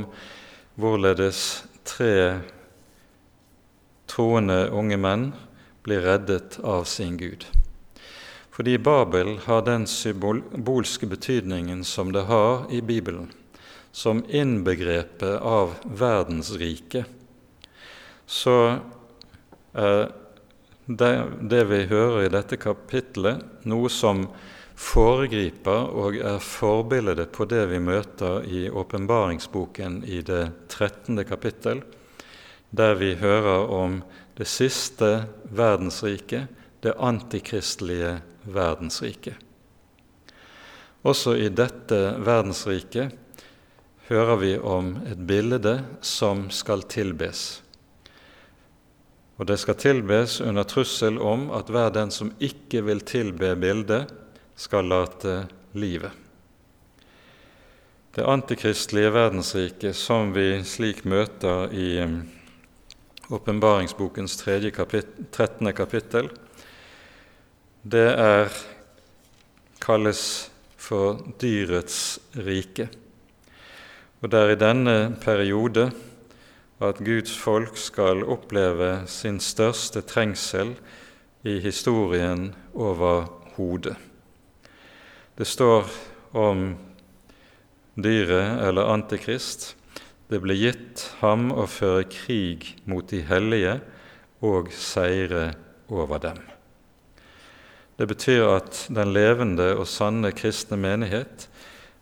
hvorledes 0.73 1.41
tre 1.85 2.41
troende 4.09 4.57
unge 4.73 4.97
menn 4.97 5.27
blir 5.85 6.01
reddet 6.01 6.57
av 6.65 6.89
sin 6.89 7.13
Gud. 7.21 7.45
Fordi 8.49 8.73
Babel 8.81 9.35
har 9.45 9.61
den 9.69 9.85
symbolske 9.85 11.05
betydningen 11.05 11.85
som 11.85 12.09
det 12.09 12.25
har 12.25 12.65
i 12.73 12.81
Bibelen, 12.81 13.29
som 13.91 14.25
innbegrepet 14.25 15.37
av 15.45 15.77
verdensriket, 15.85 17.05
så 18.25 18.59
er 19.77 20.07
det, 20.85 21.31
det 21.41 21.63
vi 21.65 21.85
hører 21.89 22.25
i 22.25 22.33
dette 22.33 22.57
kapitlet, 22.61 23.41
noe 23.65 23.89
som 23.89 24.27
foregriper 24.75 25.87
og 25.95 26.17
er 26.19 26.43
forbildet 26.43 27.31
på 27.33 27.47
det 27.49 27.63
vi 27.71 27.79
møter 27.79 28.45
i 28.45 28.65
åpenbaringsboken 28.69 30.03
i 30.05 30.21
det 30.25 30.43
13. 30.69 31.23
kapittel, 31.25 31.81
der 32.75 32.95
vi 32.99 33.15
hører 33.15 33.71
om 33.71 34.01
det 34.37 34.47
siste 34.51 35.25
verdensriket, 35.55 36.51
det 36.83 36.93
antikristelige 36.99 38.19
verdensriket. 38.43 39.39
Også 41.05 41.35
i 41.37 41.49
dette 41.53 41.97
verdensriket 42.25 43.13
hører 44.09 44.41
vi 44.41 44.55
om 44.57 44.95
et 45.05 45.21
bilde 45.25 45.79
som 46.01 46.49
skal 46.53 46.83
tilbes. 46.89 47.64
Og 49.35 49.47
det 49.49 49.57
skal 49.59 49.75
tilbes 49.75 50.39
under 50.41 50.63
trussel 50.63 51.17
om 51.19 51.49
at 51.55 51.67
hver 51.71 51.89
den 51.91 52.11
som 52.11 52.31
ikke 52.39 52.85
vil 52.87 53.03
tilbe 53.03 53.55
bildet, 53.59 54.13
skal 54.55 54.87
late 54.87 55.41
livet. 55.75 56.11
Det 58.15 58.23
antikristelige 58.23 59.11
verdensriket 59.11 59.97
som 59.99 60.29
vi 60.31 60.61
slik 60.63 61.01
møter 61.03 61.73
i 61.75 61.89
um, 61.99 62.21
åpenbaringsbokens 63.35 64.37
13. 64.39 65.73
kapittel, 65.75 66.29
det 67.83 68.07
er, 68.15 68.47
kalles 69.83 70.21
for 70.79 71.19
dyrets 71.41 72.19
rike. 72.39 72.87
Og 74.23 74.31
det 74.31 74.39
er 74.39 74.53
i 74.53 74.61
denne 74.63 74.95
periode 75.21 75.89
at 76.83 76.99
Guds 76.99 77.37
folk 77.37 77.77
skal 77.79 78.25
oppleve 78.27 79.05
sin 79.07 79.39
største 79.39 80.01
trengsel 80.03 80.73
i 81.47 81.59
historien 81.63 82.49
over 82.73 83.29
hodet. 83.55 83.95
Det 85.37 85.47
står 85.47 85.87
om 86.35 86.73
dyret 87.95 88.59
eller 88.67 88.91
Antikrist. 88.91 89.73
Det 90.27 90.41
ble 90.43 90.55
gitt 90.57 91.05
ham 91.21 91.51
å 91.53 91.67
føre 91.69 92.07
krig 92.09 92.73
mot 92.89 93.07
de 93.07 93.21
hellige 93.23 93.77
og 94.43 94.71
seire 94.73 95.53
over 95.87 96.19
dem. 96.23 96.39
Det 97.95 98.07
betyr 98.09 98.49
at 98.57 98.81
den 98.91 99.13
levende 99.15 99.69
og 99.77 99.87
sanne 99.87 100.33
kristne 100.35 100.75
menighet 100.81 101.47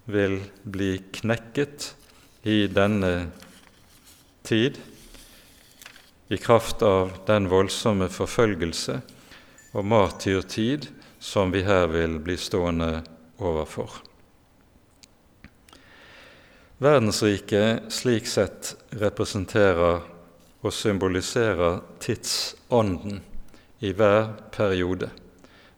vil 0.10 0.40
bli 0.66 0.96
knekket 1.14 1.92
i 2.50 2.64
denne 2.72 3.30
tid 4.44 4.80
i 6.28 6.38
kraft 6.38 6.82
av 6.82 7.12
den 7.28 7.50
voldsomme 7.52 8.10
forfølgelse 8.12 9.00
og 9.74 9.86
martyrtid 9.86 10.88
som 11.24 11.52
vi 11.54 11.64
her 11.66 11.88
vil 11.92 12.18
bli 12.24 12.36
stående 12.38 13.04
overfor. 13.40 14.02
Verdensriket 16.84 17.92
slik 17.94 18.28
sett 18.28 18.74
representerer 19.00 20.02
og 20.64 20.74
symboliserer 20.74 21.80
tidsånden 22.04 23.22
i 23.84 23.92
hver 23.96 24.34
periode. 24.52 25.10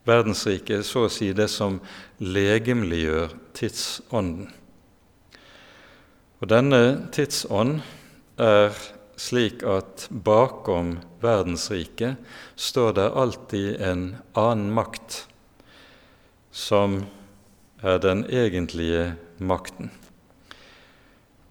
Verdensriket 0.06 0.80
er 0.80 0.86
så 0.86 1.06
å 1.06 1.12
si 1.12 1.32
det 1.34 1.48
som 1.50 1.80
legemliggjør 2.22 3.34
tidsånden. 3.58 4.50
Og 6.42 6.50
denne 6.52 6.82
tidsånd 7.16 7.80
er 8.38 8.76
slik 9.16 9.64
at 9.64 10.08
bakom 10.10 10.98
verdensriket 11.24 12.20
står 12.56 12.96
det 12.98 13.12
alltid 13.16 13.82
en 13.82 14.08
annen 14.36 14.74
makt 14.76 15.22
som 16.52 17.02
er 17.84 18.00
den 18.04 18.26
egentlige 18.32 19.16
makten. 19.40 19.92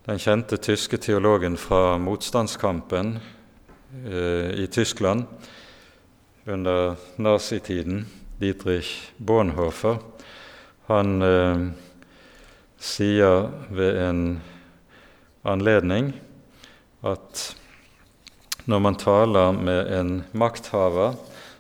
Den 0.05 0.21
kjente 0.21 0.59
tyske 0.61 0.99
teologen 1.01 1.57
fra 1.57 1.97
motstandskampen 1.97 3.19
eh, 4.05 4.51
i 4.61 4.67
Tyskland 4.69 5.25
under 6.45 6.97
nazitiden, 7.17 8.05
Dietrich 8.41 9.13
Bonhoeffer, 9.17 10.03
han 10.91 11.23
eh, 11.25 11.63
sier 12.77 13.49
ved 13.73 14.01
en 14.05 14.25
anledning 15.45 16.13
at 17.05 17.45
når 18.65 18.81
man 18.81 18.97
taler 18.97 19.53
med 19.53 19.93
en 19.93 20.13
makthaver, 20.33 21.19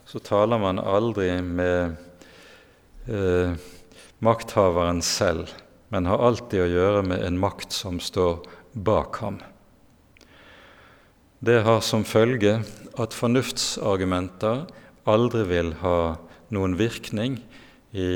så 0.09 0.21
taler 0.25 0.61
man 0.61 0.81
aldri 0.81 1.29
med 1.45 1.97
eh, 3.09 3.57
makthaveren 4.25 5.03
selv, 5.05 5.53
men 5.93 6.09
har 6.09 6.23
alltid 6.25 6.65
å 6.65 6.71
gjøre 6.71 7.03
med 7.11 7.25
en 7.27 7.41
makt 7.41 7.77
som 7.77 8.01
står 8.01 8.41
bak 8.73 9.21
ham. 9.21 9.41
Det 11.45 11.61
har 11.67 11.83
som 11.85 12.07
følge 12.09 12.63
at 12.97 13.17
fornuftsargumenter 13.17 14.65
aldri 15.05 15.43
vil 15.51 15.75
ha 15.83 15.99
noen 16.55 16.79
virkning 16.81 17.37
i 17.93 18.09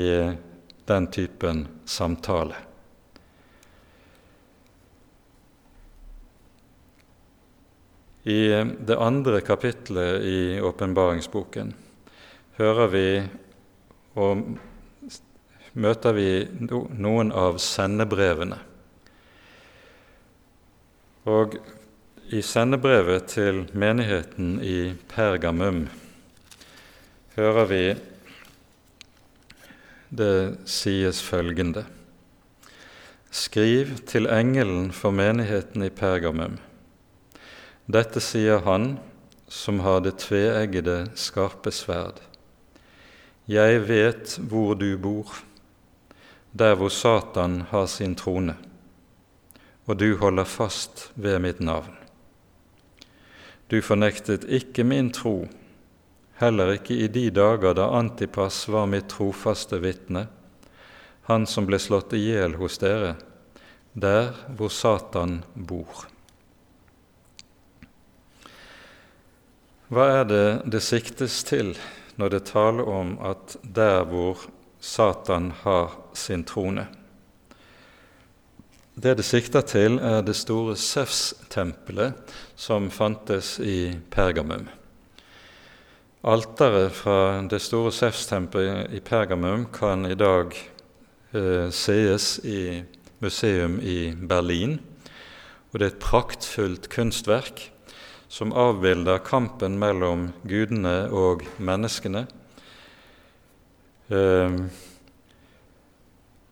den 0.89 1.07
typen 1.13 1.67
samtale. 1.85 2.68
I 8.23 8.39
det 8.87 8.97
andre 8.99 9.39
kapitlet 9.41 10.25
i 10.27 10.39
åpenbaringsboken 10.61 11.71
hører 12.59 12.91
vi 12.91 13.05
og 14.19 14.41
møter 15.79 16.15
vi 16.17 16.31
noen 16.59 17.31
av 17.31 17.59
sendebrevene. 17.63 18.57
Og 21.29 21.55
i 22.35 22.41
sendebrevet 22.45 23.29
til 23.31 23.63
menigheten 23.71 24.57
i 24.61 24.93
Pergamum 25.09 25.85
hører 27.37 27.69
vi 27.69 27.83
det 30.09 30.33
sies 30.69 31.21
følgende 31.21 31.85
Skriv 33.29 33.91
til 34.09 34.25
engelen 34.25 34.87
for 34.89 35.13
menigheten 35.13 35.83
i 35.85 35.91
Pergamum. 35.93 36.55
Dette 37.89 38.21
sier 38.21 38.59
han 38.67 38.99
som 39.49 39.79
har 39.81 40.03
det 40.05 40.19
tveeggede, 40.21 41.07
skarpe 41.17 41.71
sverd. 41.73 42.19
Jeg 43.49 43.79
vet 43.87 44.35
hvor 44.45 44.75
du 44.77 44.91
bor, 45.01 45.31
der 46.53 46.75
hvor 46.77 46.93
Satan 46.93 47.63
har 47.71 47.87
sin 47.89 48.13
trone, 48.13 48.53
og 49.89 49.97
du 49.97 50.19
holder 50.21 50.45
fast 50.45 51.07
ved 51.15 51.39
mitt 51.41 51.63
navn. 51.65 51.95
Du 53.73 53.81
fornektet 53.81 54.45
ikke 54.45 54.85
min 54.85 55.09
tro, 55.09 55.47
heller 56.37 56.75
ikke 56.75 56.93
i 56.93 57.09
de 57.09 57.25
dager 57.33 57.73
da 57.73 57.89
Antipas 57.97 58.67
var 58.69 58.85
mitt 58.85 59.09
trofaste 59.15 59.81
vitne, 59.81 60.27
han 61.25 61.49
som 61.49 61.65
ble 61.65 61.81
slått 61.81 62.13
i 62.13 62.21
hjel 62.27 62.53
hos 62.61 62.77
dere, 62.85 63.15
der 63.97 64.35
hvor 64.53 64.69
Satan 64.69 65.39
bor. 65.55 66.05
Hva 69.89 70.03
er 70.19 70.25
det 70.29 70.47
det 70.69 70.83
siktes 70.85 71.41
til 71.47 71.73
når 72.19 72.33
det 72.35 72.45
taler 72.51 72.85
om 72.85 73.15
at 73.25 73.55
der 73.63 74.03
hvor 74.05 74.43
Satan 74.79 75.51
har 75.63 75.95
sin 76.13 76.43
trone. 76.43 76.85
Det 78.95 79.15
det 79.17 79.25
sikter 79.25 79.61
til, 79.61 79.97
er 79.99 80.21
det 80.21 80.35
store 80.35 80.75
Sefs-tempelet 80.75 82.13
som 82.55 82.89
fantes 82.91 83.57
i 83.59 83.95
Pergamum. 84.11 84.67
Alteret 86.23 86.91
fra 86.91 87.39
det 87.47 87.61
store 87.63 87.91
Sefs-tempelet 87.95 88.91
i 88.93 88.99
Pergamum 88.99 89.65
kan 89.73 90.05
i 90.05 90.15
dag 90.19 90.51
eh, 91.33 91.69
sees 91.71 92.39
i 92.43 92.83
museum 93.19 93.79
i 93.79 94.13
Berlin. 94.13 94.79
Og 95.71 95.79
det 95.79 95.85
er 95.85 95.95
et 95.95 96.03
praktfullt 96.03 96.89
kunstverk 96.91 97.71
som 98.29 98.53
avbilder 98.53 99.23
kampen 99.25 99.79
mellom 99.81 100.29
gudene 100.45 101.09
og 101.09 101.41
menneskene. 101.57 102.27
Ehm, 104.13 104.69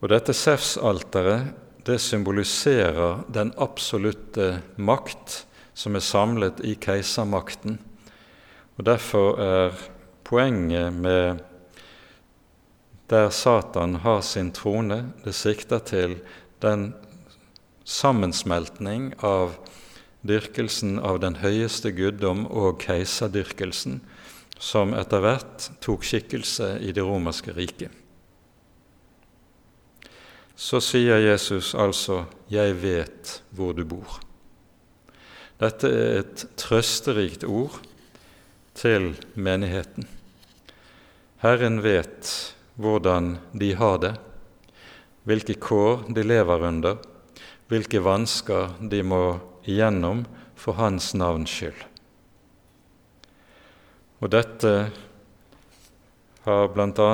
og 0.01 0.09
dette 0.09 0.33
Sefs-alteret 0.33 1.53
det 1.87 1.99
symboliserer 2.03 3.21
den 3.31 3.53
absolutte 3.61 4.57
makt 4.75 5.43
som 5.77 5.95
er 5.95 6.03
samlet 6.03 6.59
i 6.65 6.73
keisermakten. 6.81 7.77
Og 8.77 8.85
Derfor 8.85 9.39
er 9.39 9.77
poenget 10.27 10.93
med 10.93 11.39
der 13.09 13.29
Satan 13.29 13.95
har 14.03 14.21
sin 14.21 14.51
trone, 14.51 15.13
det 15.23 15.35
sikter 15.35 15.79
til 15.79 16.17
den 16.61 16.89
sammensmeltning 17.87 19.13
av 19.23 19.55
dyrkelsen 20.27 20.97
av 20.99 21.21
den 21.23 21.39
høyeste 21.41 21.93
guddom 21.95 22.45
og 22.47 22.81
keiserdyrkelsen, 22.83 24.01
som 24.59 24.93
etter 24.97 25.23
hvert 25.23 25.69
tok 25.83 26.05
skikkelse 26.05 26.77
i 26.83 26.93
det 26.95 27.05
romerske 27.05 27.53
riket. 27.55 27.91
Så 30.57 30.81
sier 30.81 31.21
Jesus 31.21 31.75
altså 31.75 32.25
'Jeg 32.49 32.81
vet 32.81 33.41
hvor 33.53 33.73
du 33.73 33.85
bor'. 33.85 34.21
Dette 35.59 35.87
er 35.89 36.19
et 36.19 36.45
trøsterikt 36.57 37.43
ord 37.43 37.79
til 38.77 39.15
menigheten. 39.33 40.07
Herren 41.41 41.81
vet 41.81 42.53
hvordan 42.77 43.37
de 43.53 43.73
har 43.77 43.97
det, 43.97 44.13
hvilke 45.25 45.57
kår 45.61 46.07
de 46.13 46.23
lever 46.23 46.65
under, 46.69 46.97
hvilke 47.67 48.01
vansker 48.01 48.77
de 48.89 49.01
må 49.03 49.21
igjennom 49.67 50.25
for 50.57 50.79
Hans 50.79 51.13
navns 51.13 51.51
skyld. 51.53 51.83
Og 54.17 54.31
dette 54.33 54.71
har 56.47 56.71
bl.a. 56.73 57.11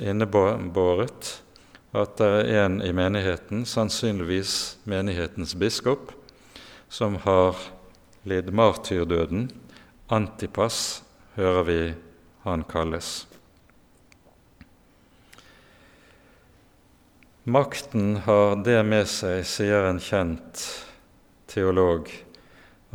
innebåret 0.00 1.30
at 1.92 2.16
det 2.18 2.28
er 2.30 2.64
en 2.64 2.80
i 2.82 2.92
menigheten, 2.94 3.64
sannsynligvis 3.66 4.78
menighetens 4.88 5.54
biskop, 5.58 6.12
som 6.88 7.18
har 7.22 7.58
lidd 8.26 8.50
martyrdøden. 8.54 9.50
Antipas 10.10 11.02
hører 11.36 11.66
vi 11.66 11.80
han 12.46 12.64
kalles. 12.66 13.26
Makten 17.44 18.16
har 18.26 18.58
det 18.64 18.80
med 18.86 19.08
seg, 19.10 19.42
sier 19.48 19.88
en 19.88 20.00
kjent 20.02 20.64
teolog 21.50 22.08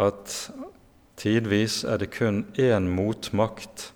at 0.02 0.36
tidvis 1.20 1.84
er 1.88 2.02
det 2.02 2.12
kun 2.16 2.44
én 2.60 2.90
motmakt 2.96 3.92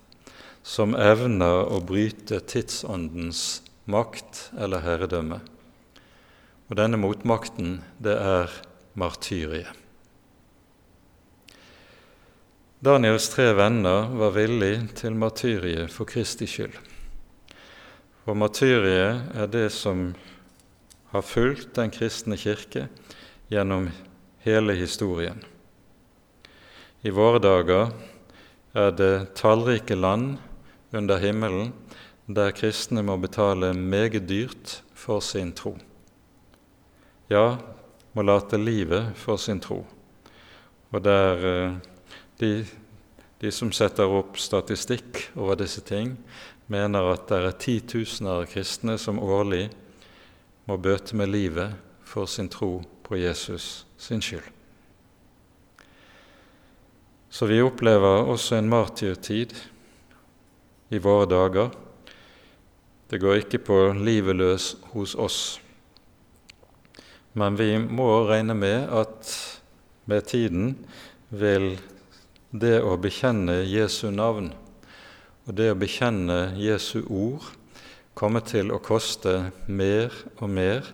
som 0.62 0.94
evner 0.94 1.66
å 1.72 1.80
bryte 1.84 2.40
tidsåndens 2.44 3.62
makt 3.90 4.50
eller 4.60 4.84
herredømme. 4.84 5.40
Og 6.70 6.78
denne 6.78 7.00
motmakten, 7.00 7.80
det 7.98 8.14
er 8.14 8.52
martyriet. 8.94 9.72
Daniels 12.80 13.26
tre 13.28 13.50
venner 13.52 14.06
var 14.16 14.32
villige 14.32 14.86
til 15.02 15.16
martyriet 15.18 15.92
for 15.92 16.08
Kristi 16.08 16.46
skyld. 16.48 16.78
Og 18.24 18.38
martyriet 18.40 19.34
er 19.36 19.50
det 19.52 19.66
som 19.74 20.14
har 21.10 21.26
fulgt 21.26 21.74
den 21.76 21.92
kristne 21.92 22.38
kirke 22.40 22.86
gjennom 23.52 23.90
hele 24.44 24.72
historien. 24.72 25.40
I 27.02 27.12
våre 27.12 27.40
dager 27.40 27.90
er 28.76 28.92
det 28.96 29.34
tallrike 29.36 29.96
land 29.96 30.38
under 30.92 31.20
himmelen 31.20 31.72
der 32.30 32.52
kristne 32.54 33.02
må 33.02 33.16
betale 33.18 33.72
meget 33.74 34.28
dyrt 34.28 34.80
for 34.94 35.20
sin 35.20 35.52
tro. 35.52 35.74
Ja, 37.30 37.56
må 38.14 38.22
late 38.22 38.58
livet 38.58 39.16
for 39.18 39.36
sin 39.36 39.60
tro. 39.60 39.82
Og 40.90 41.02
der 41.02 41.46
eh, 41.46 41.74
de, 42.40 42.52
de 43.42 43.50
som 43.50 43.72
setter 43.74 44.10
opp 44.10 44.38
statistikk 44.38 45.30
over 45.36 45.58
disse 45.58 45.82
ting, 45.82 46.16
mener 46.70 47.12
at 47.12 47.26
det 47.30 47.42
er 47.42 47.58
titusener 47.58 48.42
av 48.42 48.48
kristne 48.50 48.98
som 48.98 49.18
årlig 49.18 49.68
må 50.70 50.78
bøte 50.78 51.18
med 51.18 51.30
livet 51.30 51.74
for 52.06 52.30
sin 52.30 52.50
tro 52.50 52.76
på 53.06 53.18
Jesus 53.18 53.89
sin 54.00 54.22
skyld. 54.24 54.46
Så 57.30 57.46
vi 57.46 57.60
opplever 57.62 58.24
også 58.26 58.56
en 58.58 58.68
martyrtid 58.72 59.52
i 60.90 60.98
våre 60.98 61.28
dager. 61.30 61.70
Det 63.10 63.20
går 63.22 63.44
ikke 63.44 63.60
på 63.68 63.78
livet 63.94 64.40
løs 64.40 64.72
hos 64.94 65.14
oss. 65.14 65.60
Men 67.38 67.54
vi 67.58 67.76
må 67.78 68.08
regne 68.26 68.56
med 68.58 68.90
at 68.90 69.30
med 70.10 70.26
tiden 70.26 70.74
vil 71.30 71.76
det 72.50 72.80
å 72.82 72.96
bekjenne 72.98 73.60
Jesu 73.70 74.10
navn 74.10 74.50
og 75.46 75.54
det 75.54 75.70
å 75.70 75.78
bekjenne 75.78 76.56
Jesu 76.58 77.04
ord 77.06 77.46
komme 78.18 78.42
til 78.42 78.74
å 78.74 78.82
koste 78.82 79.52
mer 79.70 80.10
og 80.40 80.50
mer 80.50 80.90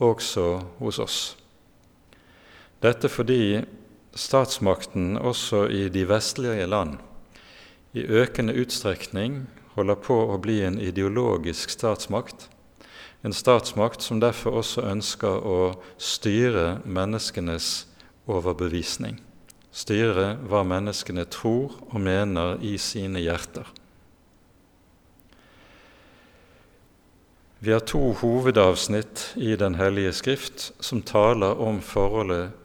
også 0.00 0.58
hos 0.78 1.00
oss. 1.00 1.20
Dette 2.80 3.10
fordi 3.12 3.60
statsmakten 4.16 5.18
også 5.20 5.66
i 5.68 5.88
de 5.92 6.06
vestlige 6.08 6.66
land 6.66 6.96
i 7.92 8.04
økende 8.06 8.54
utstrekning 8.56 9.42
holder 9.74 9.98
på 10.00 10.16
å 10.32 10.38
bli 10.40 10.60
en 10.64 10.78
ideologisk 10.80 11.72
statsmakt, 11.74 12.48
en 13.22 13.34
statsmakt 13.36 14.00
som 14.02 14.20
derfor 14.22 14.62
også 14.62 14.84
ønsker 14.88 15.44
å 15.44 15.58
styre 16.00 16.80
menneskenes 16.86 17.84
overbevisning, 18.30 19.18
styre 19.72 20.38
hva 20.48 20.62
menneskene 20.64 21.26
tror 21.28 21.76
og 21.90 21.98
mener 22.00 22.56
i 22.64 22.76
sine 22.80 23.20
hjerter. 23.20 23.68
Vi 27.60 27.74
har 27.74 27.84
to 27.84 28.14
hovedavsnitt 28.22 29.34
i 29.36 29.52
Den 29.60 29.74
hellige 29.76 30.14
skrift 30.16 30.70
som 30.80 31.02
taler 31.04 31.60
om 31.60 31.82
forholdet 31.84 32.56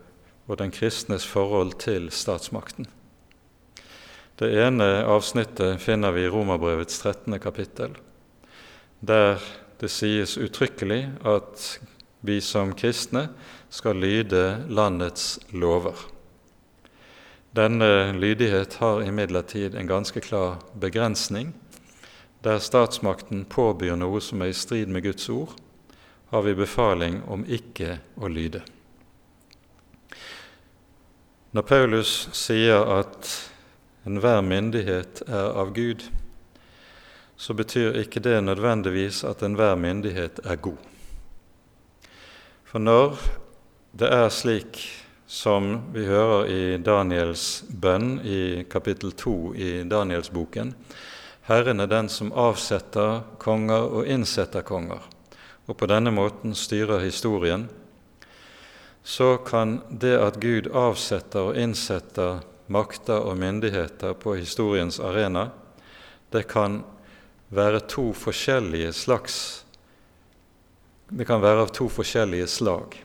og 0.47 0.59
den 0.61 0.71
kristnes 0.71 1.25
forhold 1.25 1.77
til 1.81 2.09
statsmakten. 2.13 2.87
Det 4.35 4.49
ene 4.65 5.05
avsnittet 5.07 5.79
finner 5.79 6.11
vi 6.11 6.25
i 6.25 6.31
Romerbrevets 6.31 6.99
13. 6.99 7.39
kapittel, 7.39 7.95
der 8.99 9.39
det 9.79 9.91
sies 9.91 10.37
uttrykkelig 10.37 11.01
at 11.27 11.79
vi 12.25 12.41
som 12.41 12.73
kristne 12.75 13.29
skal 13.69 13.99
lyde 13.99 14.65
landets 14.67 15.39
lover. 15.51 15.95
Denne 17.55 18.11
lydighet 18.11 18.75
har 18.81 19.03
imidlertid 19.07 19.75
en 19.75 19.87
ganske 19.87 20.19
klar 20.19 20.57
begrensning. 20.73 21.53
Der 22.43 22.59
statsmakten 22.59 23.45
påbyr 23.47 23.95
noe 23.95 24.19
som 24.21 24.43
er 24.43 24.51
i 24.51 24.57
strid 24.57 24.91
med 24.91 25.05
Guds 25.07 25.29
ord, 25.31 25.55
har 26.33 26.43
vi 26.43 26.57
befaling 26.59 27.21
om 27.31 27.45
ikke 27.47 28.01
å 28.19 28.27
lyde. 28.27 28.65
Når 31.55 31.63
Paulus 31.63 32.09
sier 32.35 32.81
at 32.97 33.29
enhver 34.03 34.41
myndighet 34.43 35.21
er 35.23 35.53
av 35.55 35.69
Gud, 35.71 36.01
så 37.39 37.53
betyr 37.55 37.95
ikke 38.01 38.19
det 38.19 38.41
nødvendigvis 38.43 39.21
at 39.23 39.39
enhver 39.47 39.77
myndighet 39.79 40.41
er 40.43 40.59
god. 40.59 40.81
For 42.67 42.83
når 42.83 43.15
det 43.95 44.09
er 44.11 44.27
slik 44.35 44.81
som 45.31 45.77
vi 45.95 46.03
hører 46.09 46.51
i 46.51 46.59
Daniels 46.83 47.63
bønn 47.71 48.17
i 48.19 48.67
kapittel 48.67 49.15
2 49.15 49.37
i 49.55 49.71
Danielsboken, 49.87 50.75
Herren 51.47 51.79
er 51.79 51.87
den 51.87 52.11
som 52.11 52.35
avsetter 52.35 53.21
konger 53.39 53.87
og 53.95 54.11
innsetter 54.11 54.67
konger, 54.67 55.07
og 55.71 55.79
på 55.79 55.87
denne 55.87 56.11
måten 56.11 56.51
styrer 56.51 56.99
historien, 57.07 57.69
så 59.05 59.37
kan 59.37 59.81
det 59.89 60.15
at 60.17 60.39
Gud 60.41 60.71
avsetter 60.73 61.51
og 61.51 61.57
innsetter 61.61 62.39
makter 62.73 63.21
og 63.21 63.37
myndigheter 63.37 64.15
på 64.17 64.33
historiens 64.39 64.97
arena, 64.97 65.51
det 66.33 66.47
kan 66.49 66.79
være 67.53 67.83
to 67.85 68.09
forskjellige 68.17 68.93
slags 68.93 69.61
Det 71.05 71.27
kan 71.29 71.37
være 71.37 71.61
av 71.61 71.69
to 71.69 71.85
forskjellige 71.85 72.47
slag. 72.49 72.95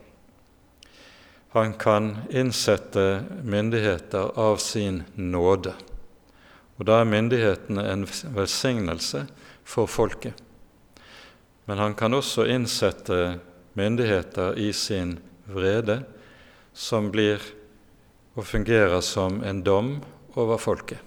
Han 1.53 1.75
kan 1.77 2.15
innsette 2.33 3.25
myndigheter 3.45 4.39
av 4.41 4.57
sin 4.57 5.03
nåde. 5.15 5.75
Og 6.81 6.87
da 6.89 7.03
er 7.03 7.11
myndighetene 7.13 7.85
en 7.93 8.07
velsignelse 8.09 9.27
for 9.69 9.85
folket. 9.85 10.33
Men 11.69 11.79
han 11.79 11.95
kan 11.95 12.17
også 12.17 12.49
innsette 12.49 13.37
myndigheter 13.77 14.57
i 14.57 14.73
sin 14.73 15.19
vrede, 15.55 16.01
som 16.73 17.11
blir 17.13 17.43
og 18.39 18.47
fungerer 18.47 19.01
som 19.05 19.41
en 19.45 19.63
dom 19.67 19.99
over 20.39 20.61
folket. 20.61 21.01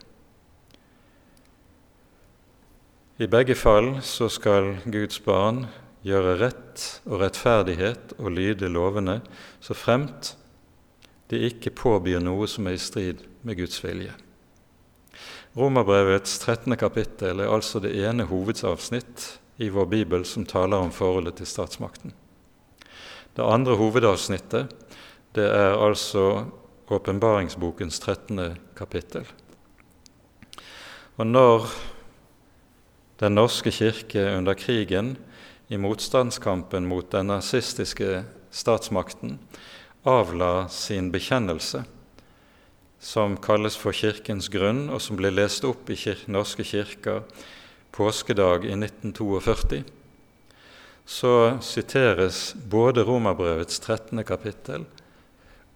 I 3.22 3.30
begge 3.30 3.56
fall 3.56 4.00
så 4.04 4.28
skal 4.32 4.74
Guds 4.90 5.20
barn 5.24 5.68
gjøre 6.04 6.36
rett 6.42 6.86
og 7.08 7.22
rettferdighet 7.22 8.16
og 8.18 8.34
lyde 8.36 8.72
lovene, 8.72 9.22
så 9.64 9.78
fremt 9.78 10.34
de 11.32 11.40
ikke 11.48 11.72
påbyr 11.78 12.20
noe 12.24 12.50
som 12.50 12.68
er 12.68 12.76
i 12.76 12.82
strid 12.82 13.24
med 13.46 13.62
Guds 13.62 13.80
vilje. 13.86 14.12
Romerbrevets 15.54 16.40
13. 16.42 16.74
kapittel 16.82 17.44
er 17.46 17.54
altså 17.54 17.80
det 17.84 17.94
ene 18.02 18.26
hovedsavsnitt 18.26 19.28
i 19.62 19.70
vår 19.70 19.86
bibel 19.92 20.26
som 20.26 20.48
taler 20.50 20.82
om 20.82 20.92
forholdet 20.92 21.38
til 21.38 21.50
statsmakten. 21.50 22.16
Det 23.34 23.46
andre 23.46 23.76
hovedavsnittet 23.80 24.70
det 25.34 25.46
er 25.50 25.74
altså 25.82 26.46
åpenbaringsbokens 26.94 28.00
13. 28.00 28.58
kapittel. 28.78 29.26
Og 31.18 31.28
når 31.28 31.68
Den 33.20 33.36
norske 33.38 33.72
kirke 33.72 34.20
under 34.38 34.54
krigen 34.54 35.18
i 35.70 35.78
motstandskampen 35.78 36.86
mot 36.86 37.12
den 37.12 37.30
nazistiske 37.30 38.24
statsmakten 38.52 39.38
avla 40.04 40.68
sin 40.68 41.12
bekjennelse, 41.12 41.84
som 43.00 43.38
kalles 43.38 43.78
for 43.80 43.96
Kirkens 43.96 44.50
grunn, 44.52 44.90
og 44.90 45.02
som 45.02 45.16
ble 45.20 45.32
lest 45.32 45.64
opp 45.64 45.90
i 45.94 45.96
kir 45.96 46.20
norske 46.28 46.66
kirker 46.68 47.24
påskedag 47.96 48.66
i 48.66 48.76
1942, 48.76 49.84
så 51.06 51.58
siteres 51.62 52.54
både 52.56 53.04
Romerbrevets 53.04 53.80
13. 53.80 54.24
kapittel 54.24 54.86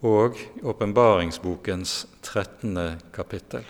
og 0.05 0.37
åpenbaringsbokens 0.63 2.05
13. 2.21 3.01
kapittel. 3.13 3.65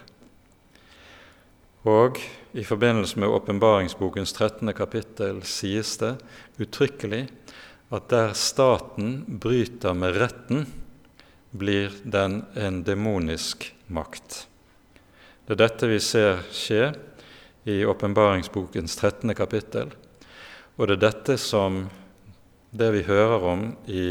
Og 1.88 2.20
i 2.54 2.64
forbindelse 2.64 3.20
med 3.20 3.32
åpenbaringsbokens 3.32 4.34
13. 4.34 4.74
kapittel 4.74 5.42
sies 5.48 5.96
det 6.02 6.18
uttrykkelig 6.60 7.28
at 7.96 8.10
der 8.12 8.34
staten 8.36 9.24
bryter 9.40 9.96
med 9.96 10.18
retten, 10.20 10.66
blir 11.58 11.94
den 12.04 12.42
en 12.56 12.82
demonisk 12.84 13.70
makt. 13.88 14.48
Det 15.48 15.56
er 15.56 15.62
dette 15.64 15.88
vi 15.88 16.00
ser 16.04 16.42
skje 16.52 16.92
i 17.68 17.80
åpenbaringsbokens 17.88 18.98
13. 19.00 19.32
kapittel, 19.36 19.94
og 20.78 20.88
det 20.88 20.98
er 20.98 21.06
dette 21.08 21.38
som 21.42 21.88
det 22.78 22.92
vi 22.94 23.04
hører 23.08 23.46
om 23.50 23.64
i 23.90 24.06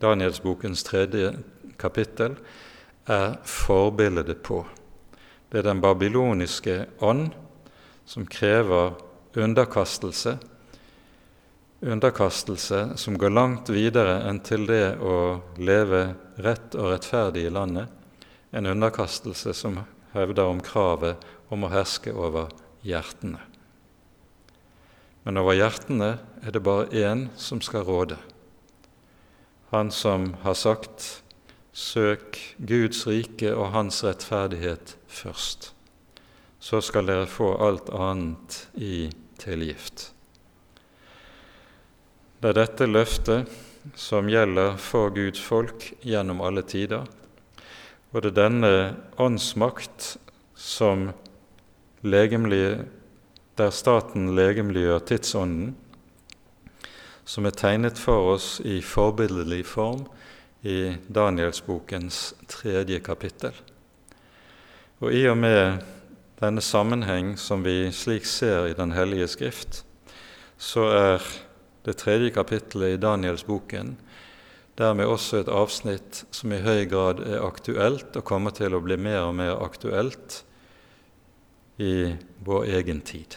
Danielsbokens 0.00 0.84
tredje 0.84 1.32
kapittel, 1.80 2.36
er 3.08 3.38
forbildet 3.48 4.42
på. 4.44 4.62
Det 5.50 5.60
er 5.60 5.70
den 5.70 5.80
babyloniske 5.82 6.76
ånd 7.02 7.30
som 8.06 8.26
krever 8.28 8.94
underkastelse, 9.34 10.36
underkastelse 11.80 12.82
som 13.00 13.16
går 13.18 13.32
langt 13.32 13.72
videre 13.72 14.20
enn 14.28 14.42
til 14.44 14.66
det 14.68 14.98
å 15.00 15.40
leve 15.56 16.02
rett 16.44 16.76
og 16.76 16.92
rettferdig 16.92 17.46
i 17.48 17.54
landet, 17.54 17.88
en 18.52 18.68
underkastelse 18.68 19.54
som 19.56 19.80
hevder 20.12 20.50
om 20.50 20.60
kravet 20.60 21.24
om 21.48 21.64
å 21.64 21.72
herske 21.72 22.12
over 22.12 22.50
hjertene. 22.84 23.49
Men 25.24 25.36
over 25.36 25.56
hjertene 25.58 26.14
er 26.40 26.54
det 26.54 26.62
bare 26.64 26.88
én 26.96 27.28
som 27.36 27.60
skal 27.60 27.84
råde, 27.84 28.16
han 29.70 29.90
som 29.90 30.34
har 30.42 30.54
sagt 30.54 31.22
'Søk 31.72 32.56
Guds 32.58 33.06
rike 33.06 33.54
og 33.54 33.70
Hans 33.70 34.04
rettferdighet 34.04 34.96
først', 35.06 35.72
så 36.58 36.80
skal 36.80 37.06
dere 37.06 37.26
få 37.26 37.54
alt 37.66 37.88
annet 37.94 38.68
i 38.74 39.10
tilgift. 39.38 40.12
Det 42.42 42.48
er 42.48 42.58
dette 42.66 42.86
løftet 42.86 43.46
som 43.94 44.28
gjelder 44.28 44.76
for 44.76 45.10
Guds 45.14 45.40
folk 45.40 45.92
gjennom 46.02 46.40
alle 46.40 46.62
tider, 46.62 47.06
og 48.12 48.22
det 48.22 48.32
er 48.32 48.42
denne 48.42 48.96
åndsmakt 49.18 50.16
som 50.54 51.12
der 53.60 53.70
staten 53.74 54.30
legemliggjør 54.36 55.02
tidsånden, 55.04 55.74
som 57.28 57.46
er 57.46 57.54
tegnet 57.54 57.98
for 58.00 58.32
oss 58.32 58.54
i 58.64 58.80
forbilledlig 58.80 59.66
form 59.68 60.06
i 60.64 60.96
Danielsbokens 61.12 62.32
tredje 62.48 63.00
kapittel. 63.04 63.52
Og 65.00 65.12
i 65.12 65.26
og 65.28 65.36
med 65.40 65.82
denne 66.40 66.64
sammenheng 66.64 67.34
som 67.40 67.64
vi 67.64 67.92
slik 67.92 68.24
ser 68.28 68.70
i 68.70 68.76
Den 68.76 68.92
hellige 68.96 69.28
skrift, 69.28 69.84
så 70.58 70.88
er 70.92 71.26
det 71.84 71.96
tredje 72.00 72.30
kapittelet 72.30 72.96
i 72.96 73.00
Danielsboken 73.00 73.96
dermed 74.80 75.06
også 75.06 75.42
et 75.42 75.52
avsnitt 75.52 76.24
som 76.32 76.52
i 76.52 76.62
høy 76.64 76.86
grad 76.88 77.20
er 77.20 77.44
aktuelt 77.44 78.16
og 78.16 78.24
kommer 78.24 78.56
til 78.56 78.72
å 78.72 78.80
bli 78.80 78.96
mer 78.96 79.26
og 79.28 79.36
mer 79.36 79.60
aktuelt 79.60 80.42
i 81.80 82.12
vår 82.44 82.68
egen 82.80 83.00
tid. 83.04 83.36